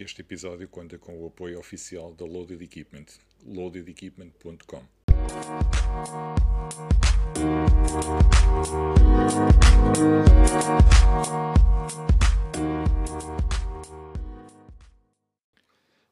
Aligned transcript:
Este 0.00 0.22
episódio 0.22 0.66
conta 0.66 0.98
com 0.98 1.22
o 1.22 1.26
apoio 1.26 1.58
oficial 1.58 2.14
da 2.14 2.24
Loaded 2.24 2.64
Equipment, 2.64 3.04
loadedequipment.com. 3.44 4.82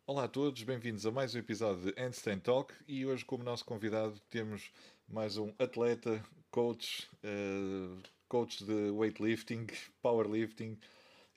Olá 0.07 0.25
a 0.25 0.29
todos, 0.29 0.63
bem-vindos 0.65 1.07
a 1.07 1.11
mais 1.11 1.35
um 1.35 1.39
episódio 1.39 1.91
de 1.91 1.99
Handstand 1.99 2.41
Talk 2.41 2.75
e 2.87 3.07
hoje 3.07 3.25
como 3.25 3.43
nosso 3.43 3.65
convidado 3.65 4.21
temos 4.29 4.71
mais 5.09 5.39
um 5.39 5.51
atleta, 5.59 6.23
coach, 6.51 7.09
uh, 7.25 8.03
coach 8.29 8.63
de 8.67 8.91
weightlifting, 8.91 9.67
powerlifting 10.03 10.79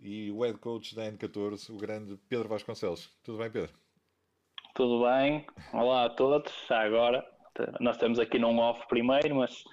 e 0.01 0.31
o 0.31 0.41
head 0.41 0.57
coach 0.57 0.95
da 0.95 1.03
N14, 1.03 1.69
o 1.69 1.77
grande 1.77 2.17
Pedro 2.27 2.49
Vasconcelos. 2.49 3.09
Tudo 3.23 3.37
bem, 3.37 3.51
Pedro? 3.51 3.73
Tudo 4.73 5.05
bem, 5.05 5.45
olá 5.73 6.05
a 6.05 6.09
todos. 6.09 6.51
Já 6.67 6.81
agora, 6.81 7.25
nós 7.79 7.95
estamos 7.95 8.19
aqui 8.19 8.39
num 8.39 8.57
off 8.59 8.87
primeiro, 8.87 9.35
mas 9.35 9.63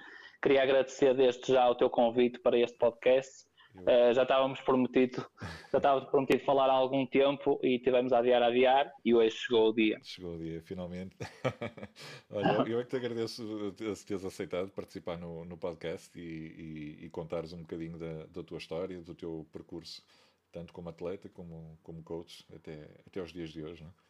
queria 0.41 0.61
agradecer 0.61 1.15
desde 1.15 1.53
já 1.53 1.67
o 1.69 1.75
teu 1.75 1.89
convite 1.89 2.39
para 2.39 2.57
este 2.57 2.77
podcast 2.77 3.48
Uh, 3.81 4.13
já 4.13 4.23
estávamos 4.23 4.59
prometido, 4.61 5.25
já 5.71 5.77
estávamos 5.77 6.09
prometido 6.09 6.43
falar 6.43 6.69
há 6.69 6.73
algum 6.73 7.05
tempo 7.05 7.59
e 7.63 7.79
tivemos 7.79 8.11
a 8.11 8.19
adiar, 8.19 8.41
a 8.43 8.47
adiar 8.47 8.91
e 9.03 9.13
hoje 9.13 9.35
chegou 9.35 9.69
o 9.69 9.73
dia. 9.73 9.99
Chegou 10.03 10.35
o 10.35 10.37
dia, 10.37 10.61
finalmente. 10.61 11.15
Olha, 12.29 12.69
eu 12.69 12.79
é 12.79 12.83
que 12.83 12.89
te 12.89 12.95
agradeço 12.97 13.73
teres 14.05 14.25
aceitado 14.25 14.71
participar 14.71 15.17
no, 15.17 15.45
no 15.45 15.57
podcast 15.57 16.17
e, 16.19 16.21
e, 16.21 17.05
e 17.05 17.09
contares 17.09 17.53
um 17.53 17.61
bocadinho 17.61 17.97
da, 17.97 18.25
da 18.27 18.43
tua 18.43 18.57
história, 18.57 19.01
do 19.01 19.15
teu 19.15 19.47
percurso, 19.51 20.03
tanto 20.51 20.73
como 20.73 20.89
atleta 20.89 21.29
como, 21.29 21.77
como 21.83 22.03
coach, 22.03 22.45
até, 22.53 22.87
até 23.07 23.19
aos 23.19 23.31
dias 23.31 23.49
de 23.49 23.63
hoje, 23.63 23.83
não 23.83 23.89
é? 23.89 24.09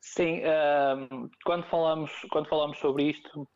Sim, 0.00 0.40
uh, 0.40 1.30
quando, 1.44 1.64
falamos, 1.64 2.12
quando 2.30 2.48
falamos 2.48 2.78
sobre 2.78 3.10
isto, 3.10 3.48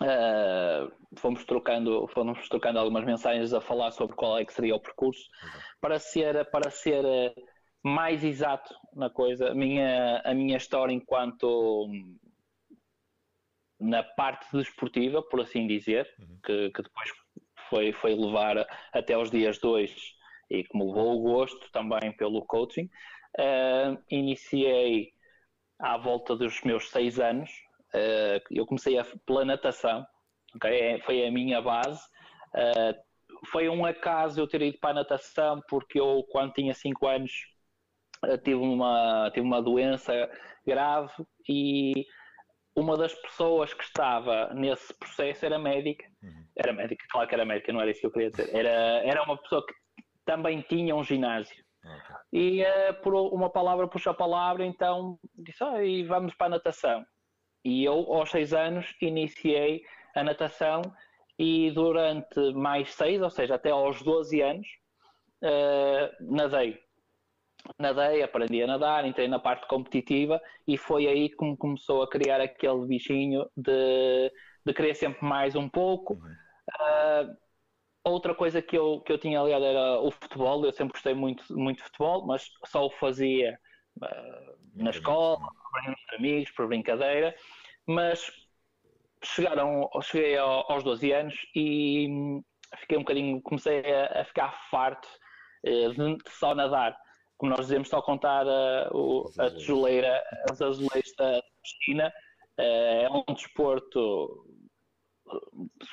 Uh, 0.00 0.92
fomos 1.16 1.44
trocando 1.44 2.06
fomos 2.08 2.48
trocando 2.48 2.78
algumas 2.78 3.04
mensagens 3.04 3.52
a 3.52 3.60
falar 3.60 3.90
sobre 3.90 4.14
qual 4.14 4.38
é 4.38 4.44
que 4.44 4.52
seria 4.52 4.76
o 4.76 4.80
percurso 4.80 5.22
uhum. 5.42 5.60
para 5.80 5.98
ser 5.98 6.44
para 6.50 6.70
ser 6.70 7.04
eh, 7.04 7.34
mais 7.82 8.22
exato 8.22 8.72
na 8.94 9.10
coisa 9.10 9.50
a 9.50 9.54
minha 9.54 10.20
a 10.24 10.32
minha 10.34 10.56
história 10.56 10.92
enquanto 10.92 11.88
na 13.80 14.02
parte 14.02 14.46
desportiva 14.52 15.22
por 15.22 15.40
assim 15.40 15.66
dizer 15.66 16.08
uhum. 16.18 16.38
que, 16.44 16.70
que, 16.70 16.82
depois 16.82 17.10
foi 17.68 17.92
foi 17.92 18.14
levar 18.14 18.66
até 18.92 19.14
aos 19.14 19.30
dias 19.30 19.58
dois 19.58 19.92
e 20.48 20.62
que 20.62 20.78
me 20.78 20.84
levou 20.84 21.16
o 21.16 21.22
gosto 21.22 21.70
também 21.72 22.12
pelo 22.12 22.46
coaching 22.46 22.88
uh, 23.38 24.00
iniciei 24.10 25.12
à 25.78 25.96
volta 25.96 26.36
dos 26.36 26.62
meus 26.62 26.88
seis 26.90 27.18
anos 27.18 27.50
Uh, 27.94 28.40
eu 28.50 28.66
comecei 28.66 28.98
a, 28.98 29.06
pela 29.26 29.44
natação, 29.44 30.06
okay? 30.54 30.80
É, 30.80 31.00
foi 31.00 31.26
a 31.26 31.30
minha 31.30 31.60
base. 31.60 32.00
Uh, 32.54 33.08
foi 33.50 33.68
um 33.68 33.84
acaso 33.84 34.40
eu 34.40 34.46
ter 34.46 34.62
ido 34.62 34.78
para 34.78 34.90
a 34.90 34.94
natação, 34.94 35.62
porque 35.68 35.98
eu, 36.00 36.24
quando 36.30 36.52
tinha 36.52 36.74
5 36.74 37.06
anos, 37.06 37.32
uh, 38.24 38.38
tive, 38.38 38.56
uma, 38.56 39.30
tive 39.32 39.46
uma 39.46 39.62
doença 39.62 40.12
grave 40.66 41.12
e 41.48 42.06
uma 42.76 42.96
das 42.96 43.14
pessoas 43.14 43.74
que 43.74 43.82
estava 43.82 44.52
nesse 44.54 44.92
processo 44.94 45.44
era 45.44 45.58
médica. 45.58 46.04
Uhum. 46.22 46.44
Era 46.56 46.72
médica, 46.72 47.04
claro 47.10 47.28
que 47.28 47.34
era 47.34 47.44
médica, 47.44 47.72
não 47.72 47.80
era 47.80 47.90
isso 47.90 48.00
que 48.00 48.06
eu 48.06 48.12
queria 48.12 48.30
dizer. 48.30 48.54
Era, 48.54 48.70
era 49.04 49.22
uma 49.24 49.36
pessoa 49.36 49.64
que 49.66 49.74
também 50.24 50.60
tinha 50.62 50.94
um 50.94 51.02
ginásio. 51.02 51.56
Okay. 51.82 52.16
E 52.32 52.62
uh, 52.62 52.94
por 53.02 53.14
uma 53.14 53.50
palavra 53.50 53.88
puxa 53.88 54.10
a 54.10 54.14
palavra, 54.14 54.64
então 54.64 55.18
disse: 55.34 55.62
oh, 55.64 55.80
e 55.80 56.04
vamos 56.04 56.34
para 56.34 56.48
a 56.48 56.50
natação. 56.50 57.04
E 57.68 57.84
eu, 57.84 58.10
aos 58.12 58.30
seis 58.30 58.54
anos, 58.54 58.96
iniciei 58.98 59.82
a 60.14 60.22
natação 60.22 60.80
e 61.38 61.70
durante 61.70 62.52
mais 62.54 62.94
seis, 62.94 63.20
ou 63.20 63.28
seja, 63.28 63.56
até 63.56 63.70
aos 63.70 64.02
12 64.02 64.40
anos, 64.40 64.66
uh, 65.42 66.32
nadei. 66.34 66.80
Nadei, 67.78 68.22
aprendi 68.22 68.62
a 68.62 68.66
nadar, 68.66 69.04
entrei 69.04 69.28
na 69.28 69.38
parte 69.38 69.68
competitiva 69.68 70.40
e 70.66 70.78
foi 70.78 71.06
aí 71.06 71.28
que 71.28 71.44
me 71.44 71.56
começou 71.58 72.02
a 72.02 72.08
criar 72.08 72.40
aquele 72.40 72.86
bichinho 72.86 73.46
de, 73.54 74.32
de 74.64 74.72
querer 74.72 74.94
sempre 74.94 75.22
mais 75.26 75.54
um 75.54 75.68
pouco. 75.68 76.14
Uh, 76.14 77.36
outra 78.02 78.34
coisa 78.34 78.62
que 78.62 78.78
eu, 78.78 79.00
que 79.00 79.12
eu 79.12 79.18
tinha 79.18 79.40
aliado 79.40 79.66
era 79.66 80.00
o 80.00 80.10
futebol, 80.10 80.64
eu 80.64 80.72
sempre 80.72 80.92
gostei 80.92 81.12
muito, 81.12 81.44
muito 81.54 81.78
de 81.78 81.84
futebol, 81.84 82.26
mas 82.26 82.50
só 82.64 82.86
o 82.86 82.90
fazia 82.92 83.58
uh, 83.98 84.58
na 84.74 84.90
escola, 84.90 85.38
por 85.38 86.16
amigos, 86.16 86.50
por 86.52 86.66
brincadeira, 86.66 87.34
mas 87.88 88.30
chegaram, 89.24 89.88
cheguei 90.02 90.36
aos 90.36 90.84
12 90.84 91.10
anos 91.10 91.34
e 91.54 92.40
fiquei 92.76 92.98
um 92.98 93.00
bocadinho, 93.00 93.40
comecei 93.42 93.80
a, 93.80 94.24
ficar 94.26 94.52
farto 94.70 95.08
eh, 95.64 95.88
de 95.88 96.18
só 96.28 96.54
nadar. 96.54 96.96
Como 97.38 97.50
nós 97.50 97.66
dizemos, 97.66 97.88
só 97.88 98.02
contar 98.02 98.46
a, 98.46 98.90
a 99.38 99.50
tijoleira, 99.50 100.22
os 100.52 100.60
azulejos 100.60 101.14
da 101.16 101.42
piscina. 101.62 102.12
Eh, 102.58 103.04
é 103.04 103.10
um 103.10 103.34
desporto 103.34 104.44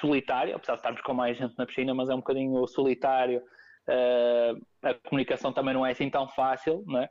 solitário, 0.01 0.55
apesar 0.55 0.73
de 0.73 0.79
estarmos 0.79 1.01
com 1.01 1.13
mais 1.13 1.37
gente 1.37 1.57
na 1.57 1.65
piscina, 1.65 1.93
mas 1.93 2.09
é 2.09 2.13
um 2.13 2.17
bocadinho 2.17 2.67
solitário. 2.67 3.41
Eh, 3.87 4.53
a 4.83 4.93
comunicação 4.95 5.53
também 5.53 5.73
não 5.73 5.85
é 5.85 5.91
assim 5.91 6.09
tão 6.09 6.27
fácil, 6.27 6.83
não 6.85 6.99
é? 6.99 7.09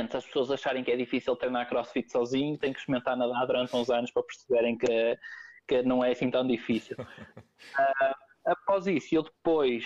As 0.00 0.24
pessoas 0.24 0.50
acharem 0.50 0.84
que 0.84 0.90
é 0.90 0.96
difícil 0.96 1.36
treinar 1.36 1.68
crossfit 1.68 2.10
sozinho, 2.10 2.58
têm 2.58 2.72
que 2.72 2.78
experimentar 2.78 3.16
nadar 3.16 3.46
durante 3.46 3.74
uns 3.74 3.90
anos 3.90 4.10
para 4.10 4.22
perceberem 4.22 4.76
que, 4.76 5.18
que 5.66 5.82
não 5.82 6.04
é 6.04 6.12
assim 6.12 6.30
tão 6.30 6.46
difícil. 6.46 6.96
uh, 6.98 8.14
após 8.46 8.86
isso, 8.86 9.14
eu 9.14 9.22
depois 9.22 9.84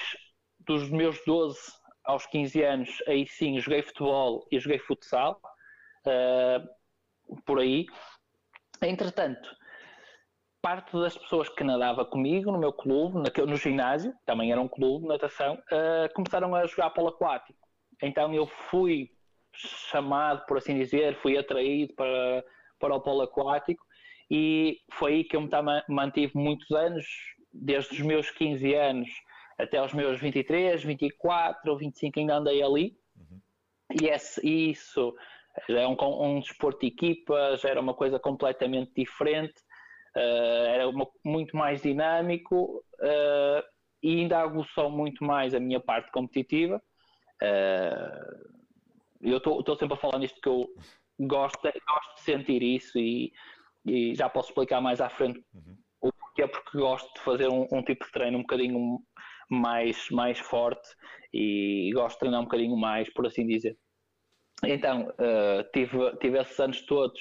dos 0.60 0.90
meus 0.90 1.20
12 1.26 1.58
aos 2.04 2.26
15 2.26 2.62
anos, 2.62 3.02
aí 3.06 3.26
sim 3.26 3.58
joguei 3.60 3.82
futebol 3.82 4.46
e 4.50 4.58
joguei 4.58 4.78
futsal, 4.78 5.40
uh, 6.06 7.40
por 7.44 7.58
aí. 7.58 7.86
Entretanto, 8.80 9.48
parte 10.60 10.96
das 10.96 11.16
pessoas 11.16 11.48
que 11.48 11.64
nadava 11.64 12.04
comigo 12.04 12.50
no 12.50 12.58
meu 12.58 12.72
clube, 12.72 13.18
naquele, 13.18 13.50
no 13.50 13.56
ginásio, 13.56 14.14
também 14.24 14.52
era 14.52 14.60
um 14.60 14.68
clube 14.68 15.02
de 15.02 15.08
natação, 15.08 15.54
uh, 15.54 16.12
começaram 16.14 16.54
a 16.54 16.66
jogar 16.66 16.90
polo 16.90 17.08
aquático. 17.08 17.58
Então 18.02 18.34
eu 18.34 18.46
fui 18.46 19.10
chamado, 19.54 20.44
por 20.46 20.58
assim 20.58 20.78
dizer, 20.78 21.16
fui 21.16 21.36
atraído 21.36 21.94
para, 21.94 22.44
para 22.78 22.94
o 22.94 23.00
polo 23.00 23.22
aquático 23.22 23.84
e 24.30 24.78
foi 24.92 25.12
aí 25.12 25.24
que 25.24 25.36
eu 25.36 25.40
me 25.40 25.48
mantive 25.88 26.32
muitos 26.34 26.70
anos, 26.70 27.04
desde 27.52 27.94
os 27.94 28.00
meus 28.00 28.30
15 28.30 28.74
anos 28.74 29.08
até 29.58 29.82
os 29.82 29.92
meus 29.92 30.18
23, 30.20 30.82
24 30.82 31.70
ou 31.70 31.78
25 31.78 32.18
ainda 32.18 32.36
andei 32.36 32.62
ali. 32.62 32.96
Uhum. 33.16 33.40
E 34.00 34.06
esse, 34.06 34.70
isso 34.70 35.14
já 35.68 35.80
é 35.80 35.86
um, 35.86 35.96
um 36.00 36.40
desporto 36.40 36.80
de 36.80 36.86
equipa, 36.86 37.56
já 37.56 37.68
era 37.68 37.80
uma 37.80 37.94
coisa 37.94 38.18
completamente 38.18 38.92
diferente, 38.96 39.54
uh, 40.16 40.66
era 40.66 40.88
uma, 40.88 41.06
muito 41.24 41.56
mais 41.56 41.82
dinâmico 41.82 42.84
uh, 43.00 43.62
e 44.02 44.20
ainda 44.20 44.38
aguçou 44.38 44.90
muito 44.90 45.24
mais 45.24 45.54
a 45.54 45.60
minha 45.60 45.80
parte 45.80 46.10
competitiva. 46.10 46.82
Uh, 47.42 48.51
eu 49.22 49.36
estou 49.36 49.76
sempre 49.76 49.94
a 49.94 50.00
falar 50.00 50.18
nisto 50.18 50.40
que 50.40 50.48
eu 50.48 50.68
gosto, 51.20 51.60
gosto 51.62 52.14
de 52.16 52.20
sentir 52.20 52.62
isso 52.62 52.98
e, 52.98 53.32
e, 53.86 54.14
já 54.14 54.28
posso 54.28 54.48
explicar 54.48 54.80
mais 54.80 55.00
à 55.00 55.08
frente 55.08 55.44
uhum. 55.54 55.76
o 56.00 56.12
porquê, 56.12 56.46
porque 56.46 56.78
gosto 56.78 57.12
de 57.14 57.20
fazer 57.20 57.48
um, 57.48 57.66
um, 57.72 57.82
tipo 57.82 58.04
de 58.04 58.12
treino 58.12 58.38
um 58.38 58.42
bocadinho 58.42 58.98
mais, 59.48 60.10
mais 60.10 60.38
forte 60.38 60.88
e 61.32 61.90
gosto 61.94 62.14
de 62.14 62.20
treinar 62.20 62.40
um 62.40 62.44
bocadinho 62.44 62.76
mais, 62.76 63.12
por 63.12 63.26
assim 63.26 63.46
dizer. 63.46 63.78
Então, 64.64 65.08
uh, 65.08 65.70
tive, 65.72 66.16
tive 66.18 66.38
esses 66.38 66.58
anos 66.60 66.82
todos, 66.86 67.20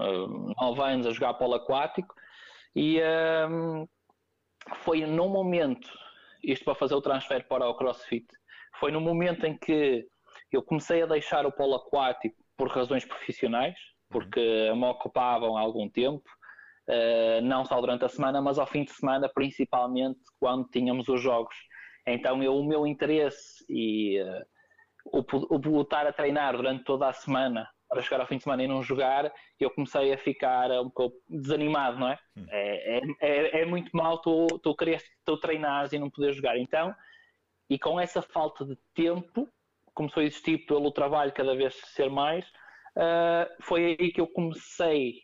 uh, 0.00 0.54
nove 0.60 0.82
anos, 0.82 1.06
a 1.06 1.12
jogar 1.12 1.34
polo 1.34 1.54
aquático 1.54 2.14
e 2.74 3.00
uh, 3.00 3.88
foi 4.84 5.04
num 5.06 5.28
momento, 5.28 5.88
isto 6.42 6.64
para 6.64 6.74
fazer 6.74 6.94
o 6.94 7.02
transfer 7.02 7.46
para 7.48 7.68
o 7.68 7.74
CrossFit, 7.74 8.26
foi 8.78 8.92
no 8.92 9.00
momento 9.00 9.44
em 9.44 9.56
que 9.56 10.06
eu 10.56 10.62
comecei 10.62 11.02
a 11.02 11.06
deixar 11.06 11.46
o 11.46 11.52
polo 11.52 11.76
aquático 11.76 12.36
por 12.56 12.68
razões 12.68 13.04
profissionais, 13.04 13.76
porque 14.08 14.40
me 14.74 14.86
ocupavam 14.86 15.56
há 15.56 15.60
algum 15.60 15.88
tempo, 15.88 16.28
uh, 16.88 17.40
não 17.42 17.64
só 17.64 17.80
durante 17.80 18.04
a 18.04 18.08
semana, 18.08 18.40
mas 18.40 18.58
ao 18.58 18.66
fim 18.66 18.84
de 18.84 18.92
semana, 18.92 19.28
principalmente 19.32 20.20
quando 20.40 20.68
tínhamos 20.68 21.08
os 21.08 21.20
jogos. 21.20 21.54
Então 22.06 22.42
eu, 22.42 22.56
o 22.56 22.66
meu 22.66 22.86
interesse 22.86 23.64
e 23.68 24.20
uh, 24.22 24.44
o, 25.12 25.54
o 25.54 25.60
voltar 25.60 26.06
a 26.06 26.12
treinar 26.12 26.56
durante 26.56 26.84
toda 26.84 27.08
a 27.08 27.12
semana 27.12 27.68
para 27.88 28.02
chegar 28.02 28.20
ao 28.20 28.26
fim 28.26 28.36
de 28.36 28.42
semana 28.42 28.62
e 28.62 28.68
não 28.68 28.82
jogar, 28.82 29.32
eu 29.58 29.70
comecei 29.70 30.12
a 30.12 30.18
ficar 30.18 30.70
um 30.72 30.90
pouco 30.90 31.16
desanimado, 31.28 31.98
não 31.98 32.08
é? 32.08 32.18
Hum. 32.36 32.46
É, 32.50 33.00
é, 33.20 33.62
é, 33.62 33.64
muito 33.64 33.90
mal 33.96 34.20
tu, 34.20 34.46
tu 34.62 34.76
queres 34.76 35.02
tu 35.24 35.38
treinares 35.38 35.92
e 35.92 35.98
não 35.98 36.10
poder 36.10 36.32
jogar. 36.34 36.58
Então, 36.58 36.94
e 37.70 37.78
com 37.78 37.98
essa 37.98 38.20
falta 38.20 38.64
de 38.64 38.76
tempo, 38.94 39.48
começou 39.98 40.20
a 40.20 40.26
existir 40.26 40.58
pelo 40.58 40.92
trabalho 40.92 41.32
cada 41.32 41.56
vez 41.56 41.74
ser 41.74 42.08
mais, 42.08 42.46
uh, 42.96 43.50
foi 43.62 43.96
aí 43.98 44.12
que 44.12 44.20
eu 44.20 44.28
comecei 44.28 45.22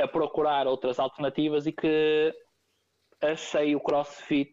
a 0.00 0.08
procurar 0.08 0.66
outras 0.66 0.98
alternativas 0.98 1.64
e 1.64 1.72
que 1.72 2.34
achei 3.22 3.76
o 3.76 3.80
CrossFit, 3.80 4.52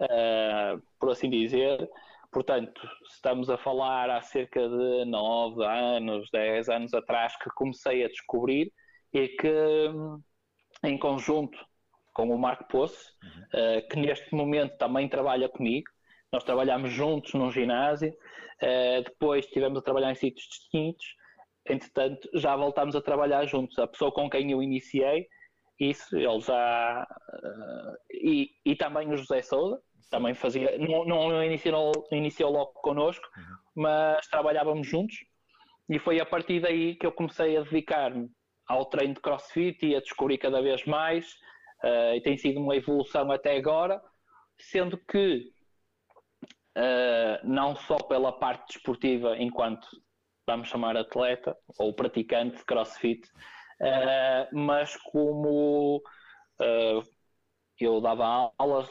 uh, 0.00 0.82
por 0.98 1.10
assim 1.10 1.30
dizer. 1.30 1.88
Portanto, 2.32 2.80
estamos 3.14 3.48
a 3.48 3.56
falar 3.56 4.10
há 4.10 4.20
cerca 4.20 4.68
de 4.68 5.04
9 5.04 5.64
anos, 5.64 6.28
10 6.32 6.68
anos 6.68 6.92
atrás 6.92 7.36
que 7.36 7.48
comecei 7.50 8.04
a 8.04 8.08
descobrir 8.08 8.72
e 9.12 9.28
que 9.28 9.90
em 10.82 10.98
conjunto 10.98 11.56
com 12.12 12.34
o 12.34 12.38
Marco 12.38 12.66
Poço, 12.66 13.14
uhum. 13.22 13.78
uh, 13.78 13.88
que 13.88 13.96
neste 13.96 14.34
momento 14.34 14.76
também 14.76 15.08
trabalha 15.08 15.48
comigo, 15.48 15.88
nós 16.32 16.44
trabalhamos 16.44 16.90
juntos 16.90 17.32
num 17.34 17.50
ginásio, 17.50 18.10
uh, 18.10 19.02
depois 19.02 19.44
estivemos 19.44 19.78
a 19.78 19.82
trabalhar 19.82 20.12
em 20.12 20.14
sítios 20.14 20.46
distintos, 20.48 21.06
entretanto 21.68 22.28
já 22.34 22.56
voltámos 22.56 22.94
a 22.96 23.00
trabalhar 23.00 23.44
juntos. 23.46 23.78
A 23.78 23.86
pessoa 23.86 24.12
com 24.12 24.28
quem 24.28 24.50
eu 24.50 24.62
iniciei, 24.62 25.26
isso, 25.78 26.16
ele 26.16 26.40
já. 26.40 27.06
Uh, 27.32 27.96
e, 28.10 28.50
e 28.64 28.76
também 28.76 29.08
o 29.12 29.16
José 29.16 29.42
Souza, 29.42 29.80
também 30.10 30.34
fazia. 30.34 30.76
Não, 30.78 31.04
não 31.04 31.42
iniciou, 31.42 31.92
iniciou 32.10 32.50
logo 32.50 32.72
connosco, 32.74 33.24
uhum. 33.36 33.82
mas 33.82 34.26
trabalhávamos 34.28 34.86
juntos. 34.86 35.16
E 35.88 35.98
foi 35.98 36.20
a 36.20 36.26
partir 36.26 36.60
daí 36.60 36.96
que 36.96 37.06
eu 37.06 37.12
comecei 37.12 37.56
a 37.56 37.62
dedicar-me 37.62 38.28
ao 38.66 38.84
treino 38.86 39.14
de 39.14 39.20
crossfit 39.20 39.86
e 39.86 39.96
a 39.96 40.00
descobrir 40.00 40.38
cada 40.38 40.60
vez 40.60 40.84
mais. 40.84 41.32
Uh, 41.82 42.16
e 42.16 42.20
tem 42.20 42.36
sido 42.36 42.60
uma 42.60 42.74
evolução 42.74 43.30
até 43.30 43.56
agora, 43.56 44.02
sendo 44.58 44.98
que 44.98 45.52
uh, 46.78 47.46
não 47.46 47.74
só 47.74 47.96
pela 47.96 48.32
parte 48.32 48.74
desportiva, 48.74 49.36
enquanto 49.36 49.86
vamos 50.46 50.68
chamar 50.68 50.96
atleta 50.96 51.56
ou 51.78 51.92
praticante 51.92 52.56
de 52.56 52.64
crossfit, 52.64 53.28
uh, 53.80 54.56
mas 54.56 54.96
como 54.96 55.98
uh, 55.98 57.02
eu 57.80 58.00
dava 58.00 58.52
aulas 58.58 58.88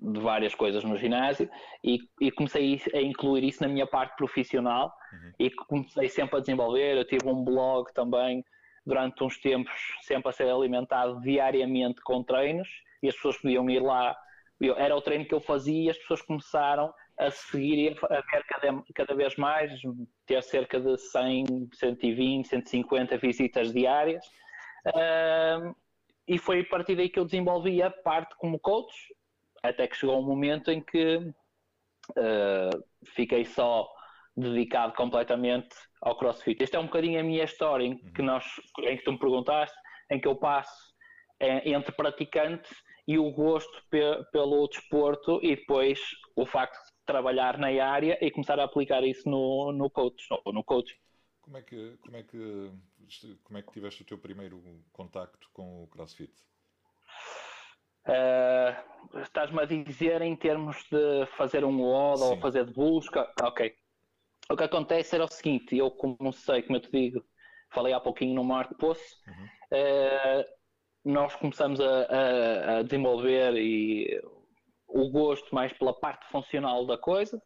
de 0.00 0.20
várias 0.20 0.54
coisas 0.54 0.84
no 0.84 0.96
ginásio 0.98 1.48
e, 1.82 1.98
e, 2.20 2.30
comecei 2.30 2.80
a 2.92 3.00
incluir 3.00 3.42
isso 3.42 3.62
na 3.62 3.68
minha 3.68 3.86
parte 3.86 4.14
profissional 4.16 4.92
uhum. 5.10 5.32
e 5.38 5.50
comecei 5.50 6.10
sempre 6.10 6.36
a 6.36 6.40
desenvolver. 6.40 6.96
Eu 6.96 7.06
tive 7.06 7.26
um 7.26 7.42
blog 7.42 7.90
também 7.94 8.44
durante 8.84 9.24
uns 9.24 9.38
tempos, 9.40 9.72
sempre 10.02 10.28
a 10.28 10.32
ser 10.32 10.50
alimentado 10.50 11.20
diariamente 11.22 12.02
com 12.02 12.22
treinos 12.22 12.68
e 13.02 13.08
as 13.08 13.14
pessoas 13.14 13.38
podiam 13.38 13.68
ir 13.70 13.80
lá 13.80 14.14
eu, 14.60 14.76
era 14.76 14.96
o 14.96 15.00
treino 15.00 15.24
que 15.24 15.34
eu 15.34 15.40
fazia 15.40 15.84
e 15.84 15.90
as 15.90 15.98
pessoas 15.98 16.22
começaram 16.22 16.92
a 17.18 17.30
seguir 17.30 17.76
e 17.76 17.88
a 17.88 18.20
ver 18.20 18.44
cada, 18.44 18.82
cada 18.94 19.14
vez 19.14 19.36
mais, 19.36 19.72
ter 20.26 20.42
cerca 20.42 20.80
de 20.80 20.96
100, 20.96 21.70
120, 21.72 22.48
150 22.48 23.18
visitas 23.18 23.72
diárias. 23.72 24.24
Uh, 24.86 25.74
e 26.26 26.38
foi 26.38 26.60
a 26.60 26.64
partir 26.64 26.94
daí 26.96 27.08
que 27.08 27.18
eu 27.18 27.24
desenvolvi 27.24 27.82
a 27.82 27.90
parte 27.90 28.36
como 28.36 28.58
coach, 28.58 28.94
até 29.62 29.86
que 29.86 29.96
chegou 29.96 30.20
um 30.20 30.26
momento 30.26 30.70
em 30.70 30.80
que 30.80 31.16
uh, 31.16 32.84
fiquei 33.14 33.44
só 33.44 33.88
dedicado 34.36 34.92
completamente 34.94 35.74
ao 36.00 36.16
CrossFit. 36.16 36.62
Esta 36.62 36.76
é 36.76 36.80
um 36.80 36.86
bocadinho 36.86 37.18
a 37.18 37.24
minha 37.24 37.44
história 37.44 37.84
em 37.84 37.96
que, 38.12 38.22
nós, 38.22 38.44
em 38.80 38.96
que 38.96 39.04
tu 39.04 39.12
me 39.12 39.18
perguntaste, 39.18 39.76
em 40.10 40.20
que 40.20 40.28
eu 40.28 40.36
passo 40.36 40.94
é, 41.40 41.68
entre 41.70 41.92
praticantes 41.92 42.70
e 43.08 43.18
o 43.18 43.32
gosto 43.32 43.82
pe 43.88 44.22
pelo 44.30 44.68
desporto 44.68 45.40
e 45.42 45.56
depois 45.56 45.98
o 46.36 46.44
facto 46.44 46.76
de 46.76 46.92
trabalhar 47.06 47.56
na 47.56 47.68
área 47.82 48.18
e 48.20 48.30
começar 48.30 48.60
a 48.60 48.64
aplicar 48.64 49.02
isso 49.02 49.26
no, 49.30 49.72
no 49.72 49.88
coach, 49.88 50.22
no, 50.30 50.52
no 50.52 50.62
coaching. 50.62 50.98
Como 51.40 51.56
é 51.56 51.62
que 51.62 51.96
como 52.02 52.16
é 52.18 52.22
que 52.22 52.70
como 53.42 53.58
é 53.58 53.62
que 53.62 53.72
tiveste 53.72 54.02
o 54.02 54.04
teu 54.04 54.18
primeiro 54.18 54.62
contacto 54.92 55.48
com 55.54 55.84
o 55.84 55.86
CrossFit? 55.86 56.34
Uh, 58.04 59.20
Estás-me 59.20 59.62
a 59.62 59.64
dizer 59.64 60.20
em 60.20 60.36
termos 60.36 60.76
de 60.90 61.24
fazer 61.38 61.64
um 61.64 61.80
WOD 61.80 62.22
ou 62.22 62.36
fazer 62.38 62.66
de 62.66 62.74
busca? 62.74 63.32
Ok. 63.42 63.74
O 64.50 64.56
que 64.56 64.64
acontece 64.64 65.14
era 65.14 65.24
o 65.24 65.28
seguinte, 65.28 65.74
eu 65.76 65.90
como 65.90 66.30
sei, 66.32 66.62
como 66.62 66.76
eu 66.76 66.82
te 66.82 66.90
digo, 66.90 67.24
falei 67.70 67.94
há 67.94 68.00
pouquinho 68.00 68.34
no 68.34 68.44
Marco 68.44 68.74
Poço, 68.74 69.16
uhum. 69.26 69.44
uh, 69.44 70.57
nós 71.04 71.34
começamos 71.36 71.80
a, 71.80 72.02
a, 72.02 72.78
a 72.78 72.82
desenvolver 72.82 73.54
e 73.56 74.20
o 74.86 75.10
gosto 75.10 75.54
mais 75.54 75.72
pela 75.72 75.92
parte 75.92 76.26
funcional 76.28 76.86
da 76.86 76.96
coisa, 76.96 77.40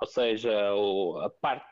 ou 0.00 0.06
seja, 0.06 0.74
o, 0.74 1.18
a 1.20 1.30
parte 1.30 1.66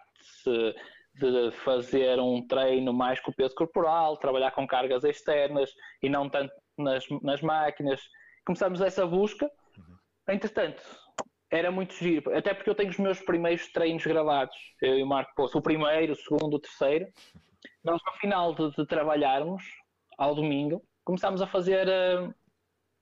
de 1.20 1.50
fazer 1.64 2.18
um 2.20 2.46
treino 2.46 2.92
mais 2.92 3.20
com 3.20 3.30
o 3.30 3.34
peso 3.34 3.54
corporal, 3.54 4.16
trabalhar 4.18 4.50
com 4.50 4.66
cargas 4.66 5.04
externas 5.04 5.70
e 6.02 6.08
não 6.08 6.28
tanto 6.28 6.52
nas, 6.76 7.04
nas 7.22 7.40
máquinas. 7.40 8.00
Começamos 8.44 8.80
essa 8.80 9.06
busca. 9.06 9.46
Uhum. 9.78 10.34
Entretanto, 10.34 10.82
era 11.50 11.70
muito 11.70 11.94
giro, 11.94 12.36
até 12.36 12.52
porque 12.52 12.68
eu 12.68 12.74
tenho 12.74 12.90
os 12.90 12.98
meus 12.98 13.20
primeiros 13.20 13.70
treinos 13.72 14.04
gravados, 14.04 14.56
eu 14.82 14.98
e 14.98 15.02
o 15.02 15.06
Marco 15.06 15.32
Poço, 15.34 15.58
o 15.58 15.62
primeiro, 15.62 16.12
o 16.12 16.16
segundo, 16.16 16.54
o 16.54 16.60
terceiro. 16.60 17.06
Nós, 17.84 18.00
no 18.04 18.12
final 18.14 18.54
de, 18.54 18.70
de 18.72 18.84
trabalharmos, 18.86 19.62
ao 20.18 20.34
domingo, 20.34 20.82
começámos 21.06 21.40
a 21.40 21.46
fazer, 21.46 21.86
uh, 21.86 22.34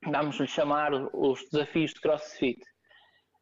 vamos-lhe 0.05 0.47
chamar 0.47 0.93
os 1.15 1.43
desafios 1.51 1.95
de 1.95 2.01
CrossFit. 2.01 2.61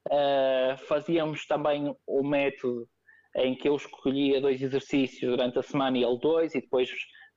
Uh, 0.09 0.79
fazíamos 0.87 1.45
também 1.47 1.95
o 2.07 2.23
método 2.23 2.89
em 3.37 3.57
que 3.57 3.69
eu 3.69 3.75
escolhia 3.75 4.41
dois 4.41 4.63
exercícios 4.63 5.31
durante 5.31 5.59
a 5.59 5.63
semana 5.63 5.99
e 5.99 6.05
ele 6.05 6.19
dois, 6.19 6.55
e 6.55 6.61
depois 6.61 6.89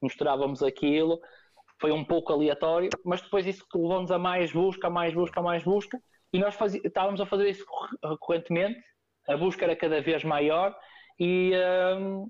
mostrávamos 0.01 0.61
aquilo. 0.61 1.19
Foi 1.81 1.91
um 1.91 2.05
pouco 2.05 2.31
aleatório, 2.31 2.89
mas 3.03 3.21
depois 3.21 3.45
isso 3.47 3.65
levou-nos 3.73 4.11
a 4.11 4.19
mais 4.19 4.51
busca, 4.51 4.89
mais 4.89 5.13
busca, 5.13 5.41
mais 5.41 5.63
busca, 5.63 5.99
e 6.31 6.39
nós 6.39 6.55
estávamos 6.83 7.19
a 7.19 7.25
fazer 7.25 7.49
isso 7.49 7.65
recorrentemente. 8.03 8.79
A 9.27 9.35
busca 9.35 9.65
era 9.65 9.75
cada 9.75 9.99
vez 9.99 10.23
maior 10.23 10.77
e 11.19 11.53
um, 11.97 12.29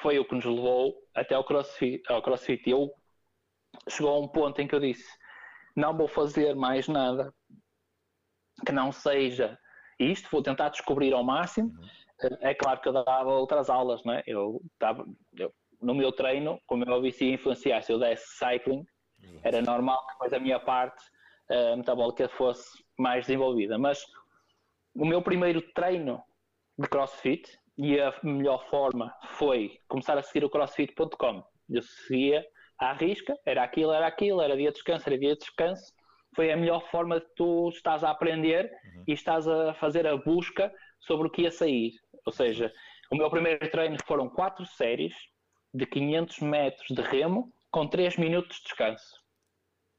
foi 0.00 0.18
o 0.18 0.24
que 0.24 0.34
nos 0.34 0.44
levou 0.44 0.94
até 1.14 1.34
ao 1.34 1.44
CrossFit. 1.44 2.02
Ao 2.10 2.22
CrossFit. 2.22 2.70
Eu 2.70 2.90
chegou 3.88 4.10
a 4.10 4.18
um 4.18 4.28
ponto 4.28 4.60
em 4.60 4.68
que 4.68 4.74
eu 4.74 4.80
disse: 4.80 5.08
não 5.76 5.96
vou 5.96 6.08
fazer 6.08 6.54
mais 6.54 6.88
nada 6.88 7.32
que 8.66 8.72
não 8.72 8.90
seja 8.90 9.58
isto, 9.98 10.28
vou 10.30 10.42
tentar 10.42 10.68
descobrir 10.70 11.12
ao 11.12 11.24
máximo. 11.24 11.68
Uhum. 11.68 12.38
É 12.40 12.52
claro 12.54 12.80
que 12.80 12.88
eu 12.88 12.92
dava 12.92 13.30
outras 13.30 13.70
aulas, 13.70 14.02
não 14.04 14.14
é? 14.14 14.22
Eu, 14.26 14.60
dava, 14.78 15.06
eu 15.36 15.52
no 15.80 15.94
meu 15.94 16.10
treino, 16.12 16.60
como 16.66 16.84
eu 16.84 16.94
ouvi 16.94 17.12
se 17.12 17.24
influenciar, 17.24 17.82
se 17.82 17.92
eu 17.92 17.98
desse 17.98 18.26
cycling, 18.36 18.84
era 19.42 19.62
normal 19.62 20.04
que 20.06 20.12
depois 20.12 20.32
a 20.32 20.38
minha 20.38 20.58
parte 20.58 21.02
uh, 21.50 21.76
metabólica 21.76 22.28
fosse 22.28 22.84
mais 22.98 23.26
desenvolvida. 23.26 23.78
Mas 23.78 24.04
o 24.94 25.04
meu 25.04 25.22
primeiro 25.22 25.62
treino 25.72 26.22
de 26.78 26.88
CrossFit 26.88 27.58
e 27.76 28.00
a 28.00 28.12
melhor 28.22 28.68
forma 28.68 29.14
foi 29.36 29.78
começar 29.88 30.18
a 30.18 30.22
seguir 30.22 30.44
o 30.44 30.50
CrossFit.com. 30.50 31.44
Eu 31.68 31.82
seguia 31.82 32.44
à 32.78 32.92
risca, 32.92 33.36
era 33.44 33.62
aquilo, 33.62 33.92
era 33.92 34.06
aquilo, 34.06 34.40
era 34.40 34.56
dia 34.56 34.70
de 34.70 34.74
descanso, 34.74 35.08
era 35.08 35.18
dia 35.18 35.34
de 35.34 35.40
descanso. 35.40 35.92
Foi 36.34 36.52
a 36.52 36.56
melhor 36.56 36.88
forma 36.90 37.20
de 37.20 37.26
tu 37.34 37.68
estás 37.70 38.04
a 38.04 38.10
aprender 38.10 38.70
uhum. 38.94 39.04
e 39.08 39.12
estás 39.12 39.48
a 39.48 39.74
fazer 39.74 40.06
a 40.06 40.16
busca 40.16 40.72
sobre 41.00 41.26
o 41.26 41.30
que 41.30 41.42
ia 41.42 41.50
sair. 41.50 41.92
Ou 42.24 42.32
seja, 42.32 42.72
o 43.10 43.16
meu 43.16 43.30
primeiro 43.30 43.70
treino 43.70 43.96
foram 44.04 44.28
quatro 44.28 44.64
séries 44.66 45.14
de 45.72 45.86
500 45.86 46.40
metros 46.40 46.88
de 46.88 47.02
remo 47.02 47.52
com 47.70 47.86
3 47.86 48.16
minutos 48.16 48.58
de 48.58 48.64
descanso. 48.64 49.16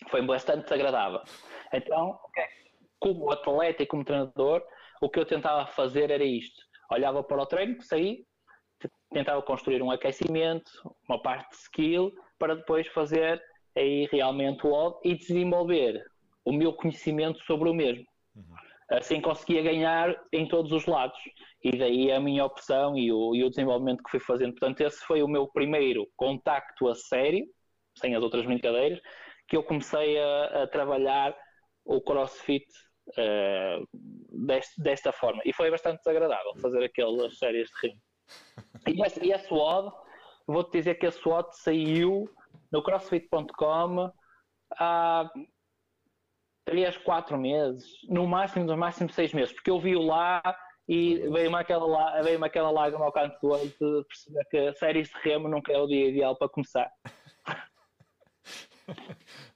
Foi 0.10 0.22
bastante 0.22 0.74
agradável. 0.74 1.22
Então, 1.74 2.18
como 3.00 3.32
atleta 3.32 3.84
e 3.84 3.86
como 3.86 4.06
treinador, 4.06 4.64
o 5.02 5.10
que 5.10 5.20
eu 5.20 5.26
tentava 5.26 5.66
fazer 5.68 6.12
era 6.12 6.24
isto. 6.24 6.62
Olhava 6.92 7.24
para 7.24 7.42
o 7.42 7.46
treino, 7.46 7.82
saí, 7.82 8.26
tentava 9.12 9.42
construir 9.42 9.82
um 9.82 9.92
aquecimento, 9.92 10.72
uma 11.08 11.22
parte 11.22 11.50
de 11.50 11.56
skill, 11.58 12.14
para 12.40 12.56
depois 12.56 12.88
fazer 12.88 13.42
aí 13.76 14.08
realmente 14.12 14.66
o 14.66 14.72
OD 14.72 14.98
e 15.04 15.16
desenvolver 15.16 16.04
o 16.46 16.52
meu 16.52 16.74
conhecimento 16.74 17.40
sobre 17.44 17.70
o 17.70 17.74
mesmo. 17.74 18.06
Uhum. 18.36 18.56
Assim 18.90 19.22
conseguia 19.22 19.62
ganhar 19.62 20.20
em 20.34 20.48
todos 20.48 20.72
os 20.72 20.86
lados. 20.86 21.20
E 21.64 21.78
daí 21.78 22.12
a 22.12 22.20
minha 22.20 22.44
opção 22.44 22.98
e 22.98 23.12
o, 23.12 23.36
e 23.36 23.44
o 23.44 23.50
desenvolvimento 23.50 24.04
que 24.04 24.10
fui 24.10 24.20
fazendo. 24.20 24.52
Portanto, 24.54 24.82
esse 24.82 25.06
foi 25.06 25.22
o 25.22 25.28
meu 25.28 25.48
primeiro 25.48 26.08
contacto 26.16 26.88
a 26.88 26.96
sério, 26.96 27.46
sem 27.98 28.16
as 28.16 28.24
outras 28.24 28.46
brincadeiras, 28.46 29.00
que 29.48 29.56
eu 29.56 29.64
comecei 29.64 30.18
a, 30.18 30.64
a 30.64 30.68
trabalhar 30.68 31.36
o 31.86 32.02
CrossFit 32.02 32.66
uh, 33.10 33.88
deste, 34.48 34.82
desta 34.82 35.12
forma. 35.12 35.42
E 35.46 35.54
foi 35.54 35.70
bastante 35.70 35.98
desagradável 35.98 36.56
fazer 36.60 36.84
aquelas 36.84 37.38
séries 37.38 37.70
de 37.70 37.88
ringue. 37.88 38.02
E 38.88 39.06
esse, 39.06 39.26
e 39.26 39.32
esse 39.32 39.54
WOD 39.54 39.92
vou-te 40.54 40.72
dizer 40.72 40.96
que 40.96 41.06
a 41.06 41.12
SWOT 41.12 41.56
saiu 41.56 42.30
no 42.72 42.82
crossfit.com 42.84 44.12
há 44.78 45.30
três, 46.66 46.98
quatro 46.98 47.38
meses, 47.38 47.86
no 48.08 48.28
máximo, 48.28 48.66
no 48.66 48.78
máximo 48.78 49.10
seis 49.12 49.34
meses, 49.34 49.54
porque 49.54 49.72
eu 49.72 49.80
vi-o 49.80 50.02
lá 50.02 50.42
e 50.88 51.18
veio-me 51.30 51.56
aquela, 51.56 52.22
veio 52.22 52.44
aquela 52.44 52.72
lágrima 52.72 53.06
ao 53.06 53.12
canto 53.12 53.40
do 53.42 53.50
olho 53.50 53.70
de 53.70 54.06
perceber 54.06 54.46
que 54.50 54.74
séries 54.74 55.10
de 55.10 55.18
remo 55.20 55.48
nunca 55.48 55.72
é 55.72 55.78
o 55.78 55.88
dia 55.88 56.10
ideal 56.10 56.36
para 56.36 56.50
começar. 56.50 56.92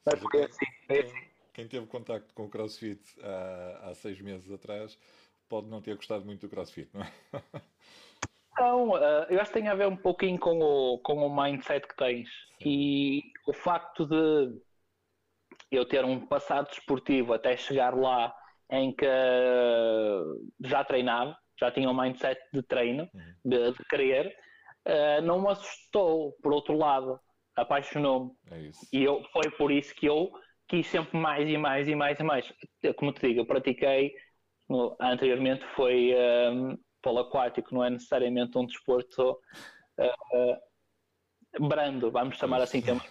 Mas 0.05 0.15
assim, 0.15 0.65
assim. 0.89 1.33
Quem 1.53 1.67
teve 1.67 1.85
contacto 1.85 2.33
com 2.33 2.45
o 2.45 2.50
CrossFit 2.50 3.01
há, 3.21 3.89
há 3.89 3.93
seis 3.95 4.19
meses 4.21 4.51
atrás 4.51 4.97
pode 5.47 5.67
não 5.67 5.81
ter 5.81 5.95
gostado 5.95 6.25
muito 6.25 6.41
do 6.41 6.50
CrossFit, 6.50 6.89
não 6.93 7.01
é? 7.01 7.12
Eh, 8.60 9.27
eu 9.29 9.41
acho 9.41 9.51
que 9.51 9.60
tem 9.60 9.67
a 9.67 9.75
ver 9.75 9.88
um 9.88 9.95
pouquinho 9.95 10.39
com 10.39 10.60
o, 10.60 11.00
com 11.00 11.25
o 11.25 11.43
mindset 11.43 11.88
que 11.88 11.95
tens 11.95 12.29
Sim. 12.62 12.69
e 12.69 13.24
o 13.48 13.53
facto 13.53 14.05
de 14.05 14.62
eu 15.72 15.86
ter 15.86 16.05
um 16.05 16.25
passado 16.25 16.69
desportivo 16.69 17.33
até 17.33 17.57
chegar 17.57 17.95
lá 17.95 18.33
em 18.69 18.93
que 18.95 19.05
já 20.62 20.83
treinava, 20.83 21.38
já 21.60 21.72
tinha 21.72 21.89
um 21.89 22.00
mindset 22.00 22.39
de 22.53 22.62
treino, 22.63 23.10
uhum. 23.13 23.33
de, 23.45 23.72
de 23.72 23.86
querer, 23.89 24.36
uh, 24.88 25.22
não 25.22 25.41
me 25.41 25.50
assustou, 25.50 26.33
por 26.41 26.53
outro 26.53 26.77
lado, 26.77 27.19
apaixonou-me. 27.55 28.31
É 28.51 28.72
e 28.91 29.03
eu, 29.03 29.24
foi 29.31 29.50
por 29.51 29.72
isso 29.72 29.93
que 29.95 30.07
eu 30.07 30.31
quis 30.67 30.88
sempre 30.88 31.17
mais 31.17 31.48
e 31.48 31.57
mais 31.57 31.88
e 31.88 31.95
mais 31.95 32.19
e 32.19 32.24
mais. 32.24 32.53
Como 32.98 33.13
te 33.13 33.27
digo, 33.27 33.41
eu 33.41 33.45
pratiquei, 33.45 34.13
anteriormente 35.00 35.63
foi 35.75 36.13
um, 36.13 36.72
ehm, 36.72 36.77
polo 37.03 37.19
aquático, 37.19 37.75
não 37.75 37.83
é 37.83 37.89
necessariamente 37.89 38.57
um 38.57 38.65
desporto 38.65 39.38
uh, 40.00 40.57
brando, 41.67 42.10
vamos 42.10 42.38
chamar 42.38 42.62
assim, 42.62 42.81
temos 42.81 43.03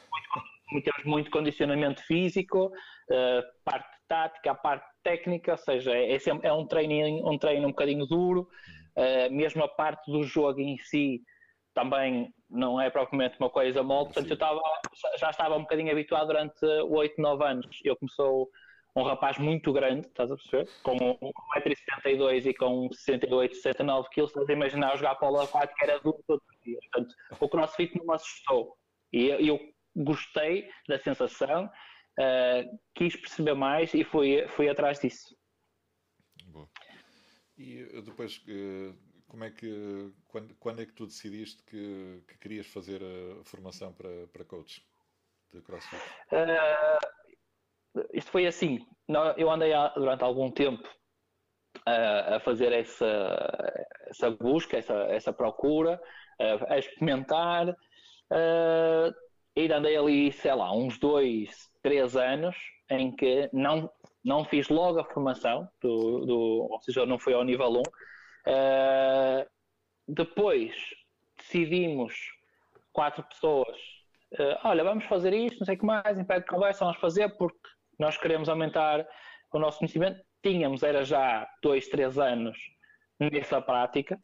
muito, 0.72 0.84
temos 0.84 1.04
muito 1.04 1.30
condicionamento 1.30 2.02
físico, 2.04 2.66
uh, 2.66 3.42
parte 3.64 3.92
tática, 4.08 4.50
a 4.50 4.54
parte 4.54 4.86
técnica, 5.04 5.52
ou 5.52 5.58
seja, 5.58 5.92
é, 5.92 6.14
é, 6.14 6.18
sempre, 6.18 6.48
é 6.48 6.52
um, 6.52 6.66
treino, 6.66 7.30
um 7.30 7.38
treino 7.38 7.68
um 7.68 7.70
bocadinho 7.70 8.06
duro, 8.06 8.48
uh, 8.96 9.32
mesmo 9.32 9.62
a 9.62 9.68
parte 9.68 10.10
do 10.10 10.24
jogo 10.24 10.60
em 10.60 10.76
si 10.78 11.22
também 11.74 12.34
não 12.50 12.80
é 12.80 12.90
propriamente 12.90 13.38
uma 13.38 13.48
coisa 13.48 13.82
mole, 13.82 14.06
portanto 14.06 14.28
eu 14.28 14.34
estava, 14.34 14.60
já 15.18 15.30
estava 15.30 15.56
um 15.56 15.62
bocadinho 15.62 15.90
habituado 15.90 16.26
durante 16.26 16.64
8, 16.64 17.20
9 17.20 17.44
anos. 17.44 17.80
Eu 17.82 17.96
começou 17.96 18.50
um 18.94 19.02
rapaz 19.02 19.38
muito 19.38 19.72
grande, 19.72 20.06
estás 20.06 20.30
a 20.30 20.36
perceber? 20.36 20.68
Com 20.82 20.96
1,72m 20.96 22.46
e 22.46 22.54
com 22.54 22.92
68, 22.92 23.54
69 23.56 24.08
kg, 24.10 24.24
estás 24.24 24.48
a 24.48 24.52
imaginar 24.52 24.96
jogar 24.96 25.14
polo 25.16 25.40
aquático 25.40 25.82
era 25.82 25.98
duro 26.00 26.22
todos 26.26 26.44
os 26.46 26.60
dias. 26.62 26.84
Portanto, 26.92 27.14
o 27.40 27.48
crossfit 27.48 27.96
não 27.96 28.06
me 28.06 28.14
assustou. 28.14 28.76
E 29.12 29.26
eu, 29.28 29.58
gostei 29.94 30.70
da 30.88 30.98
sensação, 30.98 31.66
uh, 31.66 32.78
quis 32.94 33.14
perceber 33.14 33.54
mais 33.54 33.92
e 33.92 34.04
fui, 34.04 34.46
fui 34.48 34.68
atrás 34.68 34.98
disso. 34.98 35.36
Boa. 36.46 36.68
E 37.58 37.84
depois, 38.02 38.38
uh 38.48 39.12
como 39.32 39.44
é 39.44 39.50
que 39.50 40.12
quando, 40.28 40.54
quando 40.56 40.82
é 40.82 40.86
que 40.86 40.92
tu 40.92 41.06
decidiste 41.06 41.62
que, 41.62 42.22
que 42.28 42.36
querias 42.36 42.66
fazer 42.66 43.00
a 43.02 43.42
formação 43.44 43.90
para, 43.90 44.26
para 44.26 44.44
coach 44.44 44.86
de 45.50 45.62
CrossFit? 45.62 46.02
Uh, 46.30 47.21
foi 48.32 48.46
assim, 48.46 48.80
eu 49.36 49.50
andei 49.50 49.72
durante 49.94 50.24
algum 50.24 50.50
tempo 50.50 50.82
a, 51.86 52.40
fazer 52.40 52.72
essa, 52.72 53.84
essa 54.08 54.30
busca, 54.30 54.78
essa, 54.78 54.94
essa 55.10 55.32
procura, 55.32 56.00
a, 56.68 56.78
experimentar, 56.78 57.76
e 59.54 59.70
andei 59.70 59.96
ali, 59.96 60.32
sei 60.32 60.54
lá, 60.54 60.74
uns 60.74 60.98
dois, 60.98 61.70
três 61.82 62.16
anos 62.16 62.56
em 62.90 63.14
que 63.14 63.48
não, 63.52 63.90
não 64.24 64.44
fiz 64.44 64.68
logo 64.68 64.98
a 64.98 65.04
formação, 65.04 65.68
do, 65.80 66.26
do, 66.26 66.68
ou 66.70 66.80
seja, 66.82 67.06
não 67.06 67.18
fui 67.18 67.34
ao 67.34 67.44
nível 67.44 67.70
1, 67.70 67.82
Uh, 68.46 69.48
depois 70.08 70.74
decidimos, 71.38 72.12
quatro 72.92 73.22
pessoas, 73.22 73.76
uh, 74.32 74.58
olha, 74.64 74.82
vamos 74.82 75.04
fazer 75.04 75.32
isto, 75.32 75.60
não 75.60 75.66
sei 75.66 75.76
o 75.76 75.78
que 75.78 75.86
mais, 75.86 76.18
em 76.18 76.24
pé 76.24 76.40
de 76.40 76.46
conversa, 76.46 76.84
vamos 76.84 77.00
fazer 77.00 77.28
porque 77.36 77.68
nós 78.02 78.18
queremos 78.18 78.48
aumentar 78.48 79.06
o 79.52 79.58
nosso 79.60 79.78
conhecimento. 79.78 80.20
Tínhamos, 80.42 80.82
era 80.82 81.04
já 81.04 81.48
dois, 81.62 81.86
três 81.88 82.18
anos 82.18 82.58
nessa 83.20 83.62
prática, 83.62 84.18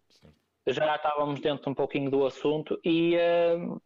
já 0.67 0.97
estávamos 0.97 1.41
dentro 1.41 1.71
um 1.71 1.75
pouquinho 1.75 2.11
do 2.11 2.27
assunto 2.27 2.79
e 2.85 3.17
uh, 3.17 3.81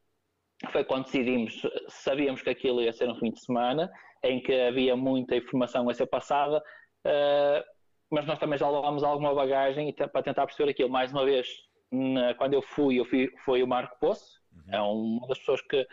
foi 0.70 0.82
quando 0.84 1.04
decidimos, 1.04 1.60
sabíamos 1.88 2.40
que 2.40 2.48
aquilo 2.48 2.80
ia 2.80 2.92
ser 2.92 3.08
um 3.10 3.16
fim 3.16 3.30
de 3.30 3.40
semana, 3.40 3.92
em 4.22 4.42
que 4.42 4.52
havia 4.52 4.96
muita 4.96 5.36
informação 5.36 5.88
a 5.90 5.94
ser 5.94 6.06
passada, 6.06 6.58
uh, 7.06 7.62
mas 8.10 8.24
nós 8.24 8.38
também 8.38 8.58
já 8.58 8.68
levámos 8.70 9.04
alguma 9.04 9.34
bagagem 9.34 9.92
para 9.92 10.22
tentar 10.22 10.46
perceber 10.46 10.70
aquilo. 10.70 10.88
Mais 10.88 11.12
uma 11.12 11.26
vez, 11.26 11.46
na, 11.90 12.32
quando 12.34 12.54
eu 12.54 12.62
fui, 12.62 12.98
eu 12.98 13.04
fui, 13.04 13.30
foi 13.44 13.62
o 13.62 13.68
Marco 13.68 13.98
Poço, 14.00 14.40
uhum. 14.52 14.74
é 14.74 14.80
uma 14.80 15.28
das 15.28 15.38
pessoas 15.38 15.60
que, 15.60 15.86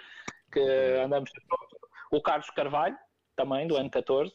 que 0.54 0.62
andamos. 1.04 1.30
O 2.12 2.22
Carlos 2.22 2.50
Carvalho, 2.52 2.98
também, 3.40 3.68
do 3.68 3.76
N14, 3.76 4.32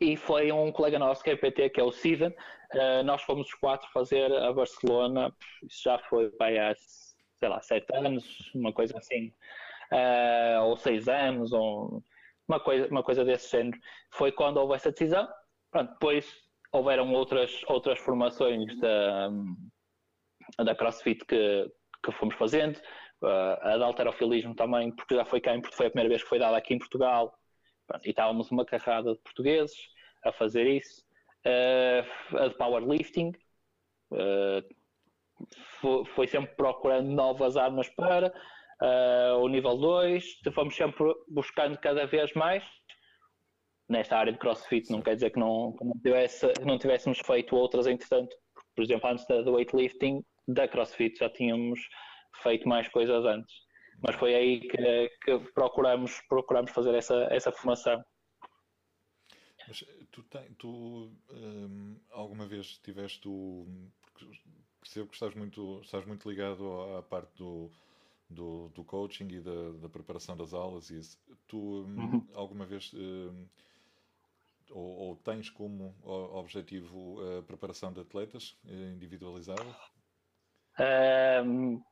e 0.00 0.16
foi 0.16 0.52
um 0.52 0.70
colega 0.70 0.98
nosso 0.98 1.24
que 1.24 1.30
é 1.30 1.36
PT, 1.36 1.70
que 1.70 1.80
é 1.80 1.82
o 1.82 1.90
Steven. 1.90 2.30
Uh, 2.72 3.02
nós 3.04 3.22
fomos 3.22 3.48
os 3.48 3.54
quatro 3.54 3.90
fazer 3.92 4.32
a 4.32 4.52
Barcelona, 4.52 5.34
isso 5.64 5.82
já 5.82 5.98
foi 5.98 6.30
vai, 6.38 6.56
há, 6.56 6.72
sei 6.76 7.48
lá, 7.48 7.60
sete 7.60 7.92
anos, 7.96 8.52
uma 8.54 8.72
coisa 8.72 8.96
assim, 8.96 9.32
uh, 9.92 10.62
ou 10.66 10.76
seis 10.76 11.08
anos, 11.08 11.52
ou 11.52 12.00
uma 12.46 12.60
coisa, 12.60 12.86
uma 12.88 13.02
coisa 13.02 13.24
desse 13.24 13.50
género. 13.50 13.76
Foi 14.12 14.30
quando 14.30 14.58
houve 14.58 14.74
essa 14.74 14.92
decisão. 14.92 15.28
Pronto, 15.72 15.90
depois 15.92 16.32
houveram 16.72 17.12
outras, 17.12 17.60
outras 17.66 17.98
formações 17.98 18.78
da, 18.78 19.30
da 20.64 20.74
CrossFit 20.76 21.24
que, 21.24 21.68
que 22.04 22.12
fomos 22.12 22.36
fazendo, 22.36 22.76
uh, 23.22 23.58
a 23.62 23.76
de 23.76 23.82
alterofilismo 23.82 24.54
também, 24.54 24.94
porque 24.94 25.16
já 25.16 25.24
foi 25.24 25.40
cá 25.40 25.56
em, 25.56 25.62
foi 25.72 25.86
a 25.86 25.90
primeira 25.90 26.08
vez 26.08 26.22
que 26.22 26.28
foi 26.28 26.38
dada 26.38 26.56
aqui 26.56 26.74
em 26.74 26.78
Portugal, 26.78 27.39
Pronto, 27.90 28.06
e 28.06 28.10
estávamos 28.10 28.52
uma 28.52 28.64
carrada 28.64 29.14
de 29.14 29.18
portugueses 29.18 29.76
a 30.24 30.30
fazer 30.30 30.64
isso, 30.64 31.04
uh, 31.44 32.36
a 32.36 32.46
de 32.46 32.54
powerlifting, 32.54 33.32
uh, 34.12 34.74
foi, 35.80 36.04
foi, 36.04 36.26
sempre 36.28 36.54
procurando 36.54 37.08
novas 37.08 37.56
armas 37.56 37.88
para 37.88 38.32
o 39.40 39.48
nível 39.48 39.76
2, 39.76 40.40
fomos 40.54 40.74
sempre 40.74 41.04
buscando 41.28 41.76
cada 41.78 42.06
vez 42.06 42.32
mais 42.32 42.64
nesta 43.88 44.16
área 44.16 44.32
de 44.32 44.38
crossfit, 44.38 44.90
não 44.90 45.02
quer 45.02 45.16
dizer 45.16 45.30
que 45.30 45.38
não, 45.38 45.74
que 45.76 45.84
não, 45.84 45.92
tivesse, 46.00 46.52
não 46.64 46.78
tivéssemos 46.78 47.18
feito 47.18 47.56
outras 47.56 47.86
entretanto. 47.86 48.34
Por 48.74 48.82
exemplo, 48.84 49.10
antes 49.10 49.26
da, 49.26 49.42
do 49.42 49.54
weightlifting, 49.54 50.24
da 50.48 50.66
crossfit 50.68 51.18
já 51.18 51.28
tínhamos 51.28 51.80
feito 52.42 52.66
mais 52.68 52.88
coisas 52.88 53.24
antes. 53.24 53.52
Mas 54.02 54.16
foi 54.16 54.34
aí 54.34 54.60
que, 54.60 55.08
que 55.22 55.38
procuramos, 55.52 56.20
procuramos 56.28 56.70
fazer 56.70 56.94
essa, 56.94 57.28
essa 57.30 57.52
formação. 57.52 58.02
Mas 59.68 59.84
tu, 60.10 60.22
tem, 60.24 60.52
tu 60.54 61.12
hum, 61.30 61.96
alguma 62.10 62.46
vez 62.46 62.78
tiveste 62.78 63.28
o. 63.28 63.66
Percebo 64.80 65.08
que 65.08 65.14
estás 65.14 65.34
muito, 65.34 65.80
estás 65.82 66.06
muito 66.06 66.28
ligado 66.28 66.96
à 66.96 67.02
parte 67.02 67.30
do, 67.36 67.70
do, 68.28 68.68
do 68.70 68.82
coaching 68.82 69.28
e 69.28 69.40
da, 69.40 69.72
da 69.82 69.88
preparação 69.88 70.36
das 70.36 70.54
aulas 70.54 70.90
e 70.90 70.98
isso. 70.98 71.18
Tu 71.46 71.56
hum, 71.56 71.96
uhum. 71.96 72.26
alguma 72.34 72.64
vez 72.64 72.90
hum, 72.94 73.46
ou, 74.70 74.96
ou 74.98 75.16
tens 75.16 75.50
como 75.50 75.94
objetivo 76.02 77.18
a 77.38 77.42
preparação 77.42 77.92
de 77.92 78.00
atletas 78.00 78.56
eh, 78.66 78.92
individualizada? 78.94 79.76
Um, 81.44 81.82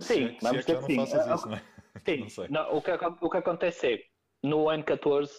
sim, 0.00 0.24
é 0.26 0.38
vamos 0.40 0.64
dizer 0.64 0.78
que 0.78 0.98
assim. 0.98 1.02
Isso, 1.02 1.48
não 1.48 1.56
é? 1.56 1.62
Sim, 2.06 2.26
não 2.48 2.76
o, 2.76 2.82
que, 2.82 2.90
o 2.90 3.30
que 3.30 3.36
acontece 3.36 3.94
é, 3.94 3.98
no 4.42 4.64
N14, 4.64 5.30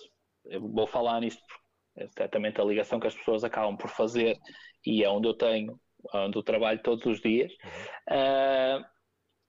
eu 0.45 0.61
vou 0.61 0.85
falar 0.85 1.19
nisto 1.19 1.41
porque 1.47 1.63
é 1.97 2.07
certamente 2.15 2.61
a 2.61 2.63
ligação 2.63 2.99
que 2.99 3.07
as 3.07 3.15
pessoas 3.15 3.43
acabam 3.43 3.75
por 3.75 3.89
fazer 3.89 4.37
e 4.85 5.03
é 5.03 5.09
onde 5.09 5.27
eu 5.27 5.33
tenho, 5.33 5.79
onde 6.13 6.37
eu 6.37 6.43
trabalho 6.43 6.81
todos 6.83 7.05
os 7.05 7.19
dias. 7.19 7.51
Uhum. 7.63 8.79
Uh, 8.79 8.85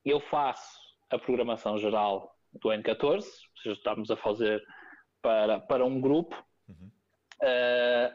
eu 0.04 0.18
faço 0.18 0.78
a 1.10 1.18
programação 1.18 1.76
geral 1.78 2.34
do 2.54 2.70
N14, 2.70 3.16
ou 3.16 3.20
seja, 3.62 3.76
estamos 3.76 4.10
a 4.10 4.16
fazer 4.16 4.62
para, 5.22 5.60
para 5.60 5.84
um 5.84 6.00
grupo 6.00 6.34
Uhum. 6.68 6.90
Uh, 7.42 8.12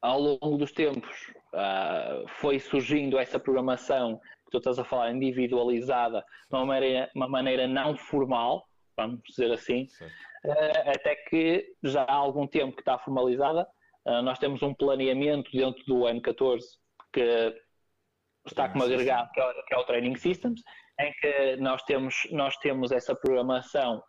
ao 0.00 0.20
longo 0.20 0.58
dos 0.58 0.72
tempos 0.72 1.32
uh, 1.54 2.26
foi 2.40 2.60
surgindo 2.60 3.18
essa 3.18 3.38
programação 3.38 4.20
que 4.48 4.52
tu 4.52 4.58
estás 4.58 4.78
a 4.78 4.84
falar 4.84 5.12
individualizada 5.12 6.24
de 6.50 6.56
uma 6.56 6.66
maneira, 6.66 7.10
uma 7.14 7.28
maneira 7.28 7.66
não 7.66 7.96
formal, 7.96 8.66
vamos 8.96 9.20
dizer 9.28 9.52
assim, 9.52 9.86
uh, 10.44 10.90
até 10.90 11.14
que 11.14 11.74
já 11.82 12.02
há 12.02 12.14
algum 12.14 12.46
tempo 12.46 12.74
que 12.74 12.82
está 12.82 12.98
formalizada. 12.98 13.66
nós 14.24 14.38
temos 14.38 14.62
um 14.62 14.72
planeamento 14.74 15.50
dentro 15.52 15.84
do 15.84 16.00
N14 16.06 16.62
que 17.12 17.54
está 18.46 18.68
como 18.68 18.84
agregado, 18.84 19.30
que 19.32 19.40
é, 19.40 19.62
que 19.66 19.74
é 19.74 19.78
o 19.78 19.84
Training 19.84 20.16
Systems, 20.16 20.62
em 21.00 21.12
que 21.20 21.56
nós 21.56 21.82
temos, 21.82 22.26
nós 22.32 22.56
temos 22.56 22.90
essa 22.90 23.14
programação 23.14 24.02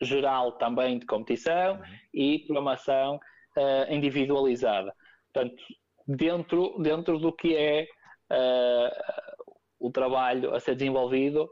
geral 0.00 0.52
também 0.52 0.98
de 0.98 1.06
competição 1.06 1.76
uhum. 1.76 1.82
e 2.12 2.38
programação 2.46 3.16
uh, 3.16 3.92
individualizada. 3.92 4.94
Portanto, 5.32 5.62
dentro, 6.06 6.78
dentro 6.80 7.18
do 7.18 7.32
que 7.32 7.56
é 7.56 7.86
uh, 8.30 9.33
o 9.86 9.90
trabalho 9.90 10.54
a 10.54 10.60
ser 10.60 10.74
desenvolvido, 10.74 11.50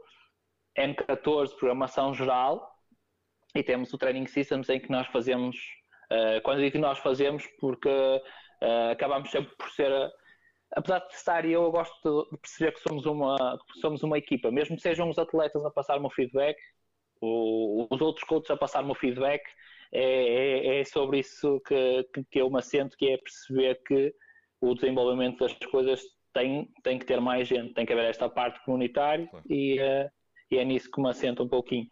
N14, 0.77 1.55
programação 1.55 2.13
geral, 2.13 2.73
e 3.55 3.61
temos 3.61 3.93
o 3.93 3.97
Training 3.97 4.25
Systems 4.27 4.69
em 4.69 4.79
que 4.79 4.91
nós 4.91 5.07
fazemos, 5.07 5.55
uh, 6.11 6.41
quando 6.43 6.59
digo 6.59 6.71
que 6.71 6.77
nós 6.79 6.97
fazemos, 6.99 7.45
porque 7.59 7.89
acabamos 8.89 9.29
sempre 9.29 9.53
por 9.57 9.69
ser 9.71 9.91
apesar 10.75 10.99
de 10.99 11.13
estar 11.13 11.45
eu, 11.45 11.63
eu 11.63 11.71
gosto 11.71 12.27
de 12.31 12.37
perceber 12.37 12.71
que 12.73 12.79
somos 12.79 13.05
uma, 13.05 13.59
somos 13.81 14.03
uma 14.03 14.17
equipa, 14.17 14.51
mesmo 14.51 14.75
que 14.75 14.81
sejam 14.81 15.09
os 15.09 15.17
atletas 15.17 15.63
a 15.65 15.71
passar-me 15.71 16.05
o 16.05 16.09
feedback, 16.09 16.57
os 17.21 18.01
outros 18.01 18.25
coaches 18.25 18.51
a 18.51 18.57
passar-me 18.57 18.91
o 18.91 18.95
feedback, 18.95 19.43
é, 19.91 20.01
é, 20.01 20.79
é 20.79 20.83
sobre 20.85 21.19
isso 21.19 21.61
que, 21.67 22.03
que, 22.13 22.23
que, 22.31 22.41
eu 22.41 22.49
me 22.49 22.59
assento, 22.59 22.97
que 22.97 23.09
é 23.09 23.17
perceber 23.17 23.81
que 23.85 24.13
o 24.59 24.73
desenvolvimento 24.73 25.39
das 25.39 25.53
coisas 25.69 26.01
tem, 26.33 26.65
tem 26.83 26.99
que 26.99 27.05
ter 27.05 27.21
mais 27.21 27.47
gente, 27.47 27.73
tem 27.73 27.85
que 27.85 27.93
haver 27.93 28.09
esta 28.09 28.27
parte 28.27 28.63
comunitária 28.65 29.27
claro. 29.27 29.45
e, 29.49 29.79
uh, 29.79 30.09
e, 30.49 30.57
é 30.57 30.65
nisso 30.65 30.89
que 30.91 31.01
me 31.01 31.09
assento 31.09 31.43
um 31.43 31.47
pouquinho. 31.47 31.89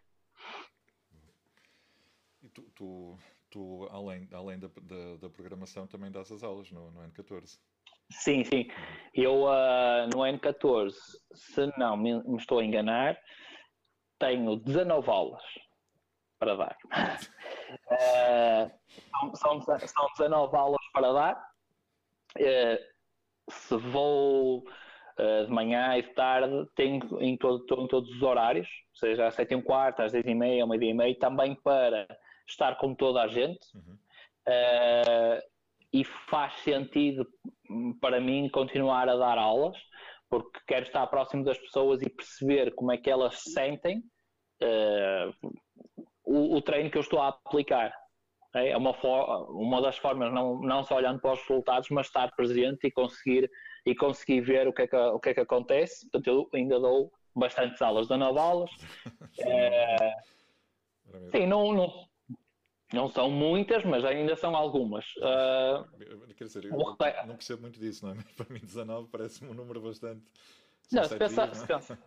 E 2.42 2.50
tu, 2.50 2.64
tu, 2.76 3.18
tu 3.50 3.88
além, 3.92 4.28
além 4.34 4.60
da, 4.60 4.68
da, 4.82 5.18
da, 5.18 5.30
programação, 5.30 5.86
também 5.88 6.12
dás 6.12 6.32
as 6.32 6.44
aulas 6.44 6.72
no, 6.72 6.92
no 6.92 7.02
N14? 7.02 7.60
Sim, 8.10 8.44
sim. 8.44 8.68
Eu 9.14 9.44
uh, 9.44 10.08
no 10.12 10.20
N14, 10.24 10.92
se 11.34 11.72
não 11.78 11.96
me, 11.96 12.22
me, 12.24 12.38
estou 12.38 12.60
a 12.60 12.66
enganar, 12.66 13.18
tenho 14.20 14.58
19 14.58 15.10
aulas 15.10 15.44
para 16.40 16.56
dar. 16.56 16.78
uh, 17.92 18.72
são, 19.38 19.62
são, 19.62 19.80
são 19.80 20.08
19 20.18 20.56
aulas 20.58 20.82
para 20.92 21.14
dar. 21.14 21.52
Uh, 22.38 22.91
se 23.50 23.76
vou 23.78 24.64
de 25.46 25.52
manhã 25.52 25.96
e 25.98 26.02
de 26.02 26.14
tarde, 26.16 26.68
tenho 26.76 27.00
em, 27.22 27.38
todo, 27.38 27.64
em 27.84 27.88
todos 27.88 28.10
os 28.10 28.22
horários, 28.24 28.68
seja 28.92 29.28
às 29.28 29.36
7 29.36 29.52
e 29.52 29.56
um 29.56 29.62
quarto, 29.62 30.02
às 30.02 30.14
10 30.14 30.26
e 30.26 30.34
meia, 30.34 30.64
ao 30.64 30.68
meio-dia 30.68 30.90
e 30.90 30.94
meio, 30.96 31.20
também 31.20 31.54
para 31.64 32.08
estar 32.48 32.76
com 32.78 32.96
toda 32.96 33.22
a 33.22 33.28
gente. 33.28 33.60
Uhum. 33.76 33.98
Uh, 34.48 35.52
e 35.94 36.04
faz 36.04 36.54
sentido 36.62 37.28
para 38.00 38.20
mim 38.20 38.50
continuar 38.50 39.10
a 39.10 39.16
dar 39.16 39.38
aulas, 39.38 39.78
porque 40.30 40.60
quero 40.68 40.86
estar 40.86 41.06
próximo 41.08 41.44
das 41.44 41.58
pessoas 41.58 42.02
e 42.02 42.10
perceber 42.10 42.74
como 42.74 42.92
é 42.92 42.98
que 42.98 43.10
elas 43.10 43.42
sentem 43.44 44.00
uh, 44.64 45.52
o, 46.24 46.56
o, 46.56 46.62
treino 46.62 46.90
que 46.90 46.98
eu 46.98 47.02
estou 47.02 47.20
a 47.20 47.28
aplicar. 47.28 47.94
É 48.53 48.75
uma, 48.75 48.91
uma 49.50 49.81
das 49.81 49.98
formas, 49.98 50.34
não, 50.34 50.60
não 50.60 50.84
só 50.84 50.96
olhando 50.96 51.20
para 51.22 51.34
os 51.34 51.39
resultados, 51.48 51.89
mas 51.89 52.08
estar 52.08 52.29
presente 52.36 52.86
e 52.86 52.91
conseguir, 52.91 53.50
e 53.86 53.96
conseguir 53.96 54.41
ver 54.41 54.67
o 54.67 54.74
que, 54.74 54.81
é 54.81 54.88
que, 54.88 54.96
o 54.96 55.20
que 55.20 55.29
é 55.29 55.34
que 55.34 55.39
acontece. 55.39 56.10
Portanto, 56.10 56.27
eu 56.27 56.50
ainda 56.53 56.79
dou 56.79 57.13
bastantes 57.34 57.81
aulas, 57.81 58.08
dou 58.08 58.17
nove 58.17 58.39
aulas. 58.39 58.70
é, 59.39 60.15
sim, 61.31 61.48
não, 61.48 61.72
não, 61.72 62.08
não 62.93 63.10
são 63.10 63.29
muitas, 63.29 63.86
mas 63.86 64.03
ainda 64.03 64.36
são 64.36 64.55
algumas. 64.55 65.05
Uh, 65.22 66.34
Quer 66.36 66.46
dizer, 66.46 66.65
eu 66.65 66.72
não 66.72 67.36
percebo 67.36 67.62
muito 67.62 67.79
disso, 67.79 68.03
não 68.03 68.13
é? 68.13 68.15
Mas 68.15 68.31
para 68.36 68.51
mim 68.51 68.60
19 68.60 69.08
parece-me 69.10 69.51
um 69.51 69.53
número 69.53 69.79
bastante. 69.79 70.25
Não, 70.91 71.03
se 71.03 71.15
pensar. 71.15 71.50
É? 71.50 71.53
se 71.53 71.67
pensa. 71.67 72.00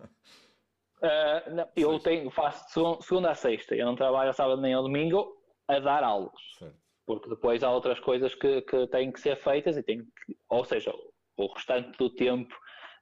Uh, 0.98 1.54
não, 1.54 1.68
eu 1.76 1.98
tenho, 2.00 2.30
faço 2.30 3.00
segunda 3.00 3.30
a 3.30 3.34
sexta, 3.34 3.76
eu 3.76 3.86
não 3.86 3.94
trabalho 3.94 4.32
sábado 4.34 4.60
nem 4.60 4.74
ao 4.74 4.82
domingo 4.82 5.43
a 5.68 5.78
dar 5.78 6.02
aulas. 6.02 6.40
Certo. 6.58 6.76
Porque 7.06 7.28
depois 7.28 7.62
há 7.62 7.70
outras 7.70 8.00
coisas 8.00 8.34
que, 8.34 8.62
que 8.62 8.86
têm 8.88 9.12
que 9.12 9.20
ser 9.20 9.36
feitas 9.36 9.76
e 9.76 9.82
tem 9.82 9.98
que, 9.98 10.36
ou 10.48 10.64
seja, 10.64 10.92
o 11.36 11.46
restante 11.52 11.96
do 11.98 12.08
tempo 12.08 12.54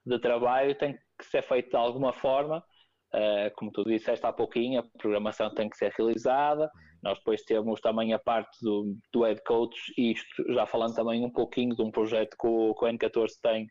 de 0.04 0.18
trabalho 0.18 0.76
tem 0.76 0.98
que 1.18 1.24
ser 1.24 1.42
feito 1.42 1.70
de 1.70 1.76
alguma 1.76 2.12
forma. 2.12 2.64
Uh, 3.14 3.52
como 3.56 3.70
tu 3.70 3.84
disseste 3.84 4.24
há 4.24 4.32
pouquinho, 4.32 4.80
a 4.80 4.98
programação 4.98 5.54
tem 5.54 5.68
que 5.68 5.76
ser 5.76 5.92
realizada, 5.96 6.70
nós 7.02 7.18
depois 7.18 7.42
temos 7.42 7.78
também 7.80 8.14
a 8.14 8.18
parte 8.18 8.56
do, 8.62 8.96
do 9.12 9.24
head 9.24 9.42
coach, 9.44 9.92
e 9.98 10.12
isto 10.12 10.52
já 10.54 10.64
falando 10.64 10.94
também 10.94 11.22
um 11.22 11.30
pouquinho 11.30 11.76
de 11.76 11.82
um 11.82 11.90
projeto 11.90 12.34
que 12.40 12.46
o, 12.46 12.74
que 12.74 12.84
o 12.84 12.88
N14 12.88 13.32
tem, 13.42 13.68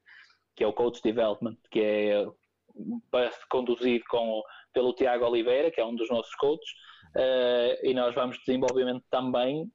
que 0.56 0.64
é 0.64 0.68
o 0.68 0.74
Coach 0.74 1.02
Development, 1.02 1.58
que 1.72 1.80
é 1.80 2.26
conduzido 3.50 4.04
com, 4.10 4.44
pelo 4.74 4.94
Tiago 4.94 5.26
Oliveira, 5.26 5.72
que 5.72 5.82
é 5.82 5.86
um 5.86 5.96
dos 5.96 6.10
nossos 6.10 6.36
coaches, 6.36 6.70
uh, 7.16 7.86
e 7.86 7.94
nós 7.94 8.14
vamos 8.16 8.38
desenvolvimento 8.40 9.04
também 9.10 9.70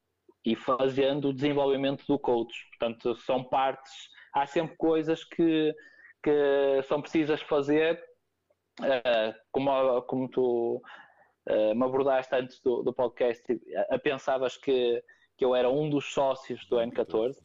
e 0.44 0.54
fazendo 0.54 1.28
o 1.28 1.34
desenvolvimento 1.34 2.04
do 2.06 2.18
coach. 2.18 2.54
Portanto, 2.70 3.16
são 3.16 3.42
partes, 3.42 3.92
há 4.32 4.46
sempre 4.46 4.76
coisas 4.76 5.24
que, 5.24 5.74
que 6.22 6.82
são 6.84 7.02
precisas 7.02 7.42
fazer, 7.42 8.00
uh, 8.80 9.34
como, 9.50 10.02
como 10.02 10.28
tu 10.28 10.82
uh, 11.48 11.74
me 11.74 11.84
abordaste 11.84 12.34
antes 12.34 12.60
do, 12.60 12.82
do 12.82 12.92
podcast, 12.92 13.42
a, 13.90 13.96
a, 13.96 13.98
pensavas 13.98 14.56
que, 14.56 15.02
que 15.36 15.44
eu 15.44 15.54
era 15.54 15.68
um 15.68 15.90
dos 15.90 16.12
sócios 16.12 16.64
do 16.66 16.76
N14, 16.76 17.36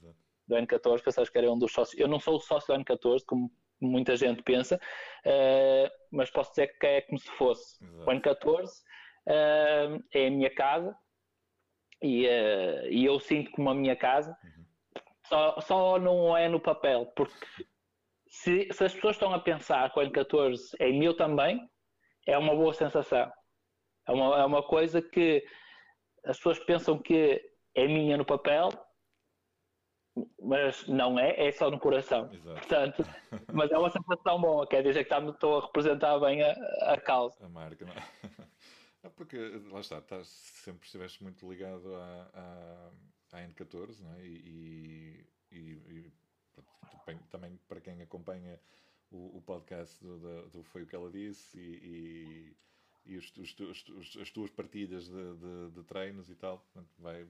do 0.47 0.55
N14, 0.55 1.03
pensavas 1.03 1.29
que 1.29 1.37
era 1.37 1.51
um 1.51 1.57
dos 1.57 1.71
sócios. 1.71 1.99
Eu 1.99 2.07
não 2.07 2.19
sou 2.19 2.35
o 2.35 2.39
sócio 2.39 2.73
do 2.73 2.79
N14, 2.83 3.23
como 3.25 3.51
muita 3.79 4.15
gente 4.15 4.43
pensa, 4.43 4.75
uh, 4.75 5.91
mas 6.11 6.29
posso 6.29 6.51
dizer 6.51 6.67
que 6.79 6.85
é 6.85 7.01
como 7.01 7.17
se 7.17 7.31
fosse. 7.31 7.83
Exato. 7.83 8.09
O 8.09 8.13
N14 8.13 8.69
uh, 9.27 10.03
é 10.13 10.27
a 10.27 10.31
minha 10.31 10.53
casa 10.53 10.95
e, 12.01 12.25
uh, 12.27 12.87
e 12.89 13.05
eu 13.05 13.19
sinto 13.19 13.51
como 13.51 13.69
a 13.69 13.75
minha 13.75 13.95
casa, 13.95 14.35
uhum. 14.43 14.65
só, 15.27 15.61
só 15.61 15.99
não 15.99 16.35
é 16.35 16.49
no 16.49 16.59
papel, 16.59 17.05
porque 17.15 17.35
se, 18.27 18.67
se 18.71 18.83
as 18.83 18.93
pessoas 18.93 19.15
estão 19.15 19.33
a 19.33 19.39
pensar 19.39 19.91
que 19.91 19.99
o 19.99 20.03
N14 20.03 20.75
é 20.79 20.91
meu 20.91 21.15
também, 21.15 21.69
é 22.25 22.37
uma 22.37 22.55
boa 22.55 22.73
sensação. 22.73 23.31
É 24.07 24.11
uma, 24.11 24.39
é 24.39 24.45
uma 24.45 24.63
coisa 24.63 25.01
que 25.01 25.43
as 26.25 26.37
pessoas 26.37 26.59
pensam 26.59 26.97
que 26.97 27.41
é 27.75 27.87
minha 27.87 28.17
no 28.17 28.25
papel, 28.25 28.69
mas 30.41 30.87
não 30.87 31.19
é, 31.19 31.47
é 31.47 31.51
só 31.51 31.69
no 31.69 31.79
coração. 31.79 32.29
Exato. 32.31 32.59
Portanto, 32.59 33.03
mas 33.53 33.71
é 33.71 33.77
uma 33.77 33.89
sensação 33.89 34.39
boa, 34.39 34.67
quer 34.67 34.81
dizer 34.81 35.05
que 35.05 35.13
estou 35.13 35.59
a 35.59 35.65
representar 35.65 36.19
bem 36.19 36.41
a, 36.41 36.51
a 36.93 36.99
causa. 36.99 37.45
A 37.45 37.49
marca, 37.49 37.85
não 37.85 37.93
é? 37.93 38.40
É 39.03 39.09
porque, 39.09 39.37
lá 39.71 39.79
está, 39.79 39.99
estás, 39.99 40.27
sempre 40.27 40.85
estiveste 40.85 41.23
muito 41.23 41.49
ligado 41.49 41.93
à, 41.95 42.91
à, 43.31 43.37
à 43.37 43.47
N14, 43.47 43.99
não 43.99 44.13
é? 44.13 44.25
E, 44.25 45.25
e, 45.51 45.57
e, 45.59 46.11
também 47.29 47.59
para 47.67 47.81
quem 47.81 48.01
acompanha 48.01 48.59
o, 49.11 49.37
o 49.37 49.41
podcast 49.41 50.01
do, 50.01 50.19
do, 50.19 50.49
do, 50.49 50.63
Foi 50.63 50.83
o 50.83 50.87
que 50.87 50.95
ela 50.95 51.09
disse 51.09 51.59
e, 51.59 52.55
e 53.05 53.17
os, 53.17 53.35
os, 53.37 53.59
os, 53.59 54.17
as 54.21 54.29
tuas 54.29 54.49
partilhas 54.51 55.05
de, 55.05 55.35
de, 55.35 55.71
de, 55.71 55.83
treinos 55.83 56.29
e 56.29 56.35
tal. 56.35 56.65
Vai, 56.97 57.27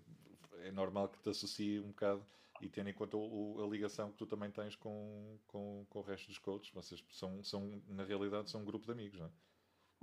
é 0.60 0.72
normal 0.72 1.10
que 1.10 1.20
te 1.20 1.30
associe 1.30 1.80
um 1.80 1.88
bocado 1.88 2.26
e 2.62 2.70
tendo 2.70 2.90
em 2.90 2.94
conta 2.94 3.18
o, 3.18 3.64
a 3.64 3.68
ligação 3.68 4.12
que 4.12 4.18
tu 4.18 4.28
também 4.28 4.52
tens 4.52 4.76
com, 4.76 5.40
com, 5.48 5.86
com 5.90 6.00
o 6.00 6.04
resto 6.04 6.28
dos 6.28 6.38
coaches. 6.38 6.72
Vocês 6.74 7.04
são, 7.12 7.44
são, 7.44 7.82
na 7.88 8.04
realidade, 8.04 8.50
são 8.50 8.62
um 8.62 8.66
grupo 8.66 8.86
de 8.86 8.92
amigos, 8.92 9.20
não 9.20 9.26
é? 9.26 9.32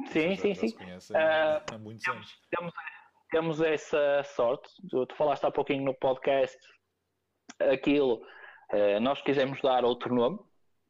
Sim, 0.06 0.36
sim, 0.36 0.54
sim. 0.54 0.70
conhecem 0.70 1.16
uh, 1.16 1.62
há 1.72 1.78
muitos 1.78 2.04
temos, 2.04 2.18
anos. 2.18 2.40
Temos, 2.50 2.74
temos 3.30 3.60
essa 3.60 4.22
sorte. 4.24 4.68
Tu, 4.88 5.06
falaste 5.16 5.44
há 5.44 5.50
pouquinho 5.50 5.84
no 5.84 5.94
podcast 5.94 6.58
aquilo. 7.60 8.22
Uh, 8.72 9.00
nós 9.00 9.20
quisemos 9.22 9.60
dar 9.60 9.84
outro 9.84 10.14
nome 10.14 10.38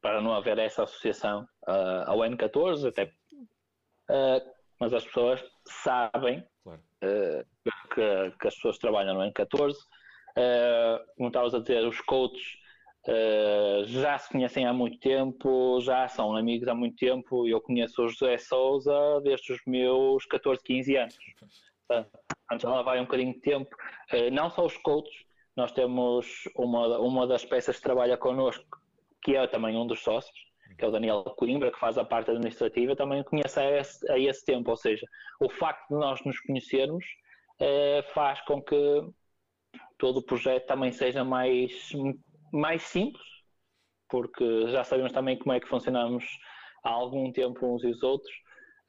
para 0.00 0.20
não 0.20 0.34
haver 0.34 0.58
essa 0.58 0.84
associação 0.84 1.48
uh, 1.66 2.04
ao 2.06 2.18
N14, 2.18 2.88
até 2.88 3.04
uh, 3.04 4.58
mas 4.78 4.92
as 4.92 5.04
pessoas 5.04 5.42
sabem 5.66 6.46
claro. 6.62 6.80
que, 7.00 8.30
que, 8.38 8.46
as 8.48 8.54
pessoas 8.54 8.78
trabalham 8.78 9.14
no 9.14 9.20
N14. 9.20 9.74
Uh, 9.74 11.04
como 11.16 11.28
estavas 11.28 11.54
a 11.54 11.58
dizer, 11.58 11.84
os 11.84 12.00
coaches 12.02 12.58
uh, 13.08 13.84
já 13.86 14.18
se 14.18 14.30
conhecem 14.30 14.66
há 14.66 14.72
muito 14.72 14.98
tempo, 14.98 15.80
já 15.80 16.06
são 16.08 16.36
amigos 16.36 16.68
há 16.68 16.74
muito 16.74 16.96
tempo. 16.96 17.46
Eu 17.46 17.60
conheço 17.60 18.04
o 18.04 18.08
José 18.08 18.38
Souza 18.38 19.20
desde 19.22 19.52
os 19.52 19.60
meus 19.66 20.24
14, 20.26 20.62
15 20.62 20.96
anos. 20.96 21.18
Antes 22.50 22.62
já 22.62 22.70
lá 22.70 22.82
vai 22.82 23.00
um 23.00 23.04
bocadinho 23.04 23.32
de 23.32 23.40
tempo. 23.40 23.74
Uh, 24.12 24.30
não 24.30 24.50
só 24.50 24.66
os 24.66 24.76
coaches, 24.76 25.24
nós 25.56 25.72
temos 25.72 26.44
uma, 26.54 26.98
uma 26.98 27.26
das 27.26 27.44
peças 27.44 27.76
que 27.76 27.82
trabalha 27.82 28.16
connosco, 28.16 28.80
que 29.22 29.34
é 29.34 29.46
também 29.46 29.76
um 29.76 29.86
dos 29.86 30.00
sócios, 30.00 30.38
que 30.78 30.84
é 30.84 30.88
o 30.88 30.90
Daniel 30.92 31.24
Coimbra, 31.36 31.72
que 31.72 31.78
faz 31.78 31.98
a 31.98 32.04
parte 32.04 32.30
administrativa, 32.30 32.94
também 32.94 33.24
conhece 33.24 33.58
a 33.58 33.80
esse, 33.80 34.10
a 34.12 34.18
esse 34.18 34.44
tempo. 34.44 34.70
Ou 34.70 34.76
seja, 34.76 35.06
o 35.40 35.50
facto 35.50 35.88
de 35.88 35.96
nós 35.96 36.24
nos 36.24 36.38
conhecermos 36.40 37.04
eh, 37.60 38.04
faz 38.14 38.40
com 38.42 38.62
que 38.62 38.76
todo 39.98 40.18
o 40.18 40.22
projeto 40.22 40.66
também 40.66 40.92
seja 40.92 41.24
mais, 41.24 41.90
mais 42.52 42.82
simples, 42.82 43.26
porque 44.08 44.68
já 44.68 44.84
sabemos 44.84 45.12
também 45.12 45.38
como 45.38 45.52
é 45.52 45.61
que 45.61 45.68
funcionamos 45.68 46.24
há 46.84 46.90
algum 46.90 47.32
tempo 47.32 47.66
uns 47.66 47.82
e 47.84 47.88
os 47.88 48.02
outros. 48.02 48.32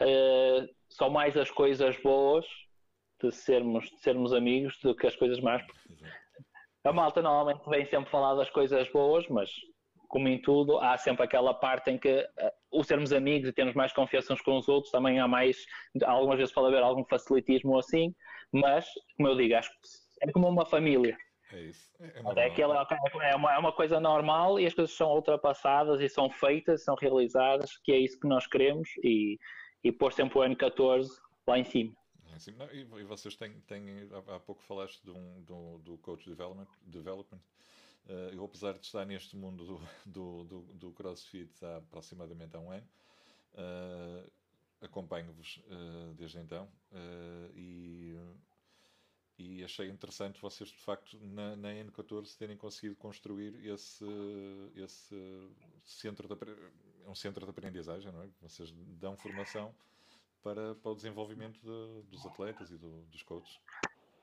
Eh, 0.01 0.67
são 0.89 1.09
mais 1.09 1.35
as 1.37 1.51
coisas 1.51 1.97
boas 2.01 2.45
de 3.21 3.31
sermos, 3.31 3.89
de 3.89 3.99
sermos 3.99 4.33
amigos 4.33 4.77
do 4.81 4.95
que 4.95 5.07
as 5.07 5.15
coisas 5.15 5.39
más. 5.41 5.61
A 6.83 6.93
malta 6.93 7.21
normalmente 7.21 7.69
vem 7.69 7.85
sempre 7.85 8.09
falar 8.09 8.35
das 8.35 8.49
coisas 8.49 8.89
boas, 8.91 9.27
mas 9.27 9.51
como 10.07 10.27
em 10.27 10.41
tudo, 10.41 10.79
há 10.79 10.97
sempre 10.97 11.23
aquela 11.23 11.53
parte 11.53 11.91
em 11.91 11.97
que 11.97 12.09
uh, 12.09 12.51
o 12.71 12.83
sermos 12.83 13.13
amigos 13.13 13.47
e 13.47 13.53
termos 13.53 13.75
mais 13.75 13.93
confiança 13.93 14.33
uns 14.33 14.41
com 14.41 14.57
os 14.57 14.67
outros, 14.67 14.91
também 14.91 15.19
há 15.19 15.27
mais, 15.27 15.57
algumas 16.03 16.37
vezes 16.37 16.53
pode 16.53 16.67
haver 16.67 16.81
algum 16.81 17.05
facilitismo 17.05 17.77
assim, 17.77 18.13
mas, 18.51 18.87
como 19.15 19.29
eu 19.29 19.35
digo, 19.37 19.55
acho 19.55 19.69
que 19.69 19.75
é 20.21 20.31
como 20.31 20.47
uma 20.47 20.65
família. 20.65 21.15
É 21.51 21.61
isso. 21.61 21.89
É, 21.99 22.41
é, 22.41 22.45
aquela, 22.45 22.87
é, 23.21 23.35
uma, 23.35 23.53
é 23.53 23.57
uma 23.57 23.71
coisa 23.71 23.99
normal 23.99 24.59
e 24.59 24.65
as 24.65 24.73
coisas 24.73 24.95
são 24.95 25.11
ultrapassadas 25.11 25.99
e 25.99 26.07
são 26.07 26.29
feitas, 26.29 26.83
são 26.83 26.95
realizadas, 26.95 27.77
que 27.77 27.91
é 27.91 27.97
isso 27.97 28.19
que 28.19 28.27
nós 28.27 28.45
queremos 28.45 28.89
e, 29.03 29.39
e 29.83 29.91
pôr 29.91 30.13
sempre 30.13 30.37
o 30.37 30.41
N14 30.43 31.07
lá 31.47 31.57
em 31.57 31.63
cima. 31.63 31.93
Não, 32.55 32.71
e, 32.71 32.81
e, 32.81 33.03
vocês 33.03 33.35
têm, 33.35 33.59
têm, 33.61 34.07
há 34.27 34.39
pouco 34.39 34.61
falaste 34.61 35.03
de 35.03 35.11
um, 35.11 35.41
do, 35.41 35.79
do 35.79 35.97
coach 35.97 36.29
development, 36.29 36.67
development 36.83 37.41
Uh, 38.09 38.33
eu, 38.33 38.43
apesar 38.43 38.73
de 38.73 38.83
estar 38.83 39.05
neste 39.05 39.37
mundo 39.37 39.63
do, 39.63 39.81
do, 40.03 40.43
do, 40.43 40.61
do 40.73 40.91
CrossFit 40.93 41.63
há 41.63 41.77
aproximadamente 41.77 42.55
há 42.55 42.59
um 42.59 42.71
ano, 42.71 42.87
uh, 43.53 44.31
acompanho-vos 44.81 45.61
uh, 45.67 46.13
desde 46.15 46.39
então 46.39 46.67
e, 47.53 48.17
e 49.39 49.63
achei 49.63 49.87
interessante 49.87 50.41
vocês, 50.41 50.69
de 50.69 50.77
facto, 50.77 51.17
na, 51.21 51.55
na 51.55 51.69
N14 51.69 52.37
terem 52.37 52.57
conseguido 52.57 52.95
construir 52.97 53.55
esse, 53.65 54.05
esse 54.75 55.49
centro 55.85 56.27
de, 56.27 56.35
um 57.07 57.15
centro 57.15 57.45
de 57.45 57.49
aprendizagem, 57.49 58.11
não 58.11 58.23
é? 58.23 58.27
Vocês 58.41 58.71
dão 58.99 59.15
formação 59.15 59.73
para, 60.43 60.75
para 60.75 60.91
o 60.91 60.95
desenvolvimento 60.95 61.57
de, 61.61 62.01
dos 62.09 62.25
atletas 62.25 62.69
e 62.69 62.77
do, 62.77 63.01
dos 63.03 63.23
coaches. 63.23 63.57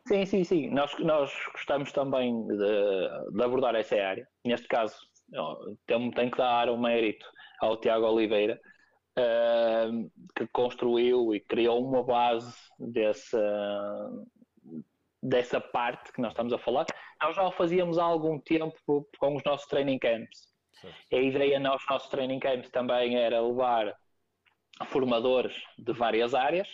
Sim, 0.06 0.26
sim, 0.26 0.44
sim. 0.44 0.70
Nós, 0.70 0.96
nós 0.98 1.32
gostamos 1.52 1.90
também 1.92 2.46
de, 2.46 3.32
de 3.32 3.42
abordar 3.42 3.74
essa 3.74 3.96
área. 3.96 4.28
Neste 4.44 4.68
caso, 4.68 4.96
tenho, 5.86 6.10
tenho 6.12 6.30
que 6.30 6.38
dar 6.38 6.68
o 6.68 6.78
mérito 6.78 7.26
ao 7.60 7.80
Tiago 7.80 8.06
Oliveira, 8.06 8.60
uh, 9.18 10.10
que 10.36 10.46
construiu 10.48 11.34
e 11.34 11.40
criou 11.40 11.84
uma 11.84 12.04
base 12.04 12.54
dessa, 12.78 13.40
dessa 15.28 15.60
parte 15.60 16.12
que 16.12 16.20
nós 16.20 16.32
estamos 16.32 16.52
a 16.52 16.58
falar. 16.58 16.86
Nós 17.22 17.34
já 17.34 17.42
o 17.42 17.50
fazíamos 17.50 17.98
há 17.98 18.04
algum 18.04 18.38
tempo 18.38 19.08
com 19.18 19.36
os 19.36 19.42
nossos 19.44 19.66
training 19.66 19.98
camps. 19.98 20.46
Certo. 20.80 20.96
A 21.12 21.16
ideia 21.16 21.58
nos 21.58 21.82
nossos 21.88 22.08
training 22.08 22.38
camps 22.38 22.70
também 22.70 23.16
era 23.16 23.40
levar 23.40 23.94
formadores 24.86 25.56
de 25.78 25.92
várias 25.92 26.34
áreas 26.34 26.68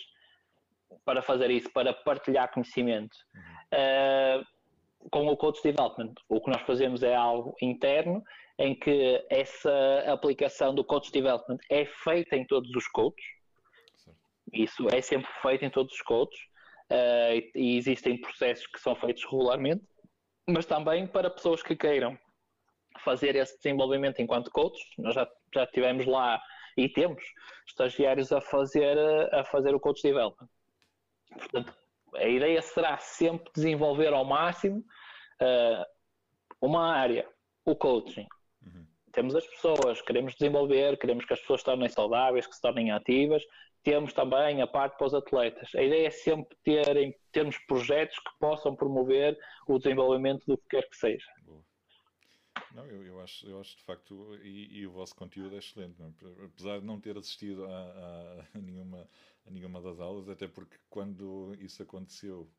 para 1.05 1.21
fazer 1.21 1.49
isso, 1.49 1.71
para 1.71 1.93
partilhar 1.93 2.51
conhecimento. 2.51 3.15
Uh, 3.73 4.45
com 5.09 5.27
o 5.27 5.35
Coach 5.35 5.61
Development, 5.63 6.13
o 6.29 6.39
que 6.39 6.51
nós 6.51 6.61
fazemos 6.61 7.03
é 7.03 7.15
algo 7.15 7.55
interno, 7.61 8.23
em 8.59 8.75
que 8.75 9.25
essa 9.29 10.03
aplicação 10.07 10.73
do 10.73 10.83
Coach 10.83 11.11
Development 11.11 11.57
é 11.69 11.85
feita 11.85 12.35
em 12.35 12.45
todos 12.45 12.69
os 12.75 12.87
coaches. 12.87 13.25
Isso 14.51 14.87
é 14.93 15.01
sempre 15.01 15.29
feito 15.41 15.65
em 15.65 15.69
todos 15.69 15.93
os 15.93 16.01
coaches. 16.01 16.39
Uh, 16.91 17.41
e 17.55 17.77
existem 17.77 18.19
processos 18.19 18.67
que 18.67 18.79
são 18.79 18.95
feitos 18.95 19.23
regularmente, 19.23 19.83
mas 20.47 20.65
também 20.65 21.07
para 21.07 21.29
pessoas 21.29 21.63
que 21.63 21.75
queiram 21.75 22.17
fazer 23.03 23.35
esse 23.35 23.57
desenvolvimento 23.57 24.21
enquanto 24.21 24.51
coaches. 24.51 24.85
Nós 24.97 25.15
já, 25.15 25.27
já 25.53 25.65
tivemos 25.67 26.05
lá 26.05 26.41
e 26.77 26.89
temos 26.89 27.23
estagiários 27.67 28.31
a 28.31 28.41
fazer, 28.41 28.97
a 29.33 29.43
fazer 29.45 29.73
o 29.73 29.79
Coach 29.79 30.01
Development. 30.03 30.49
Portanto, 31.31 31.73
a 32.15 32.27
ideia 32.27 32.61
será 32.61 32.97
sempre 32.97 33.51
desenvolver 33.55 34.13
ao 34.13 34.25
máximo 34.25 34.79
uh, 35.41 35.85
uma 36.61 36.93
área, 36.93 37.27
o 37.65 37.75
coaching. 37.75 38.27
Uhum. 38.61 38.85
Temos 39.11 39.35
as 39.35 39.45
pessoas, 39.47 40.01
queremos 40.01 40.33
desenvolver, 40.35 40.97
queremos 40.97 41.25
que 41.25 41.33
as 41.33 41.39
pessoas 41.39 41.61
se 41.61 41.65
tornem 41.65 41.89
saudáveis, 41.89 42.47
que 42.47 42.55
se 42.55 42.61
tornem 42.61 42.91
ativas. 42.91 43.43
Temos 43.83 44.13
também 44.13 44.61
a 44.61 44.67
parte 44.67 44.97
para 44.97 45.07
os 45.07 45.13
atletas. 45.13 45.69
A 45.75 45.83
ideia 45.83 46.07
é 46.07 46.11
sempre 46.11 46.57
terem, 46.63 47.13
termos 47.31 47.57
projetos 47.59 48.17
que 48.17 48.39
possam 48.39 48.75
promover 48.75 49.37
o 49.67 49.77
desenvolvimento 49.77 50.45
do 50.45 50.57
que 50.57 50.69
quer 50.69 50.89
que 50.89 50.95
seja. 50.95 51.29
Não, 52.73 52.85
eu, 52.87 53.05
eu, 53.05 53.21
acho, 53.21 53.47
eu 53.47 53.59
acho 53.59 53.77
de 53.77 53.83
facto, 53.83 54.35
e, 54.41 54.79
e 54.79 54.87
o 54.87 54.91
vosso 54.91 55.15
conteúdo 55.15 55.55
é 55.55 55.59
excelente, 55.59 55.99
não? 55.99 56.07
É? 56.07 56.45
apesar 56.45 56.79
de 56.79 56.85
não 56.85 56.99
ter 56.99 57.15
assistido 57.17 57.65
a, 57.65 57.69
a, 57.69 58.57
a 58.57 58.59
nenhuma 58.59 59.07
a 59.45 59.51
nenhuma 59.51 59.81
das 59.81 59.99
aulas, 59.99 60.29
até 60.29 60.47
porque 60.47 60.77
quando 60.89 61.53
isso 61.59 61.83
aconteceu, 61.83 62.49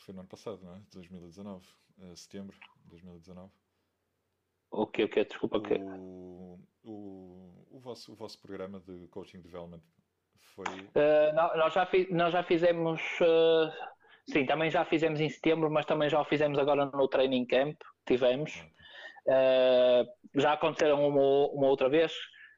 foi 0.00 0.14
no 0.14 0.20
ano 0.20 0.28
passado, 0.28 0.62
não 0.62 0.74
é? 0.74 0.80
2019, 0.92 1.66
uh, 1.98 2.16
setembro 2.16 2.56
de 2.82 2.90
2019. 2.90 3.52
O 4.70 4.86
que, 4.86 5.04
o 5.04 5.08
que? 5.08 5.24
Desculpa, 5.24 5.58
o 5.58 5.62
que? 5.62 5.74
O, 5.74 6.58
o, 6.82 7.66
o, 7.70 7.78
vosso, 7.78 8.12
o 8.12 8.16
vosso 8.16 8.40
programa 8.40 8.80
de 8.80 9.06
Coaching 9.08 9.40
Development 9.40 9.82
foi. 10.54 10.64
Uh, 10.64 11.56
nós, 11.56 11.72
já 11.74 11.86
fi, 11.86 12.08
nós 12.10 12.32
já 12.32 12.42
fizemos. 12.42 13.00
Uh, 13.20 13.70
sim, 14.26 14.46
também 14.46 14.70
já 14.70 14.84
fizemos 14.84 15.20
em 15.20 15.28
setembro, 15.28 15.70
mas 15.70 15.84
também 15.84 16.08
já 16.08 16.20
o 16.20 16.24
fizemos 16.24 16.58
agora 16.58 16.86
no 16.86 17.08
Training 17.08 17.46
Camp 17.46 17.76
que 18.06 18.14
tivemos. 18.14 18.54
Uh, 19.26 20.06
já 20.34 20.52
aconteceram 20.52 21.06
uma, 21.06 21.48
uma 21.52 21.66
outra 21.66 21.88
vez, 21.88 22.12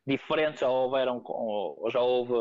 diferentes 0.07 0.61
já 0.61 0.69
houveram, 0.69 1.23
já 1.91 2.01
houve 2.01 2.35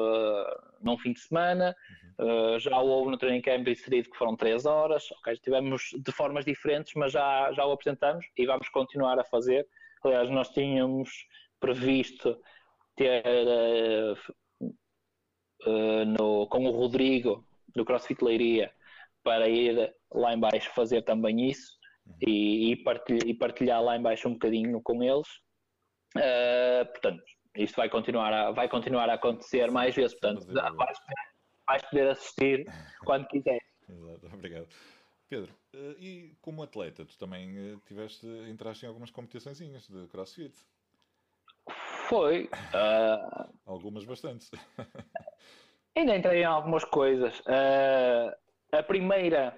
num 0.81 0.97
fim 0.97 1.13
de 1.13 1.19
semana, 1.19 1.75
uhum. 2.19 2.55
uh, 2.55 2.59
já 2.59 2.77
houve 2.79 3.11
no 3.11 3.17
training 3.17 3.41
camp 3.41 3.67
inserido 3.67 4.09
que 4.09 4.17
foram 4.17 4.35
3 4.35 4.65
horas, 4.65 5.11
ok, 5.11 5.35
tivemos 5.37 5.89
de 5.97 6.11
formas 6.11 6.45
diferentes, 6.45 6.93
mas 6.95 7.11
já, 7.11 7.51
já 7.51 7.65
o 7.65 7.71
apresentamos 7.71 8.25
e 8.37 8.45
vamos 8.45 8.69
continuar 8.69 9.19
a 9.19 9.23
fazer. 9.23 9.67
Aliás, 10.03 10.29
nós 10.29 10.49
tínhamos 10.49 11.27
previsto 11.59 12.39
ter 12.95 13.23
uh, 15.65 16.01
uh, 16.01 16.05
no, 16.05 16.47
com 16.47 16.65
o 16.65 16.71
Rodrigo 16.71 17.45
do 17.75 17.85
CrossFit 17.85 18.23
Leiria 18.23 18.71
para 19.23 19.49
ir 19.49 19.93
lá 20.13 20.33
embaixo 20.33 20.71
fazer 20.73 21.01
também 21.01 21.49
isso 21.49 21.73
uhum. 22.05 22.15
e, 22.27 22.71
e, 22.71 22.75
partilhar, 22.77 23.27
e, 23.27 23.33
partilhar, 23.33 23.83
lá 23.83 23.97
embaixo 23.97 24.27
um 24.27 24.33
bocadinho 24.33 24.81
com 24.81 25.03
eles. 25.03 25.27
portanto, 26.91 27.23
isto 27.55 27.75
vai 27.75 27.89
continuar 27.89 28.33
a, 28.33 28.51
vai 28.51 28.69
continuar 28.69 29.09
a 29.09 29.15
acontecer 29.15 29.71
mais 29.71 29.95
vezes, 29.95 30.13
portanto, 30.19 30.45
vais, 30.53 30.97
vais 31.67 31.81
poder 31.89 32.09
assistir 32.09 32.65
quando 33.03 33.27
quiser. 33.27 33.59
Exato, 33.89 34.27
obrigado. 34.33 34.67
Pedro, 35.27 35.53
eh, 35.73 35.95
e 35.99 36.37
como 36.41 36.63
atleta, 36.63 37.05
tu 37.05 37.17
também 37.17 37.57
eh, 37.57 37.77
tiveste, 37.87 38.27
entraste 38.49 38.85
em 38.85 38.87
algumas 38.87 39.09
competições 39.11 39.57
de 39.57 40.07
crossfit? 40.07 40.53
Foi. 42.07 42.49
Uh... 42.73 43.49
Algumas 43.65 44.05
bastantes. 44.05 44.51
ainda 45.95 46.15
entrei 46.15 46.41
em 46.41 46.45
algumas 46.45 46.83
coisas. 46.83 47.39
Uh, 47.41 48.31
a 48.71 48.83
primeira 48.83 49.57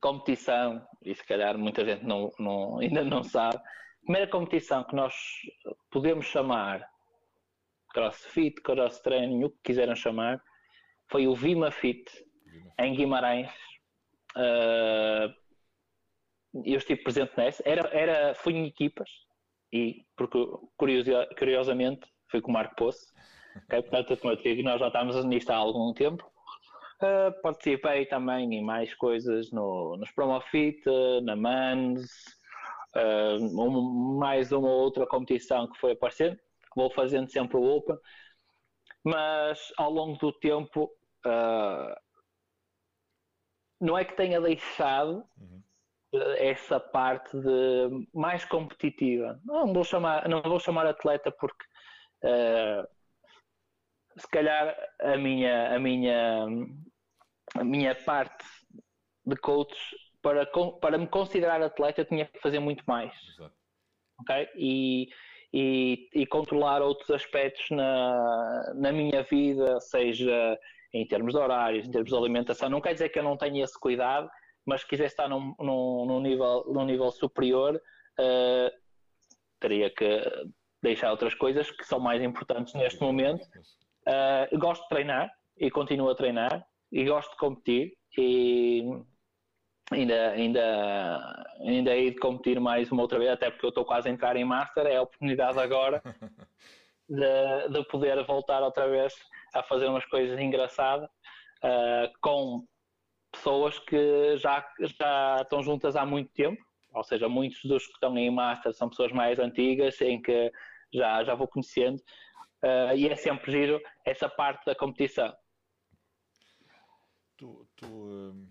competição, 0.00 0.84
e 1.02 1.14
se 1.14 1.24
calhar 1.24 1.56
muita 1.58 1.84
gente 1.84 2.04
não, 2.04 2.32
não, 2.38 2.78
ainda 2.78 3.04
não 3.04 3.22
sabe, 3.22 3.60
primeira 4.02 4.26
competição 4.28 4.82
que 4.84 4.96
nós 4.96 5.14
podemos 5.90 6.26
chamar 6.26 6.88
crossfit, 7.92 8.60
cross 8.62 9.00
training, 9.00 9.44
o 9.44 9.50
que 9.50 9.58
quiseram 9.64 9.94
chamar, 9.94 10.42
foi 11.08 11.26
o 11.26 11.34
Vima 11.34 11.70
Fit 11.70 12.10
em 12.78 12.94
Guimarães. 12.94 13.52
Uh, 14.36 15.32
eu 16.64 16.78
estive 16.78 17.02
presente 17.02 17.32
nessa. 17.36 17.62
Era, 17.66 17.88
era, 17.92 18.34
fui 18.34 18.54
em 18.54 18.66
equipas 18.66 19.08
e, 19.72 20.04
porque 20.16 20.38
curiosamente, 21.36 22.06
fui 22.30 22.40
com 22.40 22.50
o 22.50 22.54
Marco 22.54 22.74
Poço. 22.76 23.06
Okay? 23.66 23.82
Portanto, 23.82 24.16
como 24.18 24.32
eu 24.32 24.36
digo, 24.36 24.62
nós 24.62 24.80
já 24.80 24.86
estamos 24.88 25.24
nisto 25.24 25.50
há 25.50 25.56
algum 25.56 25.92
tempo. 25.92 26.24
Uh, 27.02 27.32
participei 27.42 28.04
também 28.04 28.54
em 28.54 28.62
mais 28.62 28.94
coisas 28.94 29.50
no, 29.50 29.96
nos 29.96 30.10
Promofit, 30.10 30.82
na 31.22 31.34
Mans, 31.34 32.06
uh, 32.94 33.42
um, 33.42 34.18
mais 34.18 34.52
uma 34.52 34.68
outra 34.68 35.06
competição 35.06 35.66
que 35.66 35.78
foi 35.80 35.92
aparecendo, 35.92 36.38
vou 36.76 36.90
fazendo 36.90 37.30
sempre 37.30 37.56
o 37.56 37.64
Open, 37.64 37.96
mas 39.02 39.72
ao 39.78 39.90
longo 39.90 40.18
do 40.18 40.30
tempo 40.30 40.90
uh, 41.26 41.96
não 43.80 43.96
é 43.96 44.04
que 44.04 44.14
tenha 44.14 44.38
deixado 44.38 45.24
uhum. 45.38 45.62
Essa 46.38 46.80
parte 46.80 47.38
de 47.38 48.06
mais 48.12 48.44
competitiva. 48.44 49.40
Não 49.44 49.72
vou 49.72 49.84
chamar, 49.84 50.28
não 50.28 50.42
vou 50.42 50.58
chamar 50.58 50.86
atleta 50.86 51.30
porque 51.30 51.64
uh, 52.24 52.86
se 54.16 54.28
calhar 54.28 54.76
a 55.00 55.16
minha, 55.16 55.74
a 55.74 55.78
minha, 55.78 56.46
a 57.54 57.64
minha 57.64 57.94
parte 57.94 58.44
de 59.24 59.36
coach 59.36 59.76
para, 60.22 60.46
para 60.80 60.98
me 60.98 61.06
considerar 61.06 61.62
atleta, 61.62 62.00
eu 62.00 62.04
tinha 62.06 62.26
que 62.26 62.40
fazer 62.40 62.58
muito 62.58 62.84
mais. 62.86 63.12
Exato. 63.34 63.54
Ok? 64.20 64.48
E, 64.56 65.08
e, 65.52 66.08
e, 66.14 66.26
controlar 66.26 66.82
outros 66.82 67.10
aspectos 67.10 67.70
na, 67.70 68.74
na 68.74 68.92
minha 68.92 69.22
vida, 69.22 69.80
seja 69.80 70.58
em 70.92 71.06
termos 71.06 71.32
de 71.32 71.40
horários, 71.40 71.86
em 71.86 71.90
termos 71.90 72.10
de 72.10 72.16
alimentação. 72.16 72.68
Não 72.68 72.80
quer 72.80 72.92
dizer 72.92 73.08
que 73.08 73.18
eu 73.18 73.22
não 73.22 73.36
tenha 73.36 73.64
esse 73.64 73.78
cuidado, 73.78 74.28
mas 74.66 74.82
se 74.82 74.88
quiser 74.88 75.06
estar 75.06 75.28
num, 75.28 75.54
num, 75.58 76.06
num 76.06 76.20
nível, 76.20 76.64
num 76.68 76.84
nível 76.84 77.10
superior, 77.10 77.76
uh, 77.76 78.70
teria 79.58 79.90
que 79.90 80.22
deixar 80.82 81.10
outras 81.10 81.34
coisas 81.34 81.70
que 81.70 81.84
são 81.84 82.00
mais 82.00 82.22
importantes 82.22 82.74
neste 82.74 83.00
momento. 83.00 83.46
Uh, 84.06 84.58
gosto 84.58 84.82
de 84.82 84.88
treinar 84.88 85.30
e 85.58 85.70
continuo 85.70 86.10
a 86.10 86.14
treinar 86.14 86.66
e 86.90 87.04
gosto 87.04 87.30
de 87.30 87.36
competir 87.36 87.96
e 88.16 88.82
ainda, 89.92 90.30
ainda, 90.30 91.46
ainda 91.60 91.96
hei 91.96 92.10
de 92.10 92.18
competir 92.18 92.58
mais 92.60 92.90
uma 92.90 93.02
outra 93.02 93.18
vez, 93.18 93.30
até 93.30 93.50
porque 93.50 93.66
eu 93.66 93.70
estou 93.70 93.84
quase 93.84 94.08
a 94.08 94.12
entrar 94.12 94.36
em 94.36 94.44
Master, 94.44 94.86
é 94.86 94.96
a 94.96 95.02
oportunidade 95.02 95.58
agora 95.58 96.02
de, 97.08 97.68
de 97.68 97.84
poder 97.88 98.24
voltar 98.24 98.62
outra 98.62 98.88
vez 98.88 99.14
a 99.54 99.62
fazer 99.62 99.86
umas 99.86 100.04
coisas 100.06 100.38
engraçadas 100.38 101.08
uh, 101.64 102.10
com 102.20 102.64
pessoas 103.30 103.78
que 103.78 104.36
já, 104.36 104.66
já 104.80 105.38
estão 105.42 105.62
juntas 105.62 105.96
há 105.96 106.04
muito 106.04 106.30
tempo, 106.32 106.62
ou 106.92 107.04
seja, 107.04 107.28
muitos 107.28 107.64
dos 107.64 107.86
que 107.86 107.92
estão 107.92 108.16
em 108.18 108.30
Master 108.30 108.72
são 108.74 108.88
pessoas 108.88 109.12
mais 109.12 109.38
antigas, 109.38 110.00
em 110.00 110.20
que 110.20 110.52
já, 110.92 111.22
já 111.24 111.34
vou 111.34 111.46
conhecendo, 111.46 111.98
uh, 112.62 112.96
e 112.96 113.08
é 113.08 113.16
sempre 113.16 113.52
giro 113.52 113.80
essa 114.04 114.28
parte 114.28 114.64
da 114.64 114.74
competição. 114.74 115.34
Tu, 117.36 117.66
tu, 117.76 117.86
um, 117.86 118.48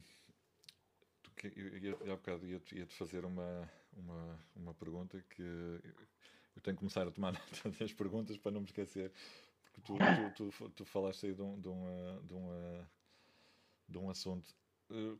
tu 1.23 1.31
eu, 1.55 2.11
há 2.11 2.15
bocado 2.15 2.45
ia-te 2.45 2.75
ia 2.75 2.87
fazer 2.87 3.23
uma, 3.23 3.69
uma, 3.93 4.39
uma 4.55 4.73
pergunta 4.73 5.23
que 5.29 5.41
eu 5.43 6.61
tenho 6.61 6.75
que 6.75 6.79
começar 6.79 7.07
a 7.07 7.11
tomar 7.11 7.33
nota 7.65 7.69
das 7.79 7.93
perguntas 7.93 8.37
para 8.37 8.51
não 8.51 8.61
me 8.61 8.65
esquecer, 8.65 9.11
porque 9.73 9.81
tu, 9.81 9.97
tu, 10.35 10.51
tu, 10.51 10.69
tu 10.69 10.85
falaste 10.85 11.27
aí 11.27 11.33
de 11.33 11.41
um, 11.41 11.59
de, 11.59 11.67
uma, 11.67 12.21
de, 12.23 12.33
uma, 12.33 12.89
de 13.87 13.97
um 13.97 14.09
assunto 14.09 14.53
eh, 14.53 14.68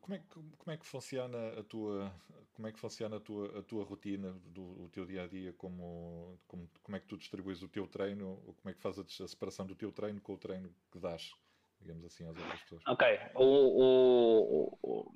como 0.02 0.16
é, 0.16 0.18
que, 0.20 0.26
como 0.28 0.72
é 0.74 0.78
que 0.78 0.86
funciona 0.86 1.60
a 1.60 1.64
tua 1.64 2.12
como 2.54 2.68
é 2.68 2.72
que 2.72 2.80
funciona 2.80 3.18
a 3.18 3.20
tua, 3.20 3.60
a 3.60 3.64
tua 3.64 3.86
rotina 3.86 4.34
do 4.48 4.84
o 4.84 4.90
teu 4.92 5.06
dia 5.06 5.24
a 5.24 5.28
dia? 5.28 5.54
Como, 5.54 6.38
como 6.48 6.70
como 6.84 6.98
é 6.98 7.00
que 7.00 7.08
tu 7.08 7.18
distribuis 7.18 7.62
o 7.62 7.70
teu 7.70 7.88
treino? 7.88 8.42
Ou 8.46 8.54
como 8.56 8.70
é 8.70 8.74
que 8.74 8.82
fazes 8.82 9.22
a, 9.22 9.24
a 9.24 9.28
separação 9.28 9.66
do 9.66 9.76
teu 9.76 9.92
treino 9.92 10.20
com 10.20 10.34
o 10.34 10.38
treino 10.38 10.74
que 10.92 11.00
dás 11.00 11.32
digamos 11.80 12.04
assim 12.04 12.28
às 12.28 12.36
outras 12.38 12.62
pessoas? 12.62 12.84
Ok. 12.88 13.08
O, 13.36 14.74
o, 14.84 15.12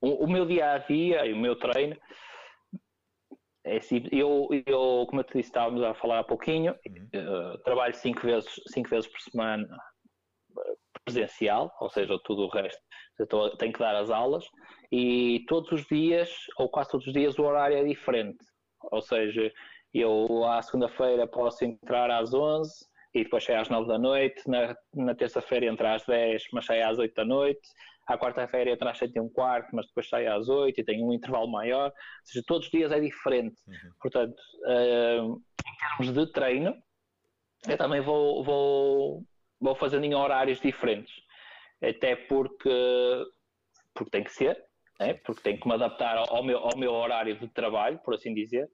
o, 0.00 0.24
o 0.24 0.30
meu 0.30 0.44
dia 0.44 0.72
a 0.72 0.78
dia 0.78 1.24
e 1.24 1.32
o 1.32 1.38
meu 1.38 1.56
treino 1.56 1.96
é 3.64 3.76
assim, 3.76 4.02
eu, 4.10 4.48
eu, 4.66 5.06
como 5.08 5.20
eu 5.20 5.24
te 5.24 5.34
disse, 5.34 5.48
estávamos 5.48 5.82
a 5.84 5.94
falar 5.94 6.18
há 6.18 6.24
pouquinho, 6.24 6.74
uhum. 6.84 7.54
uh, 7.54 7.58
trabalho 7.58 7.94
cinco 7.94 8.20
vezes, 8.22 8.60
cinco 8.66 8.90
vezes 8.90 9.08
por 9.08 9.20
semana 9.20 9.68
presencial, 11.04 11.72
ou 11.80 11.90
seja, 11.90 12.18
tudo 12.24 12.42
o 12.42 12.48
resto 12.48 12.80
eu 13.18 13.56
tenho 13.56 13.72
que 13.72 13.78
dar 13.78 13.94
as 13.96 14.10
aulas 14.10 14.44
e 14.90 15.44
todos 15.48 15.70
os 15.72 15.86
dias, 15.86 16.30
ou 16.58 16.68
quase 16.68 16.90
todos 16.90 17.06
os 17.06 17.12
dias, 17.12 17.38
o 17.38 17.44
horário 17.44 17.76
é 17.76 17.84
diferente. 17.84 18.44
Ou 18.90 19.00
seja, 19.00 19.52
eu 19.94 20.44
à 20.44 20.60
segunda-feira 20.62 21.26
posso 21.26 21.64
entrar 21.64 22.10
às 22.10 22.34
11 22.34 22.70
e 23.14 23.24
depois 23.24 23.44
sair 23.44 23.56
às 23.56 23.68
9 23.68 23.86
da 23.86 23.98
noite, 23.98 24.42
na, 24.48 24.74
na 24.94 25.14
terça-feira 25.14 25.66
entrar 25.66 25.94
às 25.94 26.04
10, 26.06 26.44
mas 26.52 26.64
sair 26.64 26.82
às 26.82 26.98
8 26.98 27.14
da 27.14 27.24
noite, 27.24 27.60
à 28.08 28.18
quarta-feira 28.18 28.70
entrar 28.70 28.90
às 28.90 28.98
7 28.98 29.14
e 29.14 29.20
um 29.20 29.28
quarto, 29.28 29.68
mas 29.72 29.86
depois 29.86 30.08
sair 30.08 30.26
às 30.26 30.48
8 30.48 30.80
e 30.80 30.84
tenho 30.84 31.06
um 31.06 31.12
intervalo 31.12 31.50
maior. 31.50 31.88
Ou 31.88 31.92
seja, 32.24 32.44
todos 32.46 32.66
os 32.66 32.72
dias 32.72 32.90
é 32.90 32.98
diferente. 32.98 33.56
Uhum. 33.66 33.92
Portanto, 34.00 34.36
uh, 34.66 35.36
em 35.36 35.76
termos 35.98 36.14
de 36.14 36.32
treino, 36.32 36.74
eu 37.68 37.76
também 37.76 38.00
vou, 38.00 38.42
vou, 38.42 39.22
vou 39.62 39.74
fazendo 39.74 40.04
em 40.04 40.14
horários 40.14 40.60
diferentes 40.60 41.22
até 41.82 42.14
porque, 42.14 43.24
porque 43.94 44.10
tem 44.10 44.24
que 44.24 44.32
ser, 44.32 44.56
né? 45.00 45.14
porque 45.24 45.42
tenho 45.42 45.60
que 45.60 45.66
me 45.66 45.74
adaptar 45.74 46.16
ao 46.16 46.42
meu, 46.42 46.58
ao 46.58 46.76
meu 46.76 46.92
horário 46.92 47.36
de 47.38 47.48
trabalho, 47.48 47.98
por 47.98 48.14
assim 48.14 48.32
dizer. 48.32 48.70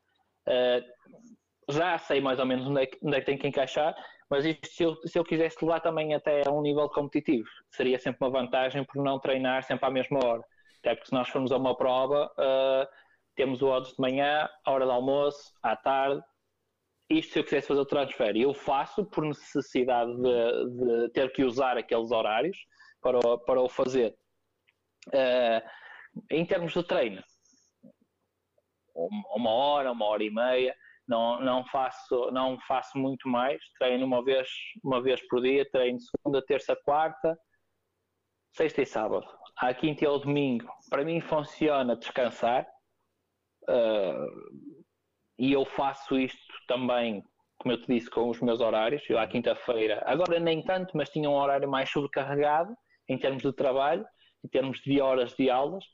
Uh, 0.46 1.72
já 1.72 1.98
sei 1.98 2.20
mais 2.20 2.38
ou 2.38 2.46
menos 2.46 2.66
onde 2.66 2.83
é, 2.83 2.87
que, 2.87 2.98
onde 3.03 3.16
é 3.16 3.20
que 3.20 3.27
tenho 3.27 3.38
que 3.38 3.48
encaixar, 3.48 3.94
mas 4.31 4.44
isto, 4.44 4.66
se, 4.68 4.83
eu, 4.83 4.96
se 5.07 5.18
eu 5.18 5.24
quisesse 5.24 5.62
levar 5.62 5.81
também 5.81 6.14
até 6.14 6.46
a 6.46 6.51
um 6.51 6.62
nível 6.62 6.88
competitivo, 6.88 7.48
seria 7.70 7.98
sempre 7.98 8.27
uma 8.27 8.31
vantagem 8.31 8.85
por 8.85 9.03
não 9.03 9.18
treinar 9.18 9.62
sempre 9.64 9.87
à 9.87 9.90
mesma 9.90 10.18
hora. 10.24 10.42
Até 10.81 10.94
porque 10.94 11.09
se 11.09 11.14
nós 11.14 11.29
formos 11.29 11.51
a 11.51 11.57
uma 11.57 11.77
prova, 11.77 12.31
uh, 12.38 12.87
temos 13.35 13.62
o 13.62 13.68
odds 13.68 13.92
de 13.92 14.01
manhã, 14.01 14.48
a 14.64 14.70
hora 14.70 14.85
do 14.85 14.92
almoço, 14.92 15.53
à 15.62 15.77
tarde. 15.77 16.22
Isto 17.11 17.33
se 17.33 17.38
eu 17.38 17.44
quisesse 17.44 17.68
fazer 17.68 17.81
o 17.81 17.87
transfer, 17.87 18.37
eu 18.37 18.53
faço 18.53 19.05
por 19.07 19.25
necessidade 19.25 20.14
de, 20.14 20.71
de 20.77 21.09
ter 21.11 21.33
que 21.33 21.42
usar 21.42 21.79
aqueles 21.79 22.11
horários, 22.11 22.59
para 23.01 23.18
o, 23.18 23.38
para 23.38 23.61
o 23.61 23.68
fazer. 23.68 24.16
Uh, 25.09 25.62
em 26.31 26.44
termos 26.44 26.73
de 26.73 26.83
treino, 26.83 27.23
uma 29.35 29.51
hora, 29.51 29.92
uma 29.92 30.07
hora 30.07 30.25
e 30.25 30.31
meia, 30.31 30.75
não, 31.07 31.40
não, 31.40 31.64
faço, 31.66 32.31
não 32.33 32.59
faço 32.66 32.99
muito 32.99 33.29
mais, 33.29 33.62
treino 33.79 34.05
uma 34.05 34.23
vez, 34.23 34.49
uma 34.83 35.01
vez 35.01 35.27
por 35.29 35.40
dia, 35.40 35.68
treino 35.71 35.99
segunda, 36.01 36.44
terça, 36.44 36.77
quarta, 36.85 37.38
sexta 38.55 38.83
e 38.83 38.87
sábado. 38.87 39.27
À 39.57 39.73
quinta 39.73 40.05
e 40.05 40.07
ao 40.07 40.18
domingo, 40.18 40.68
para 40.90 41.05
mim 41.05 41.21
funciona 41.21 41.97
descansar, 41.97 42.66
uh, 43.68 44.78
e 45.38 45.53
eu 45.53 45.64
faço 45.64 46.18
isto 46.18 46.38
também, 46.66 47.22
como 47.59 47.72
eu 47.72 47.81
te 47.81 47.87
disse, 47.87 48.11
com 48.11 48.29
os 48.29 48.40
meus 48.40 48.61
horários. 48.61 49.03
Eu 49.09 49.18
à 49.18 49.27
quinta-feira, 49.27 50.03
agora 50.05 50.40
nem 50.40 50.62
tanto, 50.62 50.96
mas 50.96 51.09
tinha 51.11 51.31
um 51.31 51.35
horário 51.35 51.68
mais 51.70 51.90
sobrecarregado, 51.90 52.77
em 53.09 53.16
termos 53.16 53.42
de 53.42 53.53
trabalho, 53.53 54.05
em 54.44 54.48
termos 54.48 54.81
de 54.81 55.01
horas 55.01 55.35
de 55.35 55.48
aulas, 55.48 55.85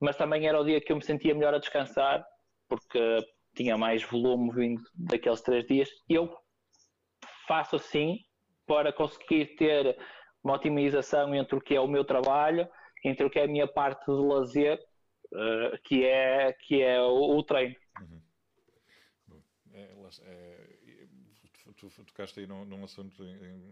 mas 0.00 0.16
também 0.16 0.46
era 0.46 0.60
o 0.60 0.64
dia 0.64 0.80
que 0.80 0.92
eu 0.92 0.96
me 0.96 1.04
sentia 1.04 1.34
melhor 1.34 1.54
a 1.54 1.58
descansar, 1.58 2.24
porque 2.68 3.18
tinha 3.54 3.76
mais 3.76 4.02
volume 4.02 4.52
vindo 4.52 4.82
daqueles 4.94 5.40
três 5.40 5.66
dias. 5.66 5.88
Eu 6.08 6.30
faço 7.46 7.76
assim 7.76 8.18
para 8.66 8.92
conseguir 8.92 9.56
ter 9.56 9.96
uma 10.42 10.54
otimização 10.54 11.34
entre 11.34 11.56
o 11.56 11.60
que 11.60 11.74
é 11.74 11.80
o 11.80 11.88
meu 11.88 12.04
trabalho, 12.04 12.68
entre 13.04 13.24
o 13.24 13.30
que 13.30 13.38
é 13.38 13.44
a 13.44 13.48
minha 13.48 13.66
parte 13.66 14.04
de 14.04 14.12
lazer, 14.12 14.78
uh, 15.32 15.78
que 15.84 16.04
é, 16.04 16.52
que 16.52 16.82
é 16.82 17.00
o, 17.00 17.36
o 17.36 17.42
treino. 17.42 17.76
Uhum. 18.00 18.23
É, 20.22 20.78
é, 20.86 21.06
tu, 21.76 21.88
tu 21.88 22.04
tocaste 22.04 22.40
aí 22.40 22.46
num, 22.46 22.64
num 22.64 22.84
assunto 22.84 23.24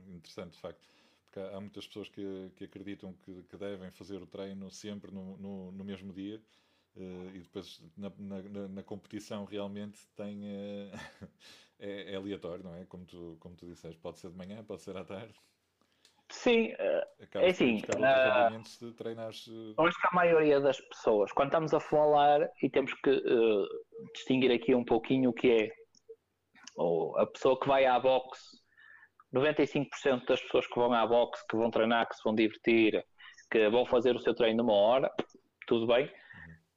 interessante, 0.08 0.52
de 0.52 0.60
facto 0.60 0.82
porque 1.32 1.40
há 1.40 1.58
muitas 1.58 1.86
pessoas 1.86 2.10
que, 2.10 2.52
que 2.56 2.64
acreditam 2.64 3.14
que, 3.24 3.42
que, 3.44 3.56
devem 3.56 3.90
fazer 3.90 4.20
o 4.20 4.26
treino 4.26 4.70
sempre 4.70 5.10
no, 5.10 5.38
no, 5.38 5.72
no 5.72 5.82
mesmo 5.82 6.12
dia 6.12 6.38
uh, 6.94 7.30
e 7.34 7.38
depois 7.38 7.82
na, 7.96 8.12
na, 8.18 8.68
na, 8.68 8.82
competição 8.82 9.46
realmente 9.46 9.98
tem 10.14 10.42
uh, 10.44 10.90
é, 11.80 12.12
é, 12.12 12.16
aleatório, 12.16 12.62
não 12.62 12.76
é? 12.76 12.84
Como 12.84 13.06
tu, 13.06 13.38
como 13.40 13.56
tu 13.56 13.66
disseste, 13.66 13.98
pode 13.98 14.18
ser 14.18 14.30
de 14.30 14.36
manhã, 14.36 14.62
pode 14.62 14.82
ser 14.82 14.94
à 14.94 15.04
tarde. 15.04 15.34
Sim, 16.28 16.72
uh, 16.74 17.38
é 17.38 17.48
assim. 17.48 17.78
Uh, 17.78 18.64
se 18.64 18.92
treinares, 18.92 19.48
acho 19.78 20.00
que 20.00 20.06
a 20.06 20.14
maioria 20.14 20.60
das 20.60 20.78
pessoas, 20.82 21.32
quando 21.32 21.48
estamos 21.48 21.72
a 21.72 21.80
falar 21.80 22.46
e 22.62 22.68
temos 22.68 22.92
que 22.92 23.22
distinguir 24.14 24.52
aqui 24.52 24.74
um 24.74 24.84
pouquinho 24.84 25.30
o 25.30 25.32
que 25.32 25.50
é 25.50 25.81
ou 26.76 27.18
a 27.18 27.26
pessoa 27.26 27.58
que 27.58 27.68
vai 27.68 27.84
à 27.84 27.98
boxe 27.98 28.62
95% 29.34 30.26
das 30.26 30.40
pessoas 30.42 30.66
que 30.66 30.78
vão 30.78 30.92
à 30.92 31.06
boxe, 31.06 31.42
que 31.48 31.56
vão 31.56 31.70
treinar, 31.70 32.06
que 32.08 32.16
se 32.16 32.22
vão 32.22 32.34
divertir, 32.34 33.02
que 33.50 33.68
vão 33.70 33.86
fazer 33.86 34.14
o 34.14 34.20
seu 34.20 34.34
treino 34.34 34.62
numa 34.62 34.74
hora, 34.74 35.10
tudo 35.66 35.86
bem. 35.86 36.10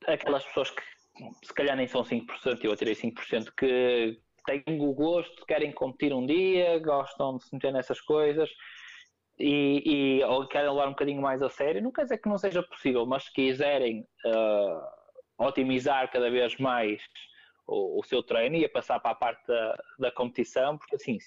Aquelas 0.08 0.46
pessoas 0.46 0.72
que 0.72 0.82
se 1.44 1.54
calhar 1.54 1.76
nem 1.76 1.88
são 1.88 2.04
5%, 2.04 2.64
eu 2.64 2.76
tirei 2.76 2.94
5%, 2.94 3.52
que 3.58 4.20
têm 4.46 4.64
o 4.80 4.94
gosto, 4.94 5.46
querem 5.46 5.72
competir 5.72 6.14
um 6.14 6.26
dia, 6.26 6.80
gostam 6.80 7.38
de 7.38 7.46
se 7.46 7.54
meter 7.54 7.74
nessas 7.74 8.00
coisas 8.00 8.50
e, 9.38 10.20
e 10.20 10.24
ou 10.24 10.48
querem 10.48 10.70
levar 10.70 10.88
um 10.88 10.92
bocadinho 10.92 11.22
mais 11.22 11.42
a 11.42 11.50
sério. 11.50 11.82
Não 11.82 11.92
quer 11.92 12.04
dizer 12.04 12.20
que 12.20 12.30
não 12.30 12.38
seja 12.38 12.64
possível, 12.64 13.06
mas 13.06 13.26
se 13.26 13.34
quiserem 13.34 14.06
uh, 14.26 15.46
otimizar 15.46 16.10
cada 16.12 16.30
vez 16.30 16.56
mais 16.58 17.02
o, 17.68 18.00
o, 18.00 18.04
seu 18.04 18.22
treino 18.24 18.56
e 18.56 18.66
a 18.66 18.70
passar 18.70 19.00
para 19.00 19.12
a 19.12 19.16
parte 19.16 19.46
da, 19.48 19.78
da 20.00 20.12
competição, 20.12 20.78
porque 20.78 20.96
assim, 20.96 21.18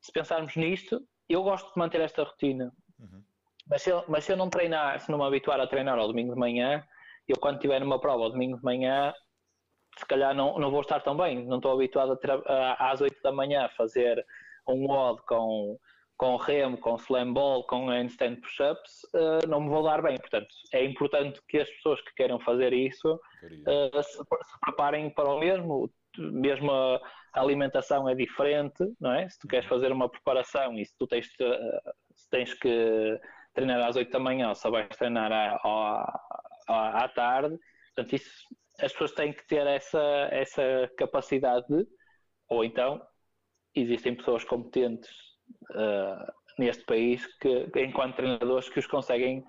se 0.00 0.12
pensarmos 0.12 0.54
nisto, 0.56 1.00
eu 1.28 1.42
gosto 1.42 1.72
de 1.72 1.78
manter 1.78 2.00
esta 2.00 2.22
rotina. 2.22 2.72
Uhum. 2.98 3.22
Mas, 3.68 3.82
se 3.82 3.90
eu, 3.90 4.04
mas 4.08 4.24
se 4.24 4.32
eu 4.32 4.36
não 4.36 4.48
treinar, 4.48 5.00
se 5.00 5.10
não 5.10 5.18
me 5.18 5.24
habituar 5.24 5.60
a 5.60 5.66
treinar 5.66 5.98
ao 5.98 6.06
domingo 6.06 6.34
de 6.34 6.38
manhã, 6.38 6.84
eu 7.26 7.36
quando 7.38 7.56
estiver 7.56 7.80
numa 7.80 8.00
prova 8.00 8.24
ao 8.24 8.30
domingo 8.30 8.56
de 8.56 8.64
manhã, 8.64 9.12
se 9.98 10.06
calhar 10.06 10.34
não, 10.34 10.58
não 10.58 10.70
vou 10.70 10.82
estar 10.82 11.00
tão 11.00 11.16
bem. 11.16 11.44
Não 11.44 11.56
estou 11.56 11.72
habituado 11.72 12.12
a 12.12 12.16
ter, 12.16 12.30
a, 12.30 12.90
às 12.90 13.00
8 13.00 13.20
da 13.22 13.32
manhã 13.32 13.64
a 13.64 13.68
fazer 13.70 14.24
um 14.68 14.86
WOD 14.86 15.22
com, 15.26 15.78
com 16.16 16.36
remo, 16.36 16.78
com 16.78 16.96
slam 16.96 17.32
ball, 17.32 17.64
com 17.64 17.88
handstand 17.88 18.36
push-ups, 18.36 19.04
uh, 19.14 19.46
não 19.48 19.60
me 19.60 19.68
vou 19.68 19.82
dar 19.82 20.02
bem. 20.02 20.16
Portanto, 20.16 20.48
é 20.72 20.84
importante 20.84 21.40
que 21.48 21.58
as 21.58 21.70
pessoas 21.70 22.00
que 22.00 22.14
queiram 22.14 22.40
fazer 22.40 22.72
isso 22.72 23.14
uh, 23.14 24.02
se, 24.02 24.18
se, 24.18 24.60
preparem 24.60 25.10
para 25.10 25.28
o 25.28 25.38
mesmo. 25.38 25.90
Mesmo 26.18 26.72
a, 26.72 27.00
alimentação 27.34 28.08
é 28.08 28.14
diferente, 28.14 28.82
não 28.98 29.12
é? 29.12 29.28
Se 29.28 29.38
tu 29.38 29.46
queres 29.46 29.68
fazer 29.68 29.92
uma 29.92 30.08
preparação 30.08 30.78
e 30.78 30.86
se 30.86 30.96
tu 30.96 31.06
tens, 31.06 31.26
se 31.26 32.30
tens 32.30 32.54
que 32.54 33.20
treinar 33.52 33.86
às 33.86 33.96
8 33.96 34.10
da 34.10 34.18
manhã 34.18 34.48
ou 34.48 34.54
só 34.54 34.70
vais 34.70 34.88
treinar 34.96 35.30
à, 35.30 35.58
à, 36.66 37.04
à 37.04 37.08
tarde. 37.08 37.58
Portanto, 37.94 38.14
isso, 38.14 38.30
as 38.80 38.92
pessoas 38.92 39.12
têm 39.12 39.34
que 39.34 39.46
ter 39.46 39.66
essa, 39.66 40.28
essa 40.30 40.90
capacidade 40.96 41.66
de, 41.68 41.86
ou 42.48 42.64
então 42.64 43.06
existem 43.74 44.14
pessoas 44.14 44.42
competentes 44.42 45.10
uh, 45.70 46.32
neste 46.58 46.84
país 46.84 47.26
que, 47.38 47.70
enquanto 47.76 48.16
treinadores, 48.16 48.68
que 48.68 48.78
os 48.78 48.86
conseguem 48.86 49.44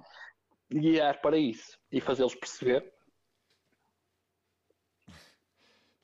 guiar 0.69 1.21
para 1.21 1.37
isso 1.37 1.77
e 1.91 2.01
fazê-los 2.01 2.35
perceber. 2.35 2.93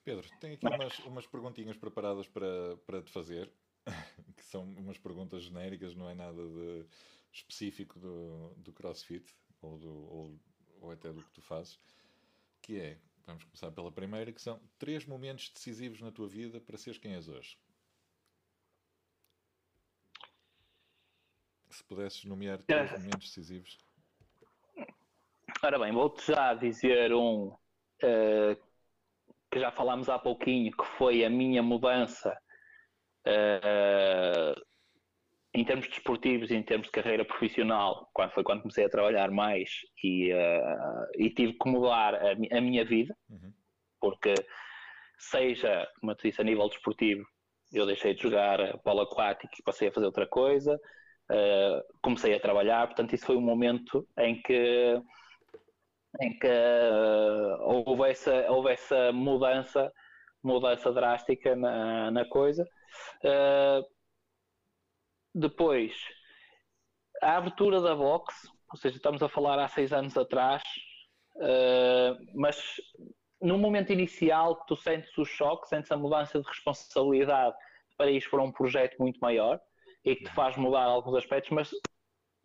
Pedro, 0.03 0.27
tenho 0.39 0.55
aqui 0.55 0.67
umas, 0.67 0.99
umas 0.99 1.27
perguntinhas 1.27 1.77
preparadas 1.77 2.27
para, 2.27 2.77
para 2.85 3.01
te 3.01 3.11
fazer, 3.11 3.51
que 4.35 4.43
são 4.43 4.63
umas 4.63 4.97
perguntas 4.97 5.43
genéricas, 5.43 5.95
não 5.95 6.09
é 6.09 6.13
nada 6.13 6.45
de 6.45 6.85
específico 7.31 7.99
do, 7.99 8.53
do 8.57 8.73
CrossFit 8.73 9.25
ou, 9.61 9.77
do, 9.77 9.89
ou, 9.89 10.39
ou 10.81 10.91
até 10.91 11.11
do 11.11 11.23
que 11.23 11.31
tu 11.31 11.41
fazes, 11.41 11.79
que 12.61 12.79
é, 12.79 12.97
vamos 13.25 13.43
começar 13.45 13.71
pela 13.71 13.91
primeira, 13.91 14.31
que 14.31 14.41
são 14.41 14.59
três 14.77 15.05
momentos 15.05 15.49
decisivos 15.49 16.01
na 16.01 16.11
tua 16.11 16.27
vida 16.27 16.59
para 16.59 16.77
seres 16.77 16.99
quem 16.99 17.13
és 17.13 17.27
hoje. 17.27 17.57
Se 21.73 21.83
pudesses 21.83 22.23
nomear 22.25 22.59
três 22.63 22.91
momentos 22.99 23.29
decisivos. 23.29 23.77
Ora 25.63 25.79
bem, 25.79 25.91
vou-te 25.91 26.27
já 26.27 26.53
dizer 26.53 27.13
um 27.13 27.47
uh, 27.47 28.63
que 29.51 29.59
já 29.59 29.71
falámos 29.71 30.09
há 30.09 30.19
pouquinho, 30.19 30.71
que 30.71 30.85
foi 30.97 31.25
a 31.25 31.29
minha 31.29 31.63
mudança 31.63 32.37
uh, 33.27 34.61
em 35.53 35.63
termos 35.63 35.87
desportivos 35.87 36.51
e 36.51 36.55
em 36.55 36.63
termos 36.63 36.87
de 36.87 36.91
carreira 36.91 37.23
profissional, 37.25 38.09
quando 38.13 38.31
foi 38.31 38.43
quando 38.43 38.61
comecei 38.61 38.85
a 38.85 38.89
trabalhar 38.89 39.31
mais 39.31 39.69
e, 40.03 40.33
uh, 40.33 41.07
e 41.15 41.29
tive 41.29 41.53
que 41.53 41.69
mudar 41.69 42.15
a, 42.15 42.31
a 42.31 42.61
minha 42.61 42.83
vida, 42.83 43.15
uhum. 43.29 43.53
porque 43.99 44.33
seja, 45.17 45.87
como 45.99 46.11
eu 46.11 46.15
disse, 46.15 46.41
a 46.41 46.43
nível 46.43 46.67
desportivo, 46.67 47.25
eu 47.71 47.85
deixei 47.85 48.13
de 48.13 48.21
jogar 48.21 48.77
bola 48.83 49.03
aquática 49.03 49.53
e 49.57 49.63
passei 49.63 49.87
a 49.87 49.91
fazer 49.91 50.05
outra 50.05 50.27
coisa, 50.27 50.79
uh, 51.33 51.83
comecei 52.01 52.35
a 52.35 52.39
trabalhar, 52.39 52.87
portanto 52.87 53.13
isso 53.13 53.25
foi 53.25 53.35
um 53.35 53.41
momento 53.41 54.07
em 54.17 54.41
que 54.41 55.01
em 56.21 56.37
que 56.37 56.47
uh, 56.47 57.57
houve, 57.61 58.11
essa, 58.11 58.51
houve 58.51 58.71
essa 58.71 59.11
mudança, 59.11 59.91
mudança 60.43 60.91
drástica 60.93 61.55
na, 61.55 62.11
na 62.11 62.23
coisa. 62.25 62.63
Uh, 63.23 63.83
depois, 65.33 65.91
a 67.19 67.37
abertura 67.37 67.81
da 67.81 67.95
box, 67.95 68.47
ou 68.71 68.77
seja, 68.77 68.97
estamos 68.97 69.23
a 69.23 69.29
falar 69.29 69.57
há 69.57 69.67
seis 69.67 69.91
anos 69.91 70.15
atrás, 70.15 70.61
mas 72.35 72.55
no 73.41 73.57
momento 73.57 73.91
inicial 73.91 74.63
tu 74.67 74.75
sentes 74.75 75.17
o 75.17 75.25
choque, 75.25 75.67
sentes 75.67 75.91
a 75.91 75.97
mudança 75.97 76.39
de 76.39 76.47
responsabilidade 76.47 77.55
para 77.97 78.11
ir 78.11 78.23
para 78.29 78.43
um 78.43 78.51
projeto 78.51 78.97
muito 78.99 79.19
maior 79.19 79.59
e 80.05 80.15
que 80.15 80.25
te 80.25 80.33
faz 80.33 80.57
mudar 80.57 80.83
alguns 80.83 81.15
aspectos, 81.15 81.51
mas 81.51 81.71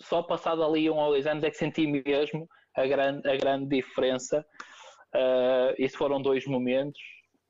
só 0.00 0.22
passado 0.22 0.64
ali 0.64 0.88
um 0.88 0.96
ou 0.96 1.10
dois 1.10 1.26
anos 1.26 1.44
é 1.44 1.50
que 1.50 1.56
senti 1.56 1.86
mesmo 1.86 2.48
a 2.76 2.86
grande, 2.86 3.28
a 3.28 3.36
grande 3.36 3.66
diferença. 3.76 4.44
Uh, 5.14 5.74
isso 5.78 5.96
foram 5.96 6.20
dois 6.20 6.46
momentos, 6.46 7.00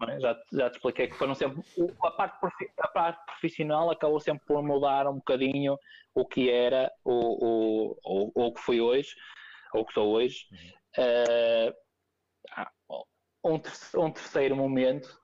é? 0.08 0.20
já, 0.20 0.36
já 0.52 0.70
te 0.70 0.74
expliquei 0.76 1.08
que 1.08 1.16
foram 1.16 1.34
sempre. 1.34 1.62
A 2.04 2.10
parte, 2.12 2.38
a 2.78 2.88
parte 2.88 3.26
profissional 3.26 3.90
acabou 3.90 4.20
sempre 4.20 4.46
por 4.46 4.62
mudar 4.62 5.06
um 5.08 5.16
bocadinho 5.16 5.76
o 6.14 6.24
que 6.24 6.50
era 6.50 6.90
o, 7.04 7.12
o, 7.12 7.98
o, 8.04 8.46
o 8.46 8.54
que 8.54 8.60
fui 8.60 8.80
hoje, 8.80 9.14
ou 9.74 9.84
que 9.84 9.92
sou 9.92 10.14
hoje. 10.14 10.46
Uh, 10.96 11.74
um, 13.44 13.60
um 14.04 14.10
terceiro 14.10 14.56
momento, 14.56 15.20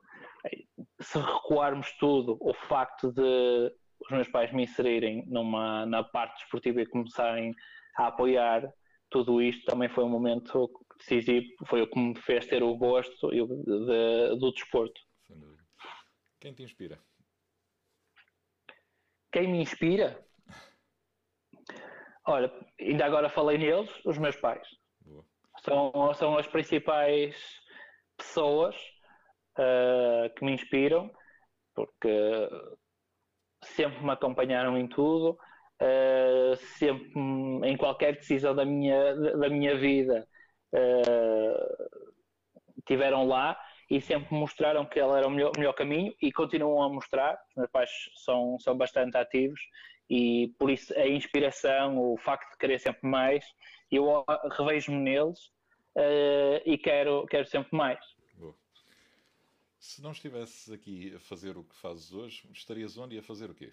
se 1.01 1.19
recuarmos 1.19 1.93
tudo, 1.99 2.37
o 2.41 2.53
facto 2.53 3.13
de 3.13 3.73
os 4.05 4.11
meus 4.11 4.29
pais 4.29 4.53
me 4.53 4.65
inserirem 4.65 5.25
numa, 5.27 5.87
na 5.87 6.03
parte 6.03 6.39
desportiva 6.41 6.81
e 6.81 6.87
começarem 6.87 7.55
a 7.97 8.09
apoiar 8.09 8.73
tudo 9.15 9.41
isto 9.41 9.65
também 9.65 9.89
foi 9.89 10.03
um 10.03 10.09
momento 10.09 10.69
decisivo, 10.99 11.47
foi 11.67 11.83
o 11.83 11.87
que 11.89 11.97
me 11.97 12.21
fez 12.21 12.47
ter 12.47 12.65
o 12.65 12.77
gosto 12.77 13.31
de, 13.31 13.47
de, 13.47 14.37
do 14.41 14.51
desporto. 14.51 15.01
Sem 15.27 15.39
dúvida. 15.39 15.63
Quem 16.41 16.53
te 16.53 16.65
inspira? 16.65 16.99
Quem 19.31 19.49
me 19.49 19.61
inspira? 19.61 20.21
Olha, 22.27 22.53
ainda 22.81 23.07
agora 23.07 23.29
falei 23.29 23.57
neles, 23.57 23.89
os 24.05 24.19
meus 24.19 24.35
pais. 24.35 24.67
São, 25.61 26.13
são 26.15 26.37
as 26.37 26.49
principais 26.49 27.37
pessoas 28.17 28.75
uh, 29.59 30.35
que 30.35 30.45
me 30.45 30.53
inspiram, 30.55 31.09
porque 31.73 32.49
sempre 33.75 34.03
me 34.03 34.11
acompanharam 34.11 34.77
em 34.79 34.87
tudo, 34.87 35.39
uh, 35.81 36.57
sempre 36.79 37.13
em 37.65 37.77
qualquer 37.77 38.17
decisão 38.17 38.55
da 38.55 38.65
minha, 38.65 39.15
da 39.15 39.49
minha 39.49 39.77
vida 39.77 40.27
uh, 40.73 42.01
tiveram 42.87 43.27
lá 43.27 43.59
e 43.91 44.01
sempre 44.01 44.35
mostraram 44.35 44.85
que 44.87 44.99
ela 44.99 45.19
era 45.19 45.27
o 45.27 45.31
melhor, 45.31 45.53
melhor, 45.57 45.73
caminho 45.75 46.15
e 46.21 46.33
continuam 46.33 46.83
a 46.83 46.89
mostrar. 46.89 47.35
Os 47.51 47.57
meus 47.57 47.71
pais 47.71 47.91
são, 48.25 48.59
são 48.59 48.77
bastante 48.77 49.17
ativos 49.17 49.61
e 50.09 50.53
por 50.59 50.71
isso 50.71 50.93
a 50.99 51.07
inspiração, 51.07 51.99
o 51.99 52.17
facto 52.19 52.51
de 52.53 52.59
querer 52.59 52.79
sempre 52.79 53.09
mais, 53.09 53.45
eu 53.91 54.25
revejo-me 54.57 54.99
neles 54.99 55.39
uh, 55.97 56.61
e 56.65 56.77
quero, 56.79 57.27
quero 57.27 57.47
sempre 57.47 57.77
mais. 57.77 58.14
Se 59.85 60.01
não 60.01 60.13
estivesses 60.13 60.73
aqui 60.73 61.15
a 61.15 61.21
fazer 61.21 61.59
o 61.59 61.63
que 61.63 61.77
fazes 61.77 62.11
hoje, 62.11 62.49
estarias 62.51 62.97
onde 62.97 63.17
e 63.17 63.19
a 63.19 63.23
fazer 63.23 63.51
o 63.51 63.55
quê? 63.55 63.71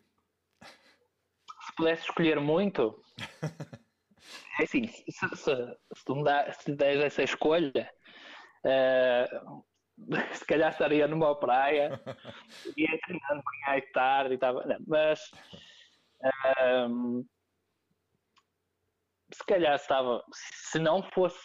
se 0.61 1.75
pudesse 1.77 2.03
escolher 2.03 2.37
muito, 2.41 3.01
é 4.59 4.63
assim, 4.63 4.87
se, 4.87 5.09
se, 5.09 5.77
se 5.95 6.05
tu 6.05 6.15
me 6.17 6.23
dá, 6.25 6.51
se 6.51 6.75
des 6.75 6.99
essa 6.99 7.23
escolha, 7.23 7.89
uh, 8.65 9.63
se 10.35 10.45
calhar 10.45 10.69
estaria 10.69 11.07
numa 11.07 11.33
praia, 11.39 11.97
ia 12.75 12.99
treinando 13.05 13.41
manhã 13.45 13.77
e 13.77 13.81
tarde 13.93 14.33
e 14.33 14.35
estava. 14.35 14.65
mas 14.85 15.31
uh, 16.25 17.25
se 19.31 19.45
calhar 19.45 19.75
estava, 19.75 20.21
se 20.33 20.77
não 20.77 21.01
fosse 21.13 21.39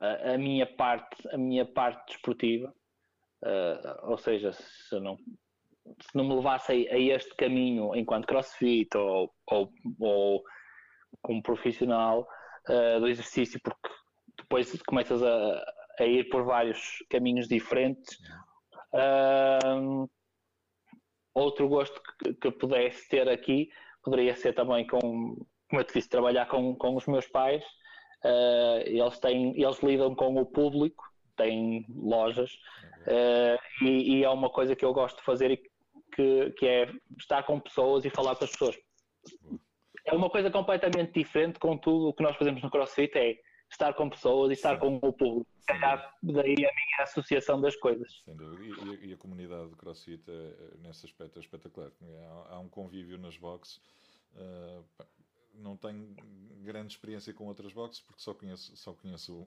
a, 0.00 0.34
a 0.34 0.38
minha 0.38 0.66
parte, 0.76 1.28
a 1.34 1.36
minha 1.36 1.66
parte 1.66 2.12
desportiva, 2.12 2.72
uh, 3.44 4.10
ou 4.10 4.18
seja, 4.18 4.52
se 4.52 4.98
não 5.00 5.16
se 6.00 6.14
não 6.14 6.24
me 6.24 6.34
levasse 6.34 6.72
a, 6.72 6.94
a 6.94 6.98
este 6.98 7.34
caminho 7.36 7.94
enquanto 7.96 8.26
crossfit 8.26 8.94
ou, 8.96 9.32
ou, 9.46 9.72
ou 9.98 10.42
como 11.22 11.42
profissional 11.42 12.26
uh, 12.68 13.00
do 13.00 13.08
exercício, 13.08 13.60
porque 13.62 13.88
depois 14.36 14.80
começas 14.82 15.22
a, 15.22 15.64
a, 15.98 16.04
ir 16.04 16.28
por 16.28 16.44
vários 16.44 17.02
caminhos 17.10 17.48
diferentes. 17.48 18.18
Uh, 18.92 20.08
outro 21.34 21.68
gosto 21.68 22.00
que, 22.22 22.34
que, 22.34 22.50
pudesse 22.50 23.08
ter 23.08 23.28
aqui 23.28 23.68
poderia 24.02 24.34
ser 24.34 24.54
também 24.54 24.86
com, 24.86 25.00
como 25.00 25.80
eu 25.80 25.84
te 25.84 25.94
disse, 25.94 26.08
trabalhar 26.08 26.46
com, 26.46 26.74
com 26.76 26.96
os 26.96 27.06
meus 27.06 27.26
pais. 27.26 27.64
Eles, 28.84 29.18
têm, 29.20 29.52
eles 29.60 29.80
lidam 29.80 30.12
com 30.12 30.34
o 30.34 30.44
público, 30.44 31.04
têm 31.38 31.86
lojas, 31.88 32.52
uh, 33.06 33.84
e, 33.84 34.18
e, 34.18 34.24
é 34.24 34.28
uma 34.28 34.50
coisa 34.50 34.76
que 34.76 34.84
eu 34.84 34.92
gosto 34.92 35.16
de 35.16 35.24
fazer 35.24 35.50
e 35.50 35.56
que, 36.14 36.50
que 36.58 36.66
é 36.66 36.92
estar 37.18 37.42
com 37.44 37.58
pessoas 37.58 38.04
e 38.04 38.10
falar 38.10 38.36
com 38.36 38.44
as 38.44 38.50
pessoas. 38.50 38.76
É 40.04 40.12
uma 40.14 40.28
coisa 40.28 40.50
completamente 40.50 41.12
diferente 41.12 41.58
com 41.58 41.78
tudo 41.78 42.08
o 42.08 42.12
que 42.12 42.22
nós 42.22 42.36
fazemos 42.36 42.62
no 42.62 42.70
CrossFit, 42.70 43.16
é 43.16 43.38
estar 43.70 43.94
com 43.94 44.08
pessoas 44.08 44.50
e 44.50 44.54
estar 44.54 44.74
Sim. 44.74 44.80
com 44.80 44.96
o 44.96 45.12
público. 45.12 45.46
Calhar 45.66 46.14
daí 46.22 46.54
a 46.54 46.72
minha 46.72 47.02
associação 47.02 47.60
das 47.60 47.76
coisas. 47.76 48.22
Sem 48.24 48.34
dúvida. 48.34 48.96
E, 49.02 49.10
e, 49.10 49.12
a 49.12 49.16
comunidade 49.16 49.68
do 49.68 49.76
CrossFit, 49.76 50.22
é, 50.26 50.78
nesse 50.78 51.04
aspecto, 51.04 51.38
é 51.38 51.42
espetacular. 51.42 51.92
Há, 52.02 52.54
há 52.54 52.58
um 52.58 52.68
convívio 52.68 53.18
nas 53.18 53.36
boxes. 53.36 53.80
Uh, 54.34 54.82
não 55.54 55.76
tenho 55.76 56.14
grande 56.62 56.94
experiência 56.94 57.32
com 57.34 57.46
outras 57.46 57.72
boxes 57.72 58.00
porque 58.02 58.22
só 58.22 58.32
conheço, 58.34 58.76
só 58.76 58.92
conheço 58.94 59.46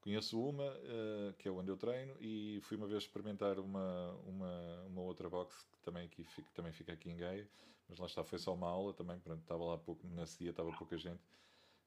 Conheço 0.00 0.42
uma, 0.42 0.66
uh, 0.66 1.34
que 1.38 1.46
é 1.46 1.50
onde 1.50 1.70
eu 1.70 1.76
treino, 1.76 2.16
e 2.20 2.58
fui 2.62 2.76
uma 2.76 2.86
vez 2.86 3.02
experimentar 3.02 3.58
uma, 3.58 4.12
uma, 4.26 4.82
uma 4.86 5.02
outra 5.02 5.28
box 5.28 5.68
que 5.70 5.78
também, 5.80 6.06
aqui, 6.06 6.24
que 6.24 6.42
também 6.54 6.72
fica 6.72 6.92
aqui 6.92 7.10
em 7.10 7.16
Gaia, 7.16 7.46
mas 7.86 7.98
lá 7.98 8.06
está, 8.06 8.24
foi 8.24 8.38
só 8.38 8.54
uma 8.54 8.66
aula 8.66 8.94
também, 8.94 9.18
pronto, 9.18 9.42
estava 9.42 9.62
lá 9.62 9.76
pouco, 9.76 10.06
nesse 10.06 10.38
dia 10.38 10.50
estava 10.50 10.72
pouca 10.72 10.96
gente, 10.96 11.20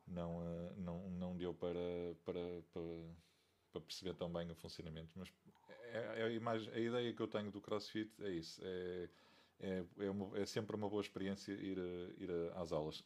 não, 0.08 0.38
uh, 0.38 0.74
não, 0.78 1.10
não 1.10 1.36
deu 1.36 1.56
para, 1.56 1.80
para, 2.24 2.62
para, 2.72 2.84
para, 3.72 3.82
perceber 3.82 4.14
tão 4.14 4.32
bem 4.32 4.50
o 4.52 4.56
funcionamento, 4.56 5.10
mas 5.16 5.34
é, 5.92 6.22
é 6.22 6.24
a, 6.24 6.30
imagem, 6.30 6.72
a 6.72 6.80
ideia 6.80 7.14
que 7.14 7.22
eu 7.22 7.28
tenho 7.28 7.50
do 7.50 7.62
CrossFit 7.62 8.12
é 8.22 8.30
isso, 8.30 8.62
é, 8.64 9.10
é, 9.60 9.84
é, 10.02 10.10
uma, 10.12 10.38
é 10.38 10.46
sempre 10.46 10.76
uma 10.76 10.88
boa 10.88 11.02
experiência 11.02 11.52
ir, 11.54 11.80
ir 12.20 12.30
às 12.54 12.72
aulas. 12.72 13.04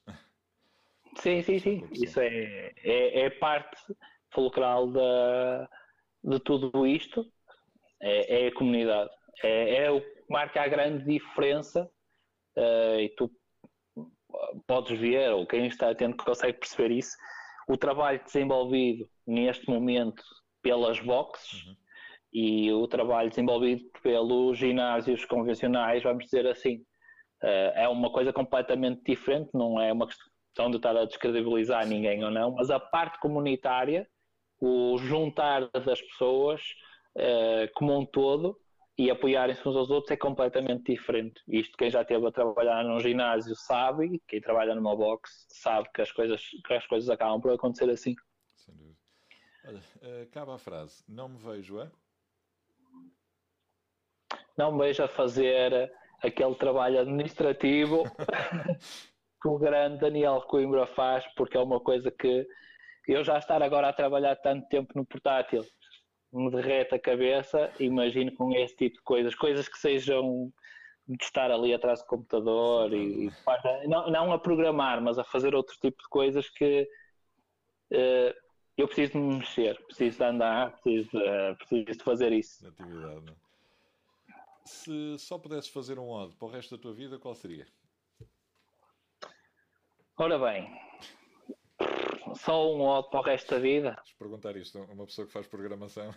Sim, 1.21 1.41
sim, 1.43 1.59
sim. 1.59 1.87
Isso 1.93 2.19
é, 2.19 2.73
é, 2.83 3.21
é 3.21 3.29
parte 3.29 3.95
fulcral 4.33 4.87
da, 4.87 5.69
de 6.23 6.39
tudo 6.39 6.85
isto. 6.85 7.25
É, 8.01 8.45
é 8.45 8.47
a 8.47 8.53
comunidade. 8.53 9.09
É, 9.43 9.83
é, 9.83 9.91
o 9.91 10.01
que 10.01 10.23
marca 10.29 10.61
a 10.61 10.67
grande 10.67 11.05
diferença. 11.05 11.89
Uh, 12.57 12.99
e 12.99 13.09
tu 13.09 13.31
podes 14.65 14.99
ver, 14.99 15.31
ou 15.31 15.45
quem 15.45 15.67
está 15.67 15.89
atento 15.89 16.23
consegue 16.23 16.57
perceber 16.59 16.91
isso. 16.91 17.15
O 17.67 17.77
trabalho 17.77 18.23
desenvolvido 18.23 19.07
neste 19.25 19.69
momento 19.69 20.23
pelas 20.61 20.99
boxes 20.99 21.65
uhum. 21.65 21.75
e 22.33 22.71
o 22.71 22.87
trabalho 22.87 23.29
desenvolvido 23.29 23.83
pelos 24.01 24.57
ginásios 24.57 25.23
convencionais, 25.25 26.03
vamos 26.03 26.25
dizer 26.25 26.47
assim, 26.47 26.77
uh, 27.43 27.71
é 27.75 27.87
uma 27.87 28.11
coisa 28.11 28.33
completamente 28.33 29.01
diferente. 29.05 29.49
Não 29.53 29.79
é 29.79 29.91
uma 29.91 30.07
questão 30.07 30.71
de 30.71 30.77
estar 30.77 30.95
a 30.95 31.05
descredibilizar 31.05 31.85
ninguém 31.85 32.23
ou 32.23 32.31
não, 32.31 32.51
mas 32.51 32.69
a 32.69 32.79
parte 32.79 33.19
comunitária 33.19 34.07
o 34.59 34.97
juntar 34.97 35.69
das 35.71 36.01
pessoas 36.01 36.61
uh, 37.15 37.71
como 37.75 37.97
um 37.97 38.05
todo 38.05 38.57
e 38.97 39.11
apoiarem-se 39.11 39.67
uns 39.67 39.75
aos 39.75 39.91
outros 39.91 40.11
é 40.11 40.17
completamente 40.17 40.91
diferente. 40.91 41.39
Isto 41.47 41.77
quem 41.77 41.91
já 41.91 42.01
esteve 42.01 42.25
a 42.25 42.31
trabalhar 42.31 42.83
num 42.83 42.99
ginásio 42.99 43.55
sabe, 43.55 44.21
quem 44.27 44.41
trabalha 44.41 44.73
numa 44.73 44.95
box 44.95 45.45
sabe 45.49 45.87
que 45.93 46.01
as 46.01 46.11
coisas, 46.11 46.41
que 46.65 46.73
as 46.73 46.85
coisas 46.87 47.09
acabam 47.09 47.39
por 47.39 47.51
acontecer 47.51 47.89
assim. 47.91 48.15
Sem 48.55 48.75
dúvida. 48.75 48.97
Olha, 49.65 49.81
eh, 50.01 50.21
acaba 50.23 50.55
a 50.55 50.57
frase. 50.57 51.03
Não 51.07 51.29
me 51.29 51.37
vejo 51.37 51.79
a... 51.79 51.91
Não 54.57 54.71
me 54.71 54.79
vejo 54.79 55.03
a 55.03 55.07
fazer 55.07 55.91
aquele 56.23 56.55
trabalho 56.55 56.99
administrativo 56.99 58.03
que 59.39 59.47
o 59.47 59.59
grande 59.59 59.99
Daniel 59.99 60.41
Coimbra 60.41 60.87
faz, 60.87 61.23
porque 61.35 61.55
é 61.55 61.59
uma 61.59 61.79
coisa 61.79 62.09
que 62.09 62.47
eu 63.07 63.23
já 63.23 63.37
estar 63.37 63.61
agora 63.63 63.89
a 63.89 63.93
trabalhar 63.93 64.35
tanto 64.35 64.67
tempo 64.67 64.93
no 64.95 65.05
portátil 65.05 65.65
me 66.31 66.51
derrete 66.51 66.95
a 66.95 66.99
cabeça, 66.99 67.71
imagino 67.79 68.33
com 68.35 68.53
esse 68.53 68.75
tipo 68.75 68.97
de 68.97 69.01
coisas, 69.03 69.33
coisas 69.35 69.67
que 69.67 69.77
sejam 69.77 70.51
de 71.07 71.23
estar 71.23 71.49
ali 71.49 71.73
atrás 71.73 72.01
do 72.01 72.05
computador 72.05 72.93
e, 72.93 73.27
e 73.27 73.87
não, 73.87 74.09
não, 74.11 74.31
a 74.33 74.37
programar, 74.37 75.01
mas 75.01 75.17
a 75.17 75.23
fazer 75.23 75.55
outro 75.55 75.75
tipo 75.79 76.01
de 76.03 76.09
coisas 76.09 76.49
que 76.49 76.87
uh, 77.93 78.33
eu 78.75 78.87
preciso 78.87 79.13
de 79.13 79.17
me 79.19 79.37
mexer, 79.37 79.81
preciso 79.85 80.17
de 80.17 80.23
andar, 80.23 80.71
preciso 80.73 81.09
de, 81.11 81.17
uh, 81.17 81.55
preciso 81.57 81.97
de 81.97 82.03
fazer 82.03 82.33
isso. 82.33 82.67
Atividade? 82.67 83.31
É? 83.31 83.47
Se 84.65 85.17
só 85.17 85.39
pudesses 85.39 85.69
fazer 85.69 85.97
um 85.97 86.09
odd 86.09 86.35
para 86.35 86.47
o 86.47 86.51
resto 86.51 86.75
da 86.75 86.81
tua 86.81 86.93
vida, 86.93 87.17
qual 87.17 87.33
seria? 87.33 87.65
Ora 90.17 90.37
bem, 90.37 90.69
só 92.35 92.73
um 92.73 92.81
odd 92.81 93.09
para 93.09 93.19
o 93.19 93.23
resto 93.23 93.51
da 93.51 93.59
vida? 93.59 93.91
Vamos 93.91 94.13
perguntar 94.13 94.55
isto 94.55 94.79
a 94.79 94.81
uma 94.93 95.05
pessoa 95.05 95.27
que 95.27 95.33
faz 95.33 95.47
programação. 95.47 96.13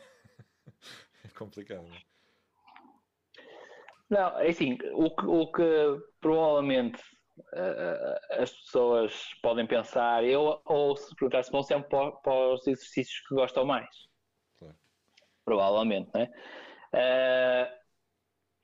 é 1.24 1.28
complicado, 1.36 1.86
não 1.86 1.94
é? 1.94 2.10
Não, 4.10 4.38
é 4.40 4.48
assim, 4.48 4.76
o 4.92 5.14
que, 5.14 5.24
o 5.24 5.52
que 5.52 6.02
provavelmente 6.20 7.00
uh, 7.38 8.42
as 8.42 8.50
pessoas 8.50 9.14
podem 9.40 9.66
pensar, 9.66 10.24
eu, 10.24 10.60
ou 10.64 10.96
se 10.96 11.14
perguntar 11.14 11.44
se 11.44 11.52
vão 11.52 11.62
sempre 11.62 11.88
para, 11.88 12.10
para, 12.12 12.54
os 12.54 12.66
exercícios 12.66 13.20
que 13.28 13.34
gostam 13.36 13.64
mais. 13.64 13.88
Claro. 14.58 14.76
Provavelmente, 15.44 16.10
né? 16.12 16.28
Uh, 16.92 17.80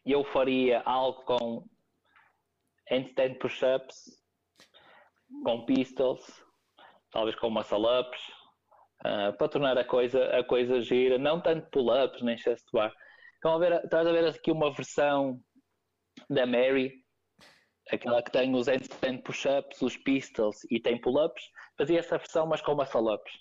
eu 0.04 0.24
faria 0.24 0.80
algo 0.80 1.22
com 1.24 1.64
handstand 2.90 3.34
push-ups, 3.38 4.20
com 5.44 5.64
pistols, 5.64 6.44
talvez 7.16 7.34
com 7.36 7.48
muscle-ups, 7.48 8.20
uh, 9.00 9.32
para 9.38 9.48
tornar 9.48 9.78
a 9.78 9.84
coisa, 9.84 10.22
a 10.36 10.44
coisa 10.44 10.82
gira, 10.82 11.16
não 11.16 11.40
tanto 11.40 11.66
pull-ups 11.70 12.20
nem 12.20 12.36
chest 12.36 12.66
bar. 12.74 12.94
Estão 13.36 13.54
a 13.54 13.58
ver, 13.58 13.82
estás 13.82 14.06
a 14.06 14.12
ver 14.12 14.26
aqui 14.26 14.52
uma 14.52 14.70
versão 14.70 15.40
da 16.28 16.44
Mary, 16.44 16.92
aquela 17.90 18.22
que 18.22 18.30
tem 18.30 18.54
os 18.54 18.68
handstand 18.68 19.22
push-ups, 19.22 19.80
os 19.80 19.96
pistols 19.96 20.58
e 20.70 20.78
tem 20.78 21.00
pull-ups, 21.00 21.42
fazia 21.78 22.00
essa 22.00 22.18
versão, 22.18 22.46
mas 22.46 22.60
com 22.60 22.74
muscle-ups. 22.74 23.32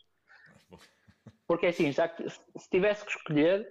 Porque 1.46 1.66
assim, 1.66 1.92
já 1.92 2.08
que 2.08 2.30
se 2.30 2.70
tivesse 2.72 3.04
que 3.04 3.12
escolher, 3.12 3.68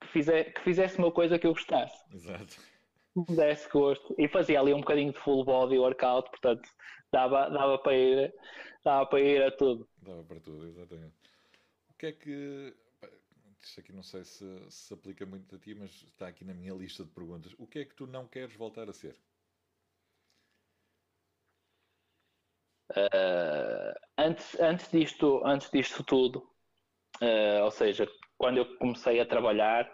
que, 0.00 0.08
fizer, 0.08 0.52
que 0.52 0.60
fizesse 0.62 0.98
uma 0.98 1.12
coisa 1.12 1.38
que 1.38 1.46
eu 1.46 1.52
gostasse. 1.52 1.96
Exato. 2.12 2.56
Me 3.16 3.36
desse 3.36 3.68
gosto. 3.68 4.14
E 4.18 4.28
fazia 4.28 4.60
ali 4.60 4.72
um 4.72 4.80
bocadinho 4.80 5.12
de 5.12 5.18
full 5.18 5.44
body 5.44 5.78
workout, 5.78 6.30
portanto, 6.30 6.68
dava, 7.12 7.48
dava 7.50 7.78
para 7.78 7.94
ir 7.94 8.34
dava 8.84 9.06
para 9.06 9.20
ir 9.20 9.42
a 9.42 9.50
tudo. 9.50 9.88
Dava 10.02 10.24
para 10.24 10.40
tudo, 10.40 10.66
exatamente. 10.68 11.14
O 11.88 11.94
que 11.94 12.06
é 12.06 12.12
que. 12.12 12.74
Isto 13.62 13.80
aqui 13.80 13.92
não 13.92 14.02
sei 14.02 14.24
se 14.24 14.70
se 14.70 14.94
aplica 14.94 15.26
muito 15.26 15.54
a 15.54 15.58
ti, 15.58 15.74
mas 15.74 15.90
está 15.90 16.28
aqui 16.28 16.44
na 16.44 16.54
minha 16.54 16.72
lista 16.72 17.04
de 17.04 17.10
perguntas. 17.10 17.54
O 17.58 17.66
que 17.66 17.80
é 17.80 17.84
que 17.84 17.94
tu 17.94 18.06
não 18.06 18.26
queres 18.26 18.54
voltar 18.56 18.88
a 18.88 18.92
ser? 18.92 19.14
Uh, 22.90 23.94
antes, 24.18 24.58
antes, 24.58 24.90
disto, 24.90 25.42
antes 25.44 25.70
disto 25.70 26.02
tudo, 26.02 26.38
uh, 27.22 27.64
ou 27.64 27.70
seja, 27.70 28.08
quando 28.36 28.56
eu 28.56 28.76
comecei 28.78 29.20
a 29.20 29.26
trabalhar, 29.26 29.88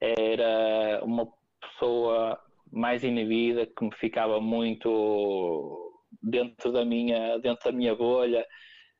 era 0.00 1.04
uma 1.04 1.26
pessoa 1.68 2.40
mais 2.70 3.04
inibida 3.04 3.66
que 3.66 3.84
me 3.84 3.94
ficava 3.94 4.40
muito 4.40 5.92
dentro 6.22 6.72
da 6.72 6.84
minha, 6.84 7.38
dentro 7.38 7.70
da 7.70 7.76
minha 7.76 7.94
bolha. 7.94 8.46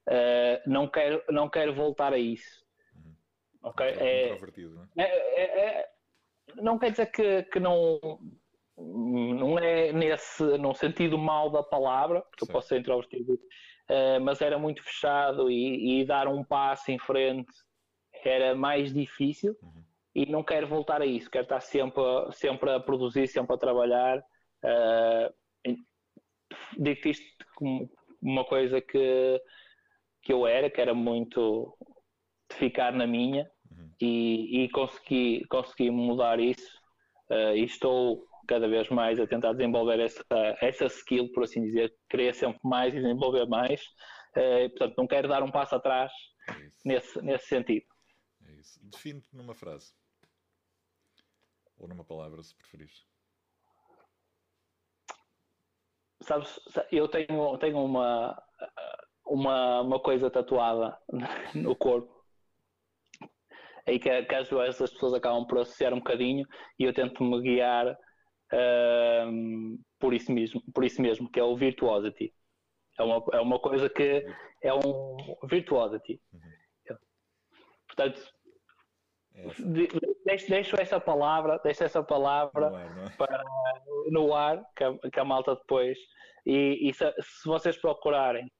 Uh, 0.08 0.70
não, 0.70 0.86
quero, 0.88 1.22
não 1.30 1.48
quero 1.48 1.74
voltar 1.74 2.12
a 2.12 2.18
isso. 2.18 2.64
Uhum. 2.94 3.14
Ok? 3.62 3.86
É, 3.86 4.28
é, 4.28 4.38
é, 4.96 5.02
é, 5.02 5.78
é, 5.80 5.88
não 6.56 6.78
quer 6.78 6.90
dizer 6.90 7.10
que, 7.10 7.42
que 7.44 7.58
não, 7.58 7.98
não 8.76 9.58
é 9.58 9.92
nesse, 9.92 10.42
no 10.58 10.74
sentido 10.74 11.16
mal 11.16 11.50
da 11.50 11.62
palavra, 11.62 12.20
porque 12.20 12.44
Sim. 12.44 12.50
eu 12.50 12.52
posso 12.52 12.68
ser 12.68 12.80
introvertido, 12.80 13.34
uh, 13.34 14.20
mas 14.20 14.40
era 14.40 14.58
muito 14.58 14.82
fechado 14.82 15.50
e, 15.50 16.00
e, 16.00 16.04
dar 16.04 16.28
um 16.28 16.44
passo 16.44 16.90
em 16.90 16.98
frente 16.98 17.52
era 18.28 18.54
mais 18.54 18.92
difícil. 18.92 19.56
Uhum. 19.62 19.84
E 20.14 20.26
não 20.26 20.44
quero 20.44 20.66
voltar 20.66 21.02
a 21.02 21.06
isso, 21.06 21.30
quero 21.30 21.44
estar 21.44 21.60
sempre, 21.60 22.02
sempre 22.32 22.70
a 22.70 22.80
produzir, 22.80 23.26
sempre 23.26 23.54
a 23.54 23.58
trabalhar. 23.58 24.18
Uh, 24.62 25.74
digo 26.78 27.08
isto 27.08 27.44
como 27.56 27.90
uma 28.22 28.44
coisa 28.44 28.80
que, 28.80 29.40
que 30.22 30.32
eu 30.32 30.46
era, 30.46 30.70
que 30.70 30.80
era 30.80 30.94
muito 30.94 31.76
de 32.50 32.56
ficar 32.56 32.92
na 32.92 33.06
minha 33.06 33.50
uhum. 33.70 33.90
e, 34.00 34.64
e, 34.64 34.68
consegui, 34.70 35.44
consegui 35.48 35.90
mudar 35.90 36.38
isso 36.40 36.78
uh, 37.30 37.54
e 37.54 37.64
estou 37.64 38.24
cada 38.46 38.68
vez 38.68 38.88
mais 38.90 39.18
a 39.18 39.26
tentar 39.26 39.52
desenvolver 39.52 40.00
essa, 40.00 40.24
essa 40.60 40.86
skill, 40.86 41.30
por 41.32 41.44
assim 41.44 41.62
dizer, 41.62 41.94
querer 42.08 42.34
sempre 42.34 42.60
mais 42.62 42.94
e 42.94 43.00
desenvolver 43.00 43.46
mais. 43.46 43.82
Uh, 44.36 44.68
portanto, 44.70 44.94
não 44.96 45.06
quero 45.06 45.28
dar 45.28 45.42
um 45.42 45.50
passo 45.50 45.74
atrás 45.74 46.12
é 46.48 46.52
nesse, 46.84 47.22
nesse 47.22 47.46
sentido. 47.46 47.86
É 48.46 48.52
isso. 48.56 48.78
Define-te 48.82 49.34
numa 49.34 49.54
frase. 49.54 49.92
Ou 51.84 51.88
numa 51.88 52.02
palavra, 52.02 52.42
se 52.42 52.54
preferires. 52.54 53.04
sabes, 56.22 56.58
eu 56.90 57.06
tenho, 57.06 57.58
tenho 57.58 57.84
uma, 57.84 58.42
uma, 59.26 59.82
uma 59.82 60.00
coisa 60.00 60.30
tatuada 60.30 60.98
no 61.54 61.76
corpo 61.76 62.10
aí 63.86 63.98
que, 63.98 64.22
que 64.22 64.34
às 64.34 64.48
vezes 64.48 64.80
as 64.80 64.90
pessoas 64.92 65.12
acabam 65.12 65.46
por 65.46 65.58
associar 65.58 65.92
um 65.92 65.98
bocadinho 65.98 66.46
e 66.78 66.84
eu 66.84 66.94
tento 66.94 67.22
me 67.22 67.38
guiar 67.42 67.92
uh, 67.92 69.78
por, 69.98 70.14
isso 70.14 70.32
mesmo, 70.32 70.62
por 70.72 70.84
isso 70.84 71.02
mesmo, 71.02 71.30
que 71.30 71.38
é 71.38 71.44
o 71.44 71.54
virtuosity. 71.54 72.32
É 72.98 73.02
uma, 73.02 73.22
é 73.34 73.40
uma 73.40 73.58
coisa 73.58 73.90
que 73.90 74.24
é 74.62 74.72
um 74.72 75.36
virtuosity. 75.46 76.18
Uhum. 76.32 76.96
Portanto, 77.88 78.34
Deixo, 80.24 80.48
deixo, 80.48 80.80
essa 80.80 81.00
palavra, 81.00 81.60
deixo 81.62 81.82
essa 81.82 82.02
palavra 82.02 82.70
no 82.70 82.76
ar, 82.76 83.06
é? 83.06 83.16
para, 83.16 83.44
no 84.10 84.34
ar 84.34 84.64
que, 84.76 84.84
a, 84.84 84.98
que 85.12 85.20
a 85.20 85.24
malta 85.24 85.56
depois. 85.56 85.98
E, 86.46 86.88
e 86.88 86.94
se, 86.94 87.04
se, 87.20 87.48
vocês 87.48 87.76
procurarem, 87.76 88.50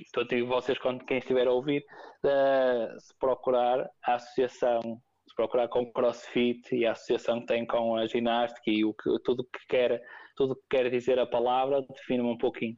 estou 0.00 0.22
a 0.22 0.26
dizer 0.26 0.42
vocês 0.44 0.78
quando 0.78 1.04
quem 1.04 1.18
estiver 1.18 1.46
a 1.46 1.52
ouvir, 1.52 1.84
uh, 2.24 2.98
se 2.98 3.14
procurar 3.18 3.88
a 4.04 4.14
associação, 4.14 4.80
se 5.28 5.34
procurar 5.34 5.68
com 5.68 5.82
o 5.82 5.92
CrossFit 5.92 6.74
e 6.74 6.86
a 6.86 6.92
associação 6.92 7.40
que 7.40 7.46
tem 7.46 7.66
com 7.66 7.96
a 7.96 8.06
ginástica 8.06 8.70
e 8.70 8.84
o 8.84 8.94
que, 8.94 9.10
tudo 9.24 9.44
que 9.44 9.66
quer, 9.68 10.00
tudo 10.36 10.56
que 10.56 10.62
quer 10.70 10.88
dizer 10.88 11.18
a 11.18 11.26
palavra, 11.26 11.82
define-me 11.82 12.30
um 12.30 12.38
pouquinho. 12.38 12.76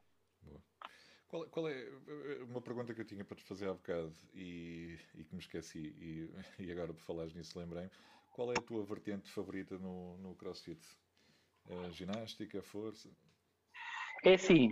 Qual, 1.35 1.47
qual, 1.47 1.69
é 1.69 1.89
uma 2.49 2.61
pergunta 2.61 2.95
que 2.95 3.01
eu 3.01 3.05
tinha 3.05 3.25
para 3.25 3.37
te 3.37 3.43
fazer 3.43 3.69
há 3.69 3.73
bocado 3.73 4.15
e, 4.35 4.97
e 5.17 5.25
que 5.25 5.35
me 5.35 5.41
esqueci 5.41 5.81
e, 5.81 6.31
e 6.63 6.71
agora 6.71 6.95
por 6.95 7.03
falares 7.03 7.35
nisso 7.35 7.59
lembrei-me. 7.59 7.91
Qual 8.31 8.53
é 8.53 8.55
a 8.57 8.63
tua 8.63 8.85
vertente 8.85 9.29
favorita 9.29 9.77
no, 9.77 10.17
no 10.19 10.37
CrossFit? 10.37 10.81
A 11.69 11.91
ginástica, 11.91 12.63
força? 12.63 13.11
É 14.23 14.35
assim. 14.35 14.71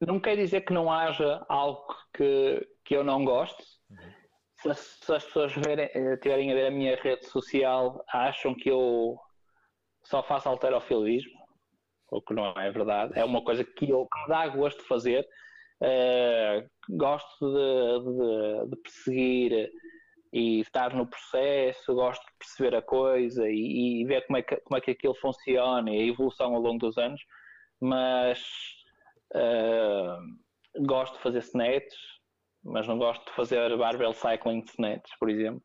não 0.00 0.20
quer 0.20 0.36
dizer 0.36 0.60
que 0.60 0.72
não 0.72 0.88
haja 0.88 1.44
algo 1.48 1.92
que, 2.14 2.64
que 2.84 2.94
eu 2.94 3.02
não 3.02 3.24
goste. 3.24 3.64
Uhum. 3.90 4.12
Se, 4.54 4.74
se, 5.04 5.12
as 5.12 5.24
pessoas 5.24 5.52
verem, 5.52 5.90
eh, 5.92 6.16
tiverem 6.18 6.52
a 6.52 6.54
ver 6.54 6.66
a 6.66 6.70
minha 6.70 6.94
rede 6.94 7.26
social, 7.26 8.04
acham 8.06 8.54
que 8.54 8.70
eu 8.70 9.18
só 10.04 10.22
faço 10.22 10.48
alterofilismo, 10.48 11.35
o 12.10 12.20
que 12.20 12.34
não 12.34 12.52
é 12.52 12.70
verdade. 12.70 13.12
É 13.18 13.24
uma 13.24 13.42
coisa 13.42 13.64
que, 13.64 13.90
eu, 13.90 14.06
que 14.06 14.22
me 14.22 14.28
dá 14.28 14.48
gosto 14.48 14.78
de 14.78 14.88
fazer. 14.88 15.26
Uh, 15.80 16.66
gosto 16.96 17.52
de, 17.52 18.64
de, 18.64 18.70
de, 18.70 18.76
perseguir 18.76 19.70
e 20.32 20.60
estar 20.60 20.94
no 20.94 21.06
processo, 21.06 21.94
gosto 21.94 22.24
de 22.24 22.32
perceber 22.38 22.76
a 22.76 22.82
coisa 22.82 23.46
e, 23.46 24.00
e, 24.00 24.04
ver 24.06 24.26
como 24.26 24.38
é, 24.38 24.42
que, 24.42 24.56
como 24.56 24.78
é 24.78 24.80
que 24.80 24.92
aquilo 24.92 25.14
funciona 25.14 25.90
e 25.90 25.98
a 25.98 26.06
evolução 26.06 26.54
ao 26.54 26.62
longo 26.62 26.78
dos 26.78 26.96
anos, 26.96 27.20
mas 27.78 28.42
uh, 29.34 30.82
gosto 30.86 31.16
de 31.16 31.22
fazer 31.22 31.38
snets, 31.40 31.96
mas 32.64 32.86
não 32.88 32.98
gosto 32.98 33.24
de 33.26 33.32
fazer 33.32 33.76
barbell 33.76 34.14
cycling 34.14 34.62
de 34.62 34.70
snets, 34.70 35.12
por 35.18 35.28
exemplo. 35.28 35.62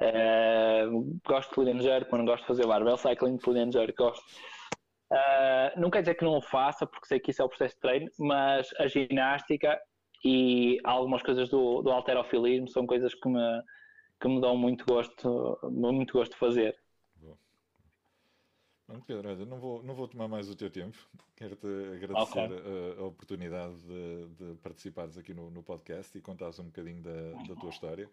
Uh, 0.00 1.20
gosto 1.26 1.50
de 1.50 1.54
clean 1.54 1.76
and 1.76 1.82
jerk, 1.82 2.08
mas 2.10 2.18
não 2.18 2.26
gosto 2.26 2.42
de 2.42 2.48
fazer 2.48 2.66
barbell 2.66 2.96
cycling 2.96 3.36
de 3.36 3.42
clean 3.42 3.66
and 3.66 3.72
jerk. 3.72 3.94
Gosto. 3.96 4.24
Uh, 5.12 5.78
não 5.78 5.90
quer 5.90 6.00
dizer 6.00 6.14
que 6.14 6.24
não 6.24 6.38
o 6.38 6.40
faça, 6.40 6.86
porque 6.86 7.06
sei 7.06 7.20
que 7.20 7.30
isso 7.30 7.42
é 7.42 7.44
o 7.44 7.48
processo 7.48 7.74
de 7.74 7.80
treino, 7.82 8.10
mas 8.18 8.70
a 8.78 8.86
ginástica 8.86 9.78
e 10.24 10.78
algumas 10.84 11.22
coisas 11.22 11.50
do, 11.50 11.82
do 11.82 11.90
alterofilismo 11.90 12.66
são 12.68 12.86
coisas 12.86 13.14
que 13.14 13.28
me, 13.28 13.62
que 14.18 14.28
me 14.28 14.40
dão 14.40 14.56
muito 14.56 14.86
gosto, 14.86 15.58
muito 15.70 16.14
gosto 16.14 16.32
de 16.32 16.38
fazer. 16.38 16.82
Pronto, 18.86 19.06
Pedro, 19.06 19.28
olha, 19.28 19.46
não 19.46 19.58
vou, 19.58 19.82
não 19.82 19.94
vou 19.94 20.08
tomar 20.08 20.28
mais 20.28 20.50
o 20.50 20.56
teu 20.56 20.70
tempo. 20.70 20.98
Quero-te 21.36 21.66
agradecer 21.94 22.38
okay. 22.40 22.96
a, 22.98 23.00
a, 23.00 23.04
oportunidade 23.04 23.74
de, 23.82 24.28
de, 24.28 24.54
participares 24.56 25.16
aqui 25.16 25.32
no, 25.32 25.50
no 25.50 25.62
podcast 25.62 26.16
e 26.16 26.20
contares 26.20 26.58
um 26.58 26.64
bocadinho 26.64 27.02
da, 27.02 27.32
da 27.48 27.54
tua 27.54 27.70
história. 27.70 28.10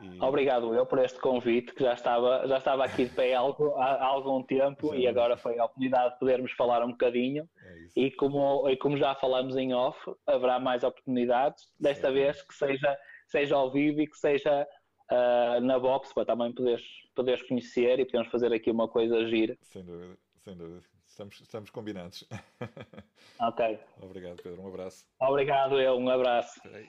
E... 0.00 0.22
Obrigado 0.22 0.74
eu 0.74 0.84
por 0.84 0.98
este 0.98 1.18
convite, 1.20 1.72
que 1.74 1.82
já 1.82 1.94
estava, 1.94 2.46
já 2.46 2.58
estava 2.58 2.84
aqui 2.84 3.04
de 3.04 3.14
pé 3.14 3.34
há, 3.34 3.40
há 3.40 4.04
algum 4.04 4.42
tempo 4.42 4.94
e 4.94 5.06
agora 5.06 5.36
foi 5.36 5.58
a 5.58 5.64
oportunidade 5.64 6.14
de 6.14 6.18
podermos 6.18 6.52
falar 6.52 6.82
um 6.84 6.90
bocadinho. 6.90 7.48
É 7.64 7.84
e, 7.96 8.10
como, 8.10 8.68
e 8.68 8.76
como 8.76 8.96
já 8.96 9.14
falamos 9.14 9.56
em 9.56 9.72
off, 9.72 9.98
haverá 10.26 10.58
mais 10.58 10.82
oportunidades, 10.82 11.64
desta 11.78 12.10
vez 12.10 12.42
que 12.42 12.54
seja, 12.54 12.98
seja 13.26 13.54
ao 13.54 13.70
vivo 13.70 14.00
e 14.00 14.06
que 14.06 14.16
seja 14.16 14.66
uh, 15.10 15.60
na 15.60 15.78
box 15.78 16.12
para 16.12 16.24
também 16.24 16.52
poderes, 16.52 16.84
poderes 17.14 17.42
conhecer 17.46 18.00
e 18.00 18.04
podemos 18.04 18.28
fazer 18.28 18.52
aqui 18.52 18.70
uma 18.70 18.88
coisa 18.88 19.26
gira. 19.28 19.56
Sem 19.62 19.84
dúvida, 19.84 20.16
sem 20.38 20.56
dúvida. 20.56 20.82
Estamos, 21.06 21.40
estamos 21.40 21.70
combinados. 21.70 22.26
Ok. 23.40 23.80
Obrigado, 24.00 24.40
Pedro. 24.42 24.62
Um 24.62 24.68
abraço. 24.68 25.06
Obrigado, 25.20 25.80
eu. 25.80 25.96
Um 25.96 26.08
abraço. 26.08 26.60
Okay. 26.60 26.86